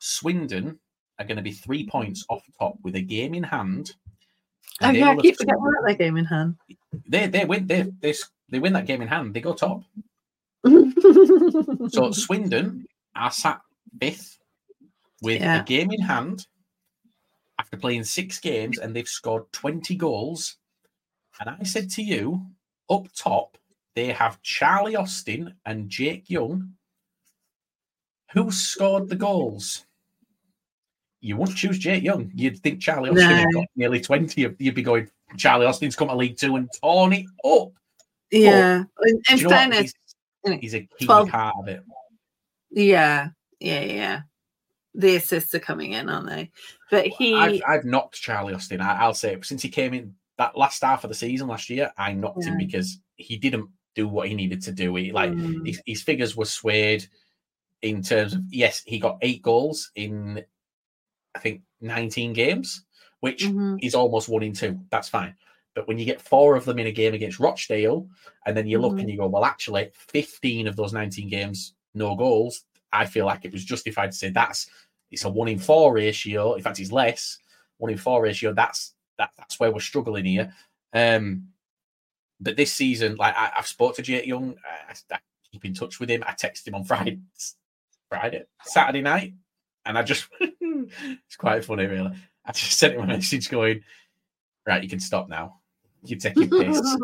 [0.00, 0.78] Swindon
[1.18, 3.94] are going to be three points off top with a game in hand.
[4.82, 6.56] oh yeah, I keep forgetting about that game in hand.
[7.08, 8.14] they they win they, they
[8.48, 9.34] they win that game in hand.
[9.34, 9.82] They go top.
[11.90, 12.86] So Swindon
[13.16, 13.60] are sat
[14.00, 14.38] fifth
[15.22, 15.60] with Yeah.
[15.60, 16.46] a game in hand
[17.58, 20.56] after playing six games, and they've scored twenty goals.
[21.40, 22.46] And I said to you,
[22.88, 23.56] up top
[23.94, 26.74] they have Charlie Austin and Jake Young.
[28.32, 29.84] Who scored the goals?
[31.20, 32.30] You wouldn't choose Jake Young.
[32.34, 34.40] You'd think Charlie Austin had got nearly 20.
[34.58, 37.72] You'd be going, Charlie Austin's come to League Two and torn it up.
[38.30, 38.84] yeah.
[39.02, 39.56] In, in Do you know what?
[39.58, 39.92] fairness,
[40.44, 41.82] He's, a key 12 part of it.
[42.70, 44.20] yeah, yeah, yeah.
[44.94, 46.50] The assists are coming in, aren't they?
[46.90, 48.80] But he, I've, I've knocked Charlie Austin.
[48.80, 51.92] I, I'll say since he came in that last half of the season last year,
[51.96, 54.94] I knocked him because he didn't do what he needed to do.
[54.96, 55.66] He like Mm.
[55.66, 57.06] his, his figures were swayed
[57.82, 60.44] in terms of yes, he got eight goals in
[61.34, 62.84] I think 19 games,
[63.20, 63.78] which Mhm.
[63.82, 64.80] is almost one in two.
[64.90, 65.36] That's fine.
[65.80, 68.06] But when you get four of them in a game against Rochdale,
[68.44, 69.00] and then you look Mhm.
[69.00, 73.46] and you go, well, actually, 15 of those 19 games, no goals, I feel like
[73.46, 74.68] it was justified to say that's
[75.10, 76.52] it's a one in four ratio.
[76.52, 77.38] In fact, it's less
[77.78, 78.52] one in four ratio.
[78.52, 80.52] That's that, that's where we're struggling here.
[80.92, 81.48] Um,
[82.40, 85.18] but this season, like I, I've spoke to Jake Young, I, I
[85.50, 86.22] keep in touch with him.
[86.26, 87.20] I text him on Friday,
[88.10, 89.32] Friday, Saturday night,
[89.86, 92.12] and I just it's quite funny, really.
[92.44, 93.82] I just sent him a message going,
[94.66, 95.59] right, you can stop now.
[96.04, 96.96] You take your piss.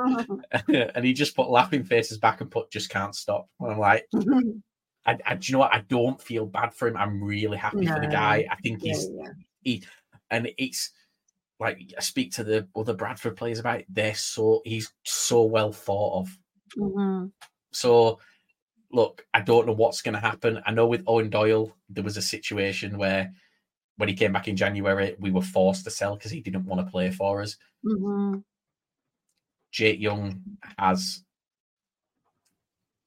[0.94, 3.48] and he just put laughing faces back and put just can't stop.
[3.60, 4.06] And I'm like,
[5.06, 5.74] I, I, do you know what?
[5.74, 6.96] I don't feel bad for him.
[6.96, 8.46] I'm really happy for the guy.
[8.50, 9.08] I think yeah, he's
[9.64, 9.78] yeah.
[10.30, 10.90] and it's
[11.60, 13.86] like I speak to the other Bradford players about it.
[13.88, 16.38] They're so he's so well thought of.
[16.76, 17.32] Mhm.
[17.72, 18.18] So
[18.92, 20.60] look, I don't know what's going to happen.
[20.64, 23.32] I know with Eoin Doyle, there was a situation where
[23.96, 26.84] when he came back in January, we were forced to sell because he didn't want
[26.84, 27.56] to play for us.
[27.84, 28.42] Mhm.
[29.72, 30.42] Jake Young
[30.78, 31.22] has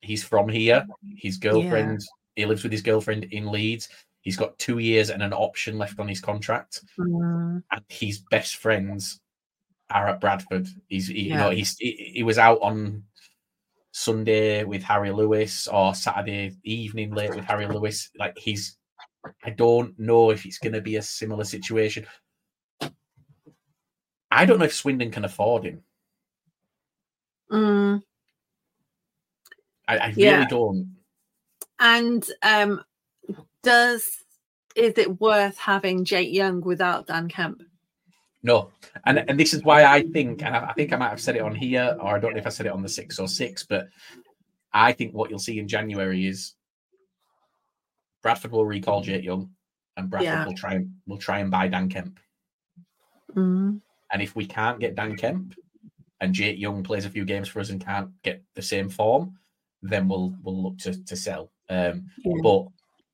[0.01, 0.85] he's from here.
[1.17, 2.01] His girlfriend,
[2.35, 3.89] he lives with his girlfriend in Leeds.
[4.21, 6.81] He's got two years and an option left on his contract.
[6.97, 7.63] Mhm.
[7.71, 9.19] and his best friends
[9.89, 10.67] are at Bradford.
[10.87, 13.03] He's he, you know he's he, he was out on
[13.91, 18.09] Sunday with Harry Lewis or Saturday evening late with Harry Lewis.
[18.17, 18.77] Like he's
[19.43, 22.05] I don't know if it's going to be a similar situation.
[24.31, 25.83] I don't know if Swindon can afford him.
[27.51, 28.01] Mm.
[29.87, 30.47] I, I really Yeah.
[30.47, 30.95] don't.
[31.79, 32.83] And um,
[33.63, 34.05] does
[34.75, 37.63] is it worth having Jake Young without Dan Kemp?
[38.43, 38.71] No,
[39.05, 41.35] and and this is why I think, and I, I think I might have said
[41.35, 43.27] it on here, or I don't know if I said it on the six or
[43.27, 43.87] six, but
[44.71, 46.53] I think what you'll see in January is
[48.21, 49.49] Bradford will recall Jake Young,
[49.97, 50.45] and Bradford Yeah.
[50.45, 52.19] will try and will try and buy Dan Kemp.
[53.35, 53.81] Mm.
[54.11, 55.55] And if we can't get Dan Kemp,
[56.21, 59.37] and Jake Young plays a few games for us and can't get the same form,
[59.81, 61.51] then we'll we'll look to to sell.
[61.69, 62.41] Um, Yeah.
[62.43, 62.67] but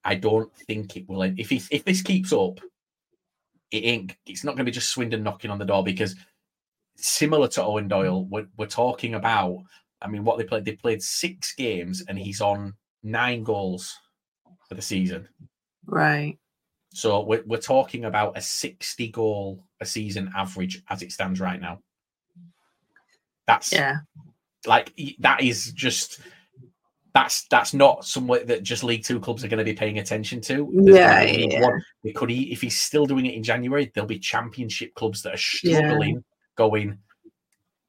[0.03, 1.23] I don't think it will.
[1.23, 2.60] end- If he, if this keeps up,
[3.72, 4.15] it ain't.
[4.26, 6.15] It's not going to be just Swindon knocking on the door because
[6.95, 9.64] similar to Eoin Doyle, we're, we're talking about.
[10.02, 10.65] I mean, what they played?
[10.65, 13.98] They played six games and he's on nine goals
[14.69, 15.27] for the season.
[15.86, 16.38] Right.
[16.94, 21.60] So we're, we're talking about a sixty goal a season average as it stands right
[21.60, 21.80] now.
[23.47, 23.97] That's Yeah.
[24.65, 26.19] like that is just
[27.13, 30.41] that's that's not somewhere that just League Two clubs are going to be paying attention
[30.41, 30.69] to.
[30.73, 31.61] There's Yeah, yeah.
[31.61, 31.84] One.
[32.03, 35.67] They could if he's still doing it in January, there'll be Championship clubs that are
[35.67, 35.77] Yeah.
[35.77, 36.23] struggling,
[36.55, 36.97] going.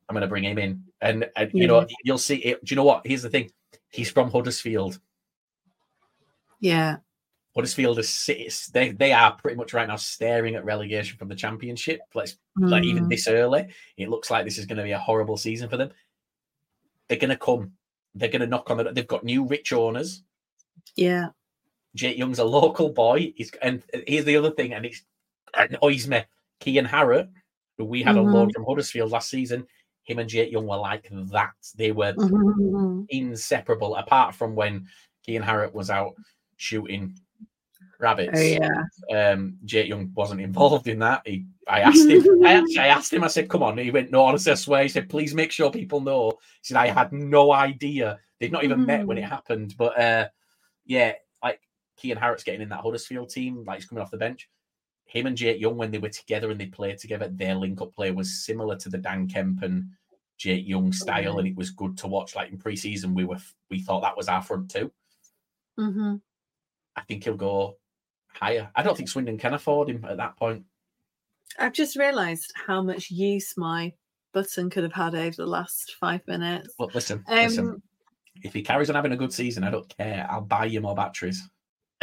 [0.09, 2.65] I'm going to bring him in, and, and you know you'll see it.
[2.65, 3.05] Do you know what?
[3.05, 3.51] Here's the thing:
[3.91, 5.01] he's from Huddersfield.
[6.61, 6.99] Yeah.
[7.57, 12.01] Huddersfield is they they are pretty much right now staring at relegation from the Championship.
[12.15, 13.11] Let's like even Mm.
[13.11, 15.91] this early, it looks like this is going to be a horrible season for them.
[17.09, 17.73] They're going to come.
[18.15, 18.93] They're going to knock on the.
[18.93, 20.23] They've got new rich owners.
[20.97, 21.29] Yeah.
[21.95, 23.33] Jake Young's a local boy.
[23.37, 25.03] He's and here's the other thing, and it's
[25.55, 26.25] annoys me.
[26.61, 27.31] Kian Harratt,
[27.79, 28.35] who we had on Mhm.
[28.35, 29.67] loan from Huddersfield last season,
[30.03, 31.55] him and Jake Young were like that.
[31.75, 33.07] They were Mhm.
[33.09, 34.89] inseparable, apart from when
[35.27, 36.15] Kian Harratt was out
[36.57, 37.19] shooting
[37.99, 38.39] rabbits.
[38.39, 39.33] Oh yeah.
[39.33, 41.23] Um, Jake Young wasn't involved in that.
[41.27, 42.45] He, I asked him.
[42.45, 43.25] I actually, I asked him.
[43.25, 45.71] I said, "Come on." He went, "No, honestly, I swear." He said, "Please make sure
[45.71, 48.19] people know." He said, "I had no idea.
[48.41, 50.29] They'd not even met when it happened." But uh,
[50.85, 51.13] yeah,
[51.43, 51.61] like
[52.03, 54.49] Kian Harratt's getting in that Huddersfield team, like he's coming off the bench.
[55.07, 58.11] Him and Jake Young, when they were together and they played together, their link-up play
[58.11, 59.87] was similar to the Dan Kemp and
[60.37, 62.35] Jake Young style, and it was good to watch.
[62.35, 63.39] Like in pre-season, we were
[63.71, 64.91] we thought that was our front two.
[65.79, 66.21] Mhm.
[66.97, 67.77] I think he'll go
[68.41, 68.71] higher.
[68.75, 70.65] I don't think Swindon can afford him at that point.
[71.59, 73.93] I've just realised how much use my
[74.33, 76.75] button could have had over the last five minutes.
[76.79, 77.69] But listen, listen.
[77.69, 77.83] Um,
[78.43, 80.27] If he carries on having a good season, I don't care.
[80.31, 81.43] I'll buy you more batteries.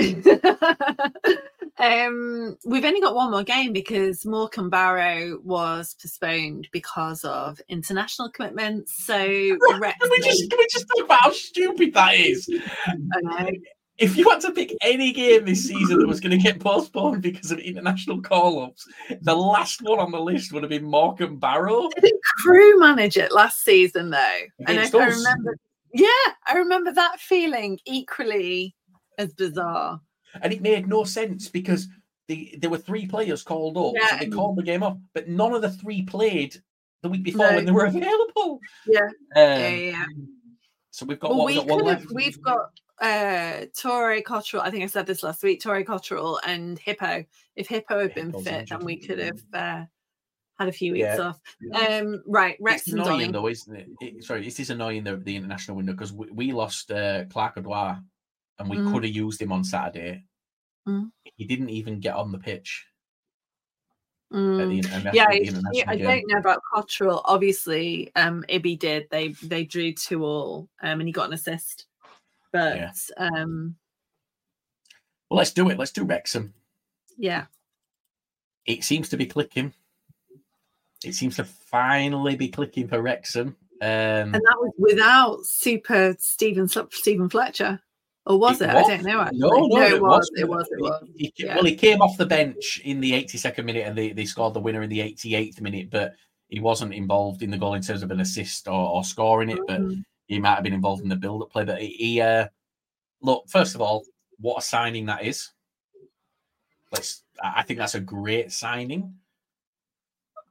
[1.77, 8.31] um, we've only got one more game because Morecambe Barrow was postponed because of international
[8.31, 9.05] commitments.
[9.05, 9.59] So Can
[10.09, 12.49] we just can we just talk about how stupid that is?
[12.87, 13.49] I know.
[13.99, 17.21] If you had to pick any game this season that was going to get postponed
[17.21, 18.87] because of international call-ups,
[19.21, 21.89] the last one on the list would have been Morecambe Barrow.
[22.01, 25.57] didn't Crewe manage it last season though, and I, Against I remember.
[25.93, 26.07] Yeah,
[26.47, 28.75] I remember that feeling equally
[29.19, 30.01] as bizarre.
[30.41, 31.87] and it made no sense because
[32.27, 35.53] the, there were three players called up, so they called the game off, but none
[35.53, 36.55] of the three played
[37.03, 37.55] the week before No.
[37.57, 38.59] when they were available.
[38.87, 39.01] Yeah.
[39.01, 40.05] Um, yeah, yeah.
[40.89, 42.05] So we've got Well, what, we we've got one left.
[42.11, 42.69] We've got
[43.03, 44.63] uh Torre Cottrell.
[44.63, 45.61] I think I said this last week.
[45.61, 47.25] Torre Cottrell and Hippo.
[47.55, 48.79] If Hippo had been Hippo's fit, injured.
[48.79, 49.83] then we could have uh,
[50.57, 51.19] had a few weeks Yeah.
[51.21, 51.39] off.
[51.89, 53.89] Um, right, It's Rex and annoying though, isn't it?
[54.01, 54.23] it?
[54.23, 58.01] Sorry, it is annoying the, the international window because we, we lost uh, Clarke Oduor
[58.59, 58.91] and we Mm.
[58.93, 60.23] could have used him on Saturday.
[60.87, 61.11] Mm.
[61.35, 62.85] He didn't even get on the pitch
[64.31, 64.57] Mm.
[64.67, 65.13] the international,
[65.73, 67.21] Yeah, I- don't know about Cottrell.
[67.25, 69.07] Obviously, um, Ibby did.
[69.11, 71.85] They they drew two all, um, and he got an assist.
[72.53, 72.91] But Yeah.
[73.17, 73.75] um,
[75.29, 75.77] Well, let's do it.
[75.79, 76.53] Let's do Wrexham.
[77.17, 77.45] yeah,
[78.65, 79.73] It seems to be clicking.
[81.03, 83.57] It seems to finally be clicking for Wrexham.
[83.81, 87.81] Um, and that was without Super Steven Steven Fletcher,
[88.25, 88.73] or was It it?
[88.75, 88.85] was.
[88.85, 89.19] I don't know.
[89.19, 89.39] Actually.
[89.39, 90.31] No, no, it, it was.
[90.37, 90.67] It was.
[90.71, 91.03] It was.
[91.17, 91.55] He, he- yeah.
[91.55, 94.61] Well, he came off the bench in the 82nd minute and they, they scored the
[94.61, 96.15] winner in the 88th minute, but
[96.47, 99.59] he wasn't involved in the goal in terms of an assist or, or scoring it,
[99.67, 100.05] but Mhm.
[100.27, 101.65] He might have been involved in the build up play.
[101.65, 102.47] But he, uh,
[103.21, 104.03] look, first of all,
[104.39, 105.51] what a signing that is.
[106.91, 109.15] Let's, I think that's a great signing.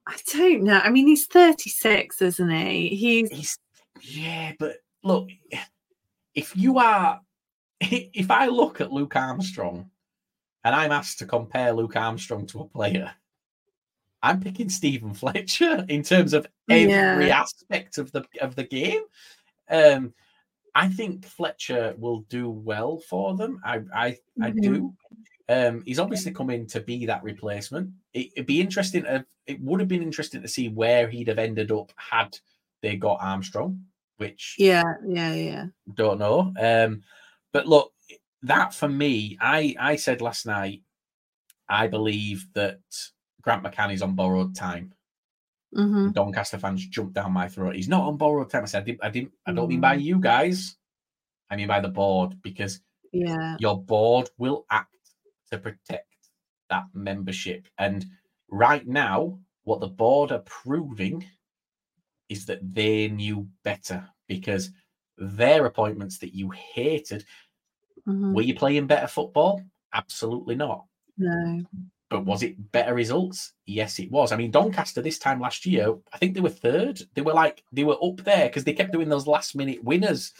[0.07, 0.79] I don't know.
[0.83, 2.89] I mean, he's thirty six, isn't he?
[2.89, 3.59] He's He's,
[4.01, 5.29] yeah, but look,
[6.35, 7.21] if you are,
[7.81, 9.89] if I look at Luke Armstrong
[10.65, 13.13] and I'm asked to compare Luke Armstrong to a player,
[14.25, 16.89] I'm picking Steven Fletcher in terms of every
[17.29, 17.41] Yeah.
[17.41, 19.03] aspect of the of the game.
[19.73, 20.15] Um,
[20.75, 23.61] I think Fletcher will do well for them.
[23.65, 24.63] I I, I Mhm.
[24.63, 24.95] do.
[25.49, 27.91] Um, he's obviously come in to be that replacement.
[28.15, 29.03] It, it'd be interesting.
[29.03, 32.39] To, it would have been interesting to see where he'd have ended up had
[32.81, 33.85] they got Armstrong,
[34.17, 35.67] which yeah, yeah, yeah.
[35.95, 36.53] don't know.
[36.59, 37.03] Um,
[37.53, 37.93] but look,
[38.43, 40.83] that for me, I I said last night,
[41.69, 42.81] I believe that
[43.43, 44.95] Grant McCann is on borrowed time.
[45.75, 47.75] Hmm Doncaster fans jumped down my throat.
[47.77, 48.63] He's not on borrowed time.
[48.63, 50.77] I said, I didn't, I didn't, I don't mean by you guys.
[51.51, 52.81] I mean by the board because
[53.13, 54.97] Yeah, your board will act
[55.51, 56.07] to protect
[56.71, 57.67] that membership.
[57.79, 58.07] And
[58.51, 61.25] right now, what the board are proving
[62.29, 64.71] is that they knew better because
[65.19, 67.25] their appointments that you hated,
[68.09, 68.33] mhm.
[68.33, 69.63] were you playing better football?
[69.93, 70.87] Absolutely not.
[71.19, 71.63] no,
[72.13, 73.53] But was it better results?
[73.67, 74.33] Yes, it was.
[74.33, 77.01] I mean, Doncaster this time last year, I think they were third.
[77.15, 80.33] They were like they were up there because they kept doing those last minute winners.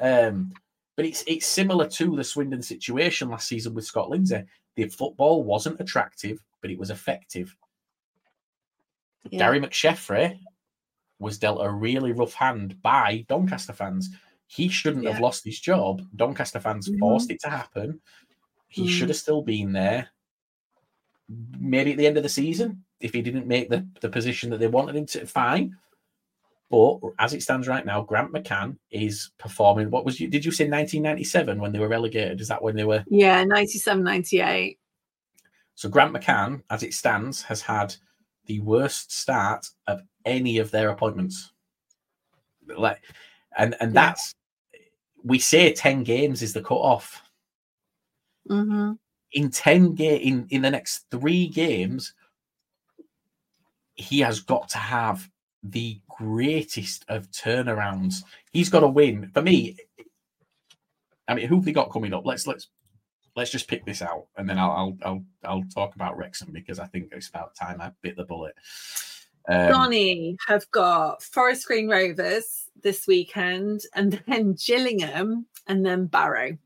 [0.00, 0.52] Um,
[0.96, 4.42] but it's it's similar to the Swindon situation last season with Scott Lindsay.
[4.76, 7.54] The football wasn't attractive, but it was effective.
[9.30, 9.38] yeah.
[9.38, 10.38] Gary McSheffrey
[11.18, 14.10] was dealt a really rough hand by Doncaster fans.
[14.46, 16.02] He shouldn't have lost his job.
[16.16, 16.98] Doncaster fans Mhm.
[16.98, 18.00] forced it to happen.
[18.68, 18.88] He Mm.
[18.90, 20.10] should have still been there.
[21.28, 24.58] Maybe at the end of the season, if he didn't make the, the position that
[24.60, 25.76] they wanted him to, fine.
[26.70, 29.90] But as it stands right now, Grant McCann is performing.
[29.90, 30.28] What was you?
[30.28, 32.40] Did you say 1997 when they were relegated?
[32.40, 33.04] Is that when they were?
[33.08, 34.78] yeah, 97, 98.
[35.74, 37.94] So Grant McCann, as it stands, has had
[38.46, 41.52] the worst start of any of their appointments.
[42.76, 43.02] Like,
[43.58, 44.06] and and Yeah.
[44.06, 44.34] that's
[45.24, 47.22] we say ten games is the cut off.
[48.50, 48.92] Mm-hmm.
[49.32, 52.14] In 10 game in, in the next three games,
[53.94, 55.28] he has got to have
[55.62, 58.24] the greatest of turnarounds.
[58.52, 59.30] He's got to win.
[59.32, 59.76] For me,
[61.28, 62.26] I mean, who have they got coming up?
[62.26, 62.68] Let's let's
[63.36, 66.78] let's just pick this out, and then I'll I'll I'll, I'll talk about Wrexham because
[66.78, 68.54] I think it's about time I bit the bullet.
[69.48, 76.58] Um, have got Forest Green Rovers this weekend, and then Gillingham, and then Barrow.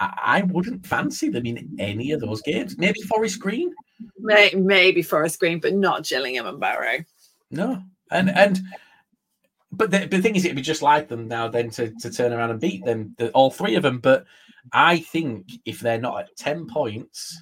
[0.00, 2.76] I, I wouldn't fancy them in any of those games.
[2.78, 3.72] Maybe Forest Green.
[4.18, 7.04] May, maybe Forest Green, but not Gillingham and Barrow.
[7.50, 8.60] No, and and
[9.72, 12.32] but the, the thing is, it'd be just like them now then to, to turn
[12.32, 14.00] around and beat them, the, all three of them.
[14.00, 14.24] But
[14.72, 17.40] I think if they're not at ten points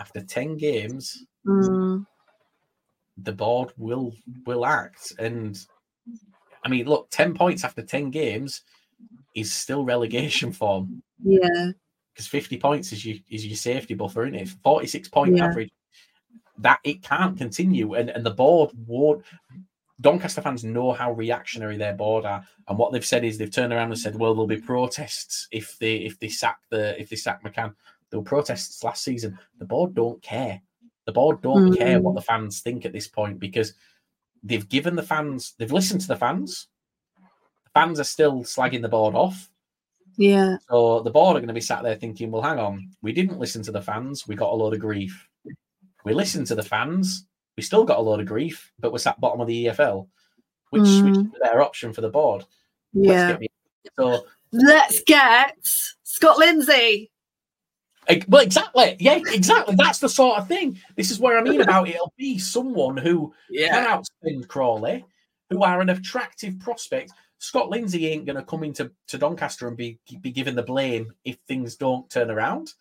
[0.00, 2.04] after ten games, Mm.
[3.18, 4.12] the board will
[4.46, 5.12] will act.
[5.18, 5.56] And
[6.64, 8.62] I mean, look, ten points after ten games
[9.36, 11.70] is still relegation form Yeah,
[12.12, 14.48] because fifty points is your is your safety buffer, isn't it?
[14.64, 15.44] Forty six point Yeah.
[15.46, 15.70] average.
[16.58, 19.24] That it can't continue, and and the board won't.
[20.00, 23.72] Doncaster fans know how reactionary their board are, and what they've said is they've turned
[23.72, 27.16] around and said, "Well, there'll be protests if they if they sack the if they
[27.16, 27.74] sack McCann."
[28.10, 29.38] There were protests last season.
[29.58, 30.60] The board don't care.
[31.06, 31.78] The board don't Mm.
[31.78, 33.74] care what the fans think at this point because
[34.42, 36.68] they've given the fans, they've listened to the fans.
[37.76, 39.50] The fans are still slagging the board off.
[40.16, 43.12] yeah, So the board are going to be sat there thinking, well, hang on, we
[43.12, 44.26] didn't listen to the fans.
[44.26, 45.28] We got a load of grief.
[46.06, 47.26] We listened to the fans.
[47.58, 50.08] We still got a load of grief, but we're sat bottom of the EFL,
[50.70, 51.36] which, which is Mm.
[51.36, 52.46] a better option for the board.
[52.94, 53.30] Let's yeah.
[53.32, 53.48] get me-
[53.98, 55.58] So, Let's get
[56.04, 57.10] Scott Lindsay.
[58.28, 58.96] well, exactly.
[59.00, 59.74] Yeah, exactly.
[59.76, 60.78] That's the sort of thing.
[60.96, 65.04] This is where I mean about it'll be someone who can outspend Crawley,
[65.50, 67.12] who are an attractive prospect.
[67.38, 71.12] Scott Lindsay ain't going to come into to Doncaster and be be given the blame
[71.24, 72.72] if things don't turn around.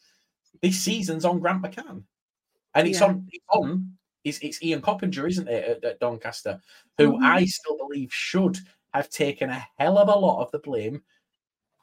[0.62, 2.04] This season's on Grant McCann,
[2.74, 3.08] and it's Yeah.
[3.08, 6.60] on it's on it's, it's Ian Coppinger, isn't it, at, at Doncaster,
[6.98, 7.24] who Mhm.
[7.24, 8.58] I still believe should
[8.94, 11.04] have taken a hell of a lot of the blame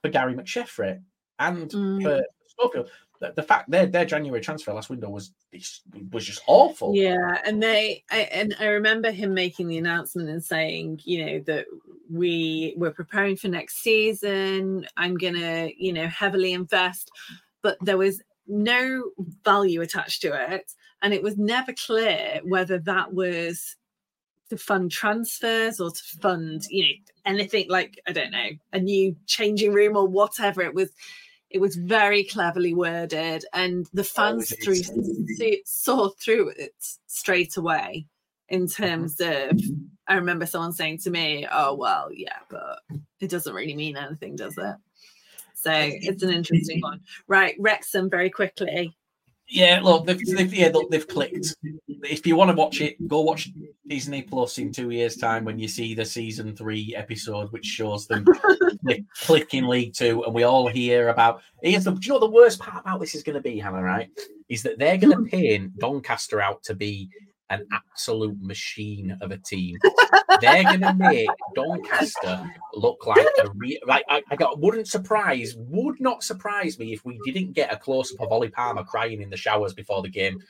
[0.01, 1.01] for Gary McSheffrey
[1.39, 2.03] and Mm.
[2.03, 2.90] for Schofield.
[3.23, 5.32] The, the fact their their January transfer last window was
[6.11, 6.93] was just awful.
[6.97, 11.39] Yeah, and they I, and I remember him making the announcement and saying, you know,
[11.47, 11.66] that
[12.11, 14.89] we were preparing for next season.
[14.97, 17.12] I'm gonna, you know, heavily invest,
[17.62, 19.12] but there was no
[19.44, 23.77] value attached to it, and it was never clear whether that was
[24.51, 26.93] to fund transfers or to fund, you know,
[27.24, 30.61] anything like I don't know, a new changing room or whatever.
[30.62, 30.90] It was
[31.53, 34.74] it was very cleverly worded, and the fans it through
[35.37, 36.74] see- saw through it
[37.07, 38.07] straight away.
[38.49, 38.83] In Mm-hmm.
[38.83, 39.59] terms of,
[40.09, 42.81] I remember someone saying to me, "Oh well, yeah, but
[43.20, 44.77] it doesn't really mean anything, does it?"
[45.55, 47.55] So it's an interesting one, right?
[47.59, 48.95] Wrexham, very quickly.
[49.53, 51.55] Yeah, look, they've, they've yeah, they've clicked.
[52.05, 53.51] If you want to watch it, go watch
[53.87, 58.07] Disney Plus in two years' time when you see the season three episode, which shows
[58.07, 58.24] them
[58.85, 61.43] click, click in League Two, and we all hear about.
[61.62, 61.91] Here's the.
[61.93, 63.83] Do you know the worst part about this is going to be, Hannah?
[63.83, 64.09] Right,
[64.49, 67.11] is that they're going to paint Doncaster out to be
[67.53, 69.77] an absolute machine of a team.
[70.41, 73.79] They're going to make Doncaster look like a real.
[73.87, 77.77] Like I, I got wouldn't surprise, would not surprise me if we didn't get a
[77.77, 80.41] close up of Ollie Palmer crying in the showers before the game,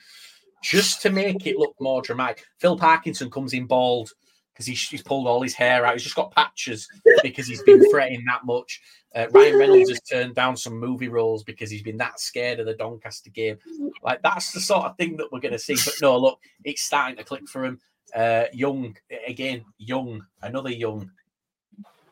[0.63, 2.45] just to make it look more dramatic.
[2.57, 4.13] Phil Parkinson comes in bald
[4.53, 5.93] because he's, he's pulled all his hair out.
[5.93, 6.87] He's just got patches
[7.23, 8.81] because he's been fretting that much.
[9.15, 12.65] Uh, Ryan Reynolds has turned down some movie roles because he's been that scared of
[12.65, 13.57] the Doncaster game.
[14.03, 15.75] Like that's the sort of thing that we're going to see.
[15.75, 17.79] But no, look, it's starting to click for him.
[18.15, 18.95] Uh, young
[19.27, 21.09] again, young, another young.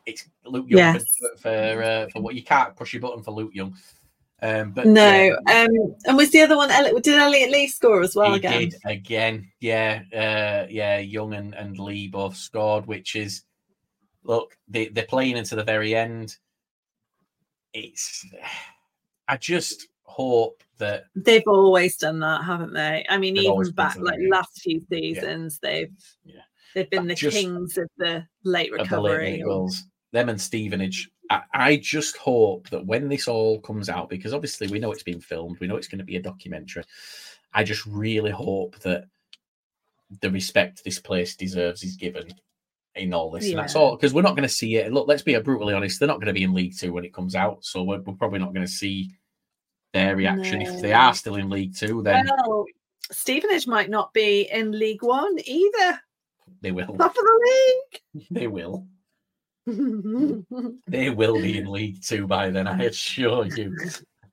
[0.04, 1.04] It's Luke Young Yes.
[1.20, 3.74] for for, uh, for what you can't push your button for Luke Young.
[4.42, 6.68] Um, but No, yeah, um, and was the other one?
[6.68, 8.60] Did Elliot Lee score as well he again?
[8.70, 9.48] did again.
[9.60, 10.98] Yeah, uh, yeah.
[10.98, 13.42] Young and, and Lee both scored, which is
[14.24, 16.36] look they they're playing into the very end.
[17.72, 18.26] It's
[19.28, 23.06] I just hope that They've always done that, haven't they?
[23.08, 24.30] I mean, even back like end.
[24.30, 25.92] last few seasons, they've
[26.24, 26.40] Yeah.
[26.74, 29.42] they've been But the kings of the late of the late recovery.
[29.44, 29.84] goals.
[30.12, 31.10] Them and Stevenage.
[31.32, 35.02] I, I just hope that when this all comes out, because obviously we know it's
[35.02, 36.84] been filmed, we know it's going to be a documentary.
[37.54, 39.04] I just really hope that
[40.20, 42.32] the respect this place deserves is given
[42.94, 43.48] in all this.
[43.48, 44.92] And that's all because we're not going to see it.
[44.92, 47.14] Look, let's be brutally honest, they're not going to be in League Two when it
[47.14, 47.64] comes out.
[47.64, 49.10] So we're, we're probably not going to see
[49.92, 50.62] their reaction.
[50.62, 52.66] If they are still in League Two, then Well,
[53.10, 56.00] Stevenage might not be in League One either.
[56.60, 56.86] they will.
[56.96, 57.40] Top of the
[58.14, 58.26] league.
[58.30, 58.86] They will.
[59.66, 63.76] They will be in League Two by then, I assure you.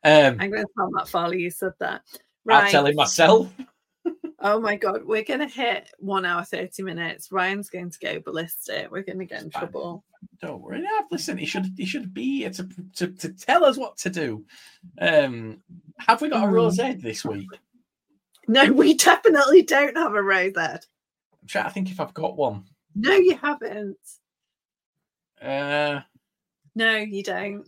[0.03, 2.01] Um, I'm going to tell Matt Farley you said that.
[2.47, 2.72] I'm Right.
[2.72, 3.53] telling myself.
[4.39, 7.31] Oh my god, we're going to hit one hour thirty minutes.
[7.31, 8.89] Ryan's going to go ballistic.
[8.89, 9.61] We're going to get in Fine.
[9.61, 10.03] trouble.
[10.41, 10.81] Don't worry.
[10.81, 14.10] No, listen, he should he should be here to, to to tell us what to
[14.10, 14.45] do.
[14.99, 15.61] Um,
[15.97, 16.53] have we got a Mm.
[16.53, 17.49] rose ed this week?
[18.47, 20.88] No, we definitely don't have a rosette.
[21.41, 22.64] I'm trying to think if I've got one.
[22.95, 23.97] No, you haven't.
[25.41, 26.01] Uh,
[26.75, 27.67] No, you don't.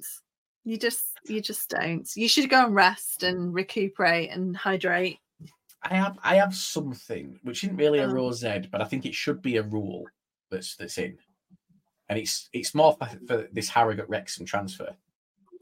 [0.64, 2.08] You just you just don't.
[2.16, 5.18] You should go and rest and recuperate and hydrate.
[5.84, 9.42] I have I have something which isn't really a rose but I think it should
[9.42, 10.06] be a rule
[10.52, 11.18] that's that's in,
[12.10, 14.96] and it's it's more for, for this Harrogate Wrexham transfer.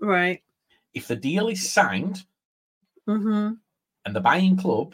[0.01, 0.41] Right.
[0.93, 2.25] If the deal is signed
[3.07, 3.53] Mm-hmm.
[4.05, 4.93] and the buying club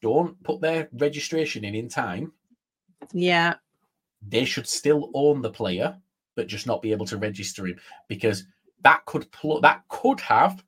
[0.00, 2.32] don't put their registration in in time,
[3.12, 3.54] Yeah.
[4.26, 5.98] they should still own the player,
[6.36, 7.78] but just not be able to register him
[8.08, 8.44] because
[8.82, 10.62] that could pl- that could have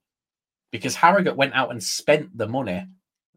[0.71, 2.87] because Harrogate went out and spent the money.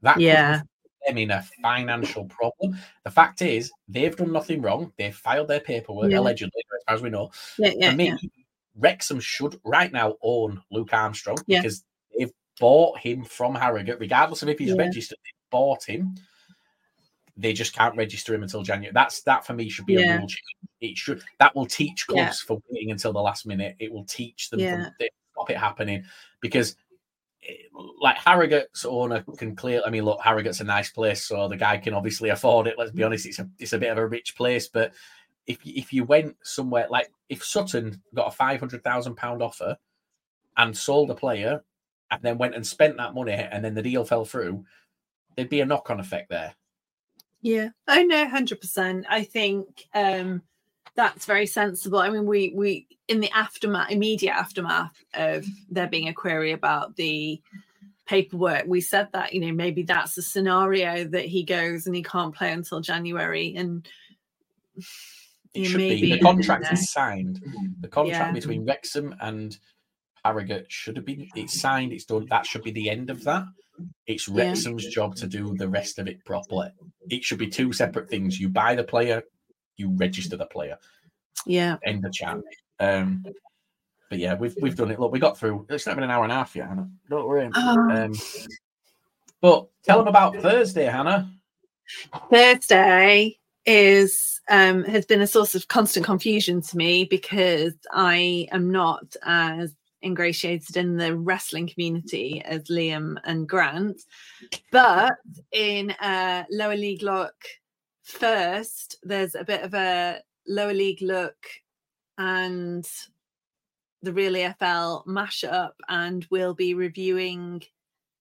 [0.02, 0.62] That could Yeah.
[1.08, 2.78] them in a financial problem.
[3.04, 4.92] The fact is, they've done nothing wrong.
[4.98, 6.20] They've filed their paperwork Yeah.
[6.20, 7.32] allegedly, as far as we know.
[7.58, 7.74] Yeah.
[7.78, 7.92] Yeah.
[7.92, 8.16] For me, yeah.
[8.76, 11.62] Wrexham should right now own Luke Armstrong Yeah.
[11.62, 11.84] because
[12.18, 15.18] they've bought him from Harrogate, regardless of if he's registered.
[15.24, 16.16] They bought him.
[17.40, 18.92] They just can't register him until January.
[18.94, 20.16] That's that for me should be Yeah.
[20.16, 20.42] a rule change.
[20.82, 22.48] It should that will teach clubs Yeah.
[22.48, 23.76] for waiting until the last minute.
[23.80, 24.86] It will teach them Yeah.
[24.86, 26.04] from, stop it happening
[26.42, 26.76] because.
[27.42, 27.72] it-
[28.02, 29.82] Like Harrogate's owner can clear.
[29.86, 32.78] I mean, look, Harrogate's a nice place, so the guy can obviously afford it.
[32.78, 34.68] Let's be honest; it's a it's a bit of a rich place.
[34.68, 34.94] But
[35.48, 39.78] if if you went somewhere like if Sutton got a five hundred thousand pound offer
[40.58, 41.64] and sold a player
[42.12, 44.66] and then went and spent that money and then the deal fell through,
[45.36, 46.54] there'd be a knock on effect there.
[47.42, 47.70] Yeah.
[47.88, 49.06] Oh no, hundred percent.
[49.10, 50.42] I think um
[50.96, 52.00] that's very sensible.
[52.00, 56.96] I mean, we we in the aftermath, immediate aftermath of there being a query about
[56.96, 57.42] the
[58.06, 62.04] paperwork, we said that you know maybe that's a scenario that he goes and he
[62.04, 63.88] can't play until January, and
[65.56, 67.42] It should be the contract is signed.
[67.82, 68.32] The contract Yeah.
[68.34, 69.58] between Wrexham and
[70.24, 72.28] Harrogate should have been it's signed, it's done.
[72.30, 73.46] That should be the end of that.
[74.08, 74.36] It's Yeah.
[74.50, 76.70] Wrexham's job to do the rest of it properly.
[77.10, 78.40] It should be two separate things.
[78.40, 79.24] You buy the player,
[79.78, 80.78] you register the player.
[81.46, 81.78] yeah.
[81.86, 82.38] End the chat.
[82.80, 83.26] Um,
[84.10, 85.00] but yeah, we've we've done it.
[85.00, 85.66] Look, we got through.
[85.70, 86.90] It's not been an hour and a half yet, Hannah.
[87.10, 87.50] Don't worry.
[87.54, 87.90] Oh.
[87.92, 88.14] Um,
[89.42, 91.32] but tell them about Thursday, Hannah.
[92.32, 98.72] Thursday is um has been a source of constant confusion to me because I am
[98.72, 104.02] not as ingratiated in the wrestling community as Liam and Grant,
[104.72, 105.14] but
[105.52, 107.36] in uh lower league look
[108.04, 111.38] first, there's a bit of a lower league look
[112.18, 112.88] and
[114.02, 117.62] the real EFL mashup, and we'll be reviewing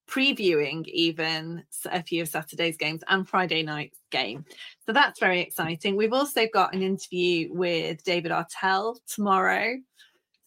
[0.08, 4.44] previewing even a few of Saturday's games and Friday night's game.
[4.86, 5.96] So that's very exciting.
[5.96, 9.76] We've also got an interview with David Artell tomorrow.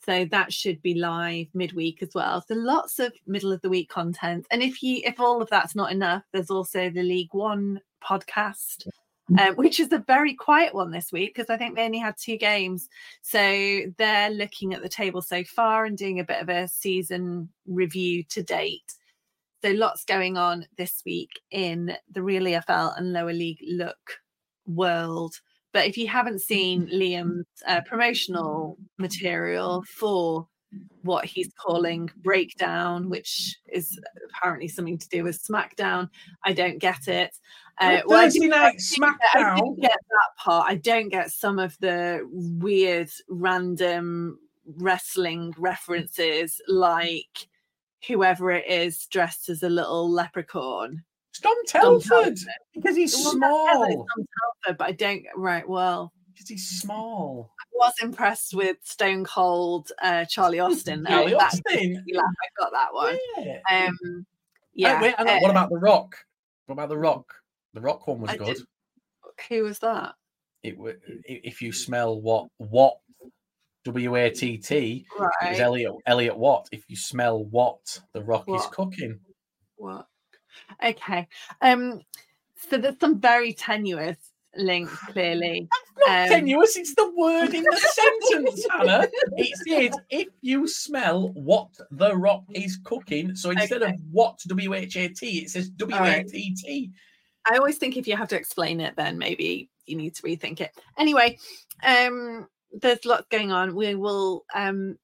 [0.05, 2.43] So that should be live midweek as well.
[2.47, 4.47] So lots of middle of the week content.
[4.49, 8.87] And if you if all of that's not enough, there's also the League One podcast,
[9.37, 12.15] um, which is a very quiet one this week because I think they only had
[12.17, 12.89] two games.
[13.21, 17.49] So they're looking at the table so far and doing a bit of a season
[17.67, 18.95] review to date.
[19.63, 24.19] So lots going on this week in the real EFL and lower league look
[24.65, 25.35] world.
[25.73, 30.47] But if you haven't seen Liam's uh, promotional material for
[31.03, 33.99] what he's calling breakdown, which is
[34.29, 36.09] apparently something to do with SmackDown,
[36.45, 37.35] I don't get it.
[37.79, 39.57] Uh, well, I Thursday do- night I do- I SmackDown.
[39.75, 40.69] do get that part.
[40.69, 44.39] I don't get some of the weird, random
[44.77, 47.47] wrestling references, like
[48.07, 51.03] whoever it is dressed as a little leprechaun.
[51.31, 52.03] It's Dom Dom Telford
[52.35, 52.37] Telford.
[52.73, 54.05] because he's Well, small.
[54.65, 55.23] Telford, but I don't.
[55.35, 55.67] Right.
[55.67, 57.51] Well, Because he's small.
[57.59, 61.05] I was impressed with Stone Cold uh, Charlie Austin.
[61.07, 62.03] Charlie Austin.
[62.15, 62.21] I
[62.59, 63.17] got that one.
[63.37, 63.59] Yeah.
[63.87, 64.25] Um,
[64.73, 64.97] yeah.
[64.99, 66.15] Oh, wait, hang on, what uh, about the Rock?
[66.65, 67.33] What about the Rock?
[67.73, 68.47] The Rock one was I good.
[68.47, 68.67] didn't-
[69.49, 70.15] who was that?
[70.63, 72.97] It wa- i- if you smell what what
[73.85, 75.05] W A T T
[75.41, 76.67] it was Elliot Elliot Watt.
[76.71, 79.19] If you smell what the Rock is cooking,
[79.77, 80.05] What?
[80.83, 81.27] Okay.
[81.61, 82.01] Um.
[82.69, 84.17] So there's some very tenuous
[84.55, 85.67] links, clearly.
[86.07, 86.77] not Um, tenuous.
[86.77, 87.77] It's the word in the
[88.31, 89.07] sentence, Hannah.
[89.37, 93.35] It says if you smell what the Rock is cooking.
[93.35, 93.93] So instead Okay.
[93.93, 96.91] of what W H A T, it says W A T T.
[97.51, 100.61] I always think if you have to explain it, then maybe you need to rethink
[100.61, 100.71] it.
[100.97, 101.39] Anyway,
[101.83, 103.75] um, there's lots going on.
[103.75, 104.97] We will um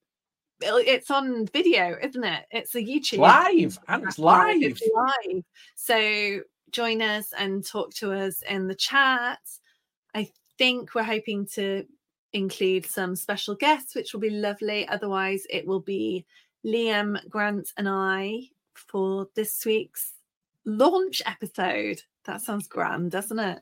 [0.60, 2.46] it's on video, isn't it?
[2.50, 4.62] It's a YouTube Live and it's live.
[4.62, 5.44] It's live.
[5.74, 6.40] So
[6.70, 9.38] join us and talk to us in the chat.
[10.14, 11.84] I think we're hoping to
[12.32, 14.86] include some special guests, which will be lovely.
[14.88, 16.26] Otherwise, it will be
[16.64, 18.42] Liam, Grant, and I
[18.74, 20.12] for this week's
[20.64, 22.02] launch episode.
[22.24, 23.60] That sounds grand, doesn't it?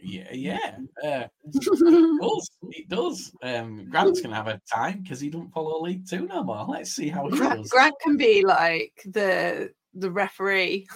[0.00, 0.76] Yeah, yeah.
[1.02, 2.50] Uh, it does.
[2.70, 3.32] It does.
[3.42, 6.64] Um, Grant's gonna have a time because he don't follow League Two no more.
[6.68, 7.70] Let's see how he Grant, does.
[7.70, 10.86] Grant can be like the the referee.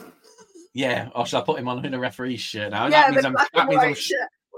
[0.74, 2.87] Yeah, or should I put him on in a referee shirt now?
[2.87, 3.83] yeah, that means the I'm, that means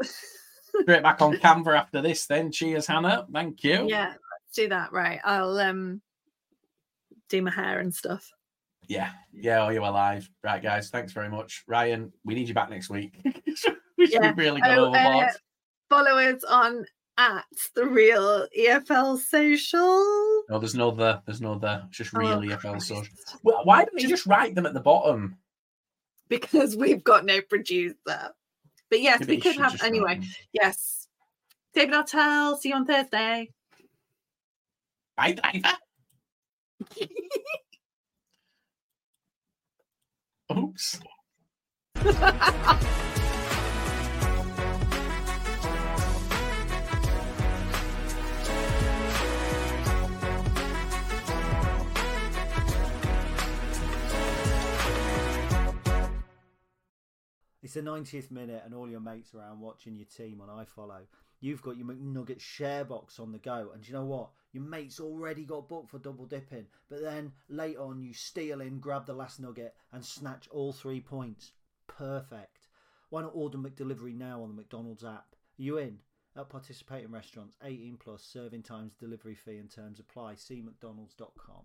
[0.03, 0.07] I'm
[0.83, 2.27] straight back on camera after this.
[2.27, 3.27] Then cheers, Hannah.
[3.33, 3.87] Thank you.
[3.89, 4.15] Yeah,
[4.55, 4.93] do that.
[4.93, 5.21] Right.
[5.25, 6.01] I'll um
[7.29, 8.31] do my hair and stuff.
[8.87, 9.65] yeah, yeah.
[9.65, 10.91] Oh, you're alive, right, guys?
[10.91, 12.13] Thanks very much, Ryan.
[12.25, 13.19] We need you back next week.
[13.99, 14.33] we should Yeah.
[14.37, 15.27] really go Oh, overboard.
[15.27, 15.33] uh,
[15.89, 17.45] follow us on at
[17.77, 20.43] the real EFL social.
[20.49, 21.23] no, there's no the.
[21.27, 21.85] There's no the.
[21.89, 22.89] It's just Oh, real EFL Christ.
[22.89, 23.15] social.
[23.43, 25.39] Well, why don't you just write them at the bottom?
[26.29, 27.95] Because we've got no producer.
[28.91, 30.21] But yes, Maybe we could have anyway.
[30.53, 31.07] Yes.
[31.75, 33.51] David Artell, see you on Thursday.
[35.17, 35.77] Bye, driver.
[40.57, 41.01] Oops.
[57.65, 61.07] It's the 90th minute, and all your mates around watching your team on iFollow.
[61.41, 64.33] You've got your McNugget share box on the go, and you know what?
[64.53, 68.81] Your mate's already got booked for double dipping, but then late on you steal in,
[68.81, 71.53] grab the last nugget, and snatch all three points.
[71.87, 72.69] Perfect.
[73.09, 75.35] Why not order McDelivery now on the McDonald's app?
[75.59, 76.01] Are you in?
[76.37, 80.35] At participating restaurants, 18 plus, serving times, delivery fee, and terms apply.
[80.35, 81.65] See McDonald's.com.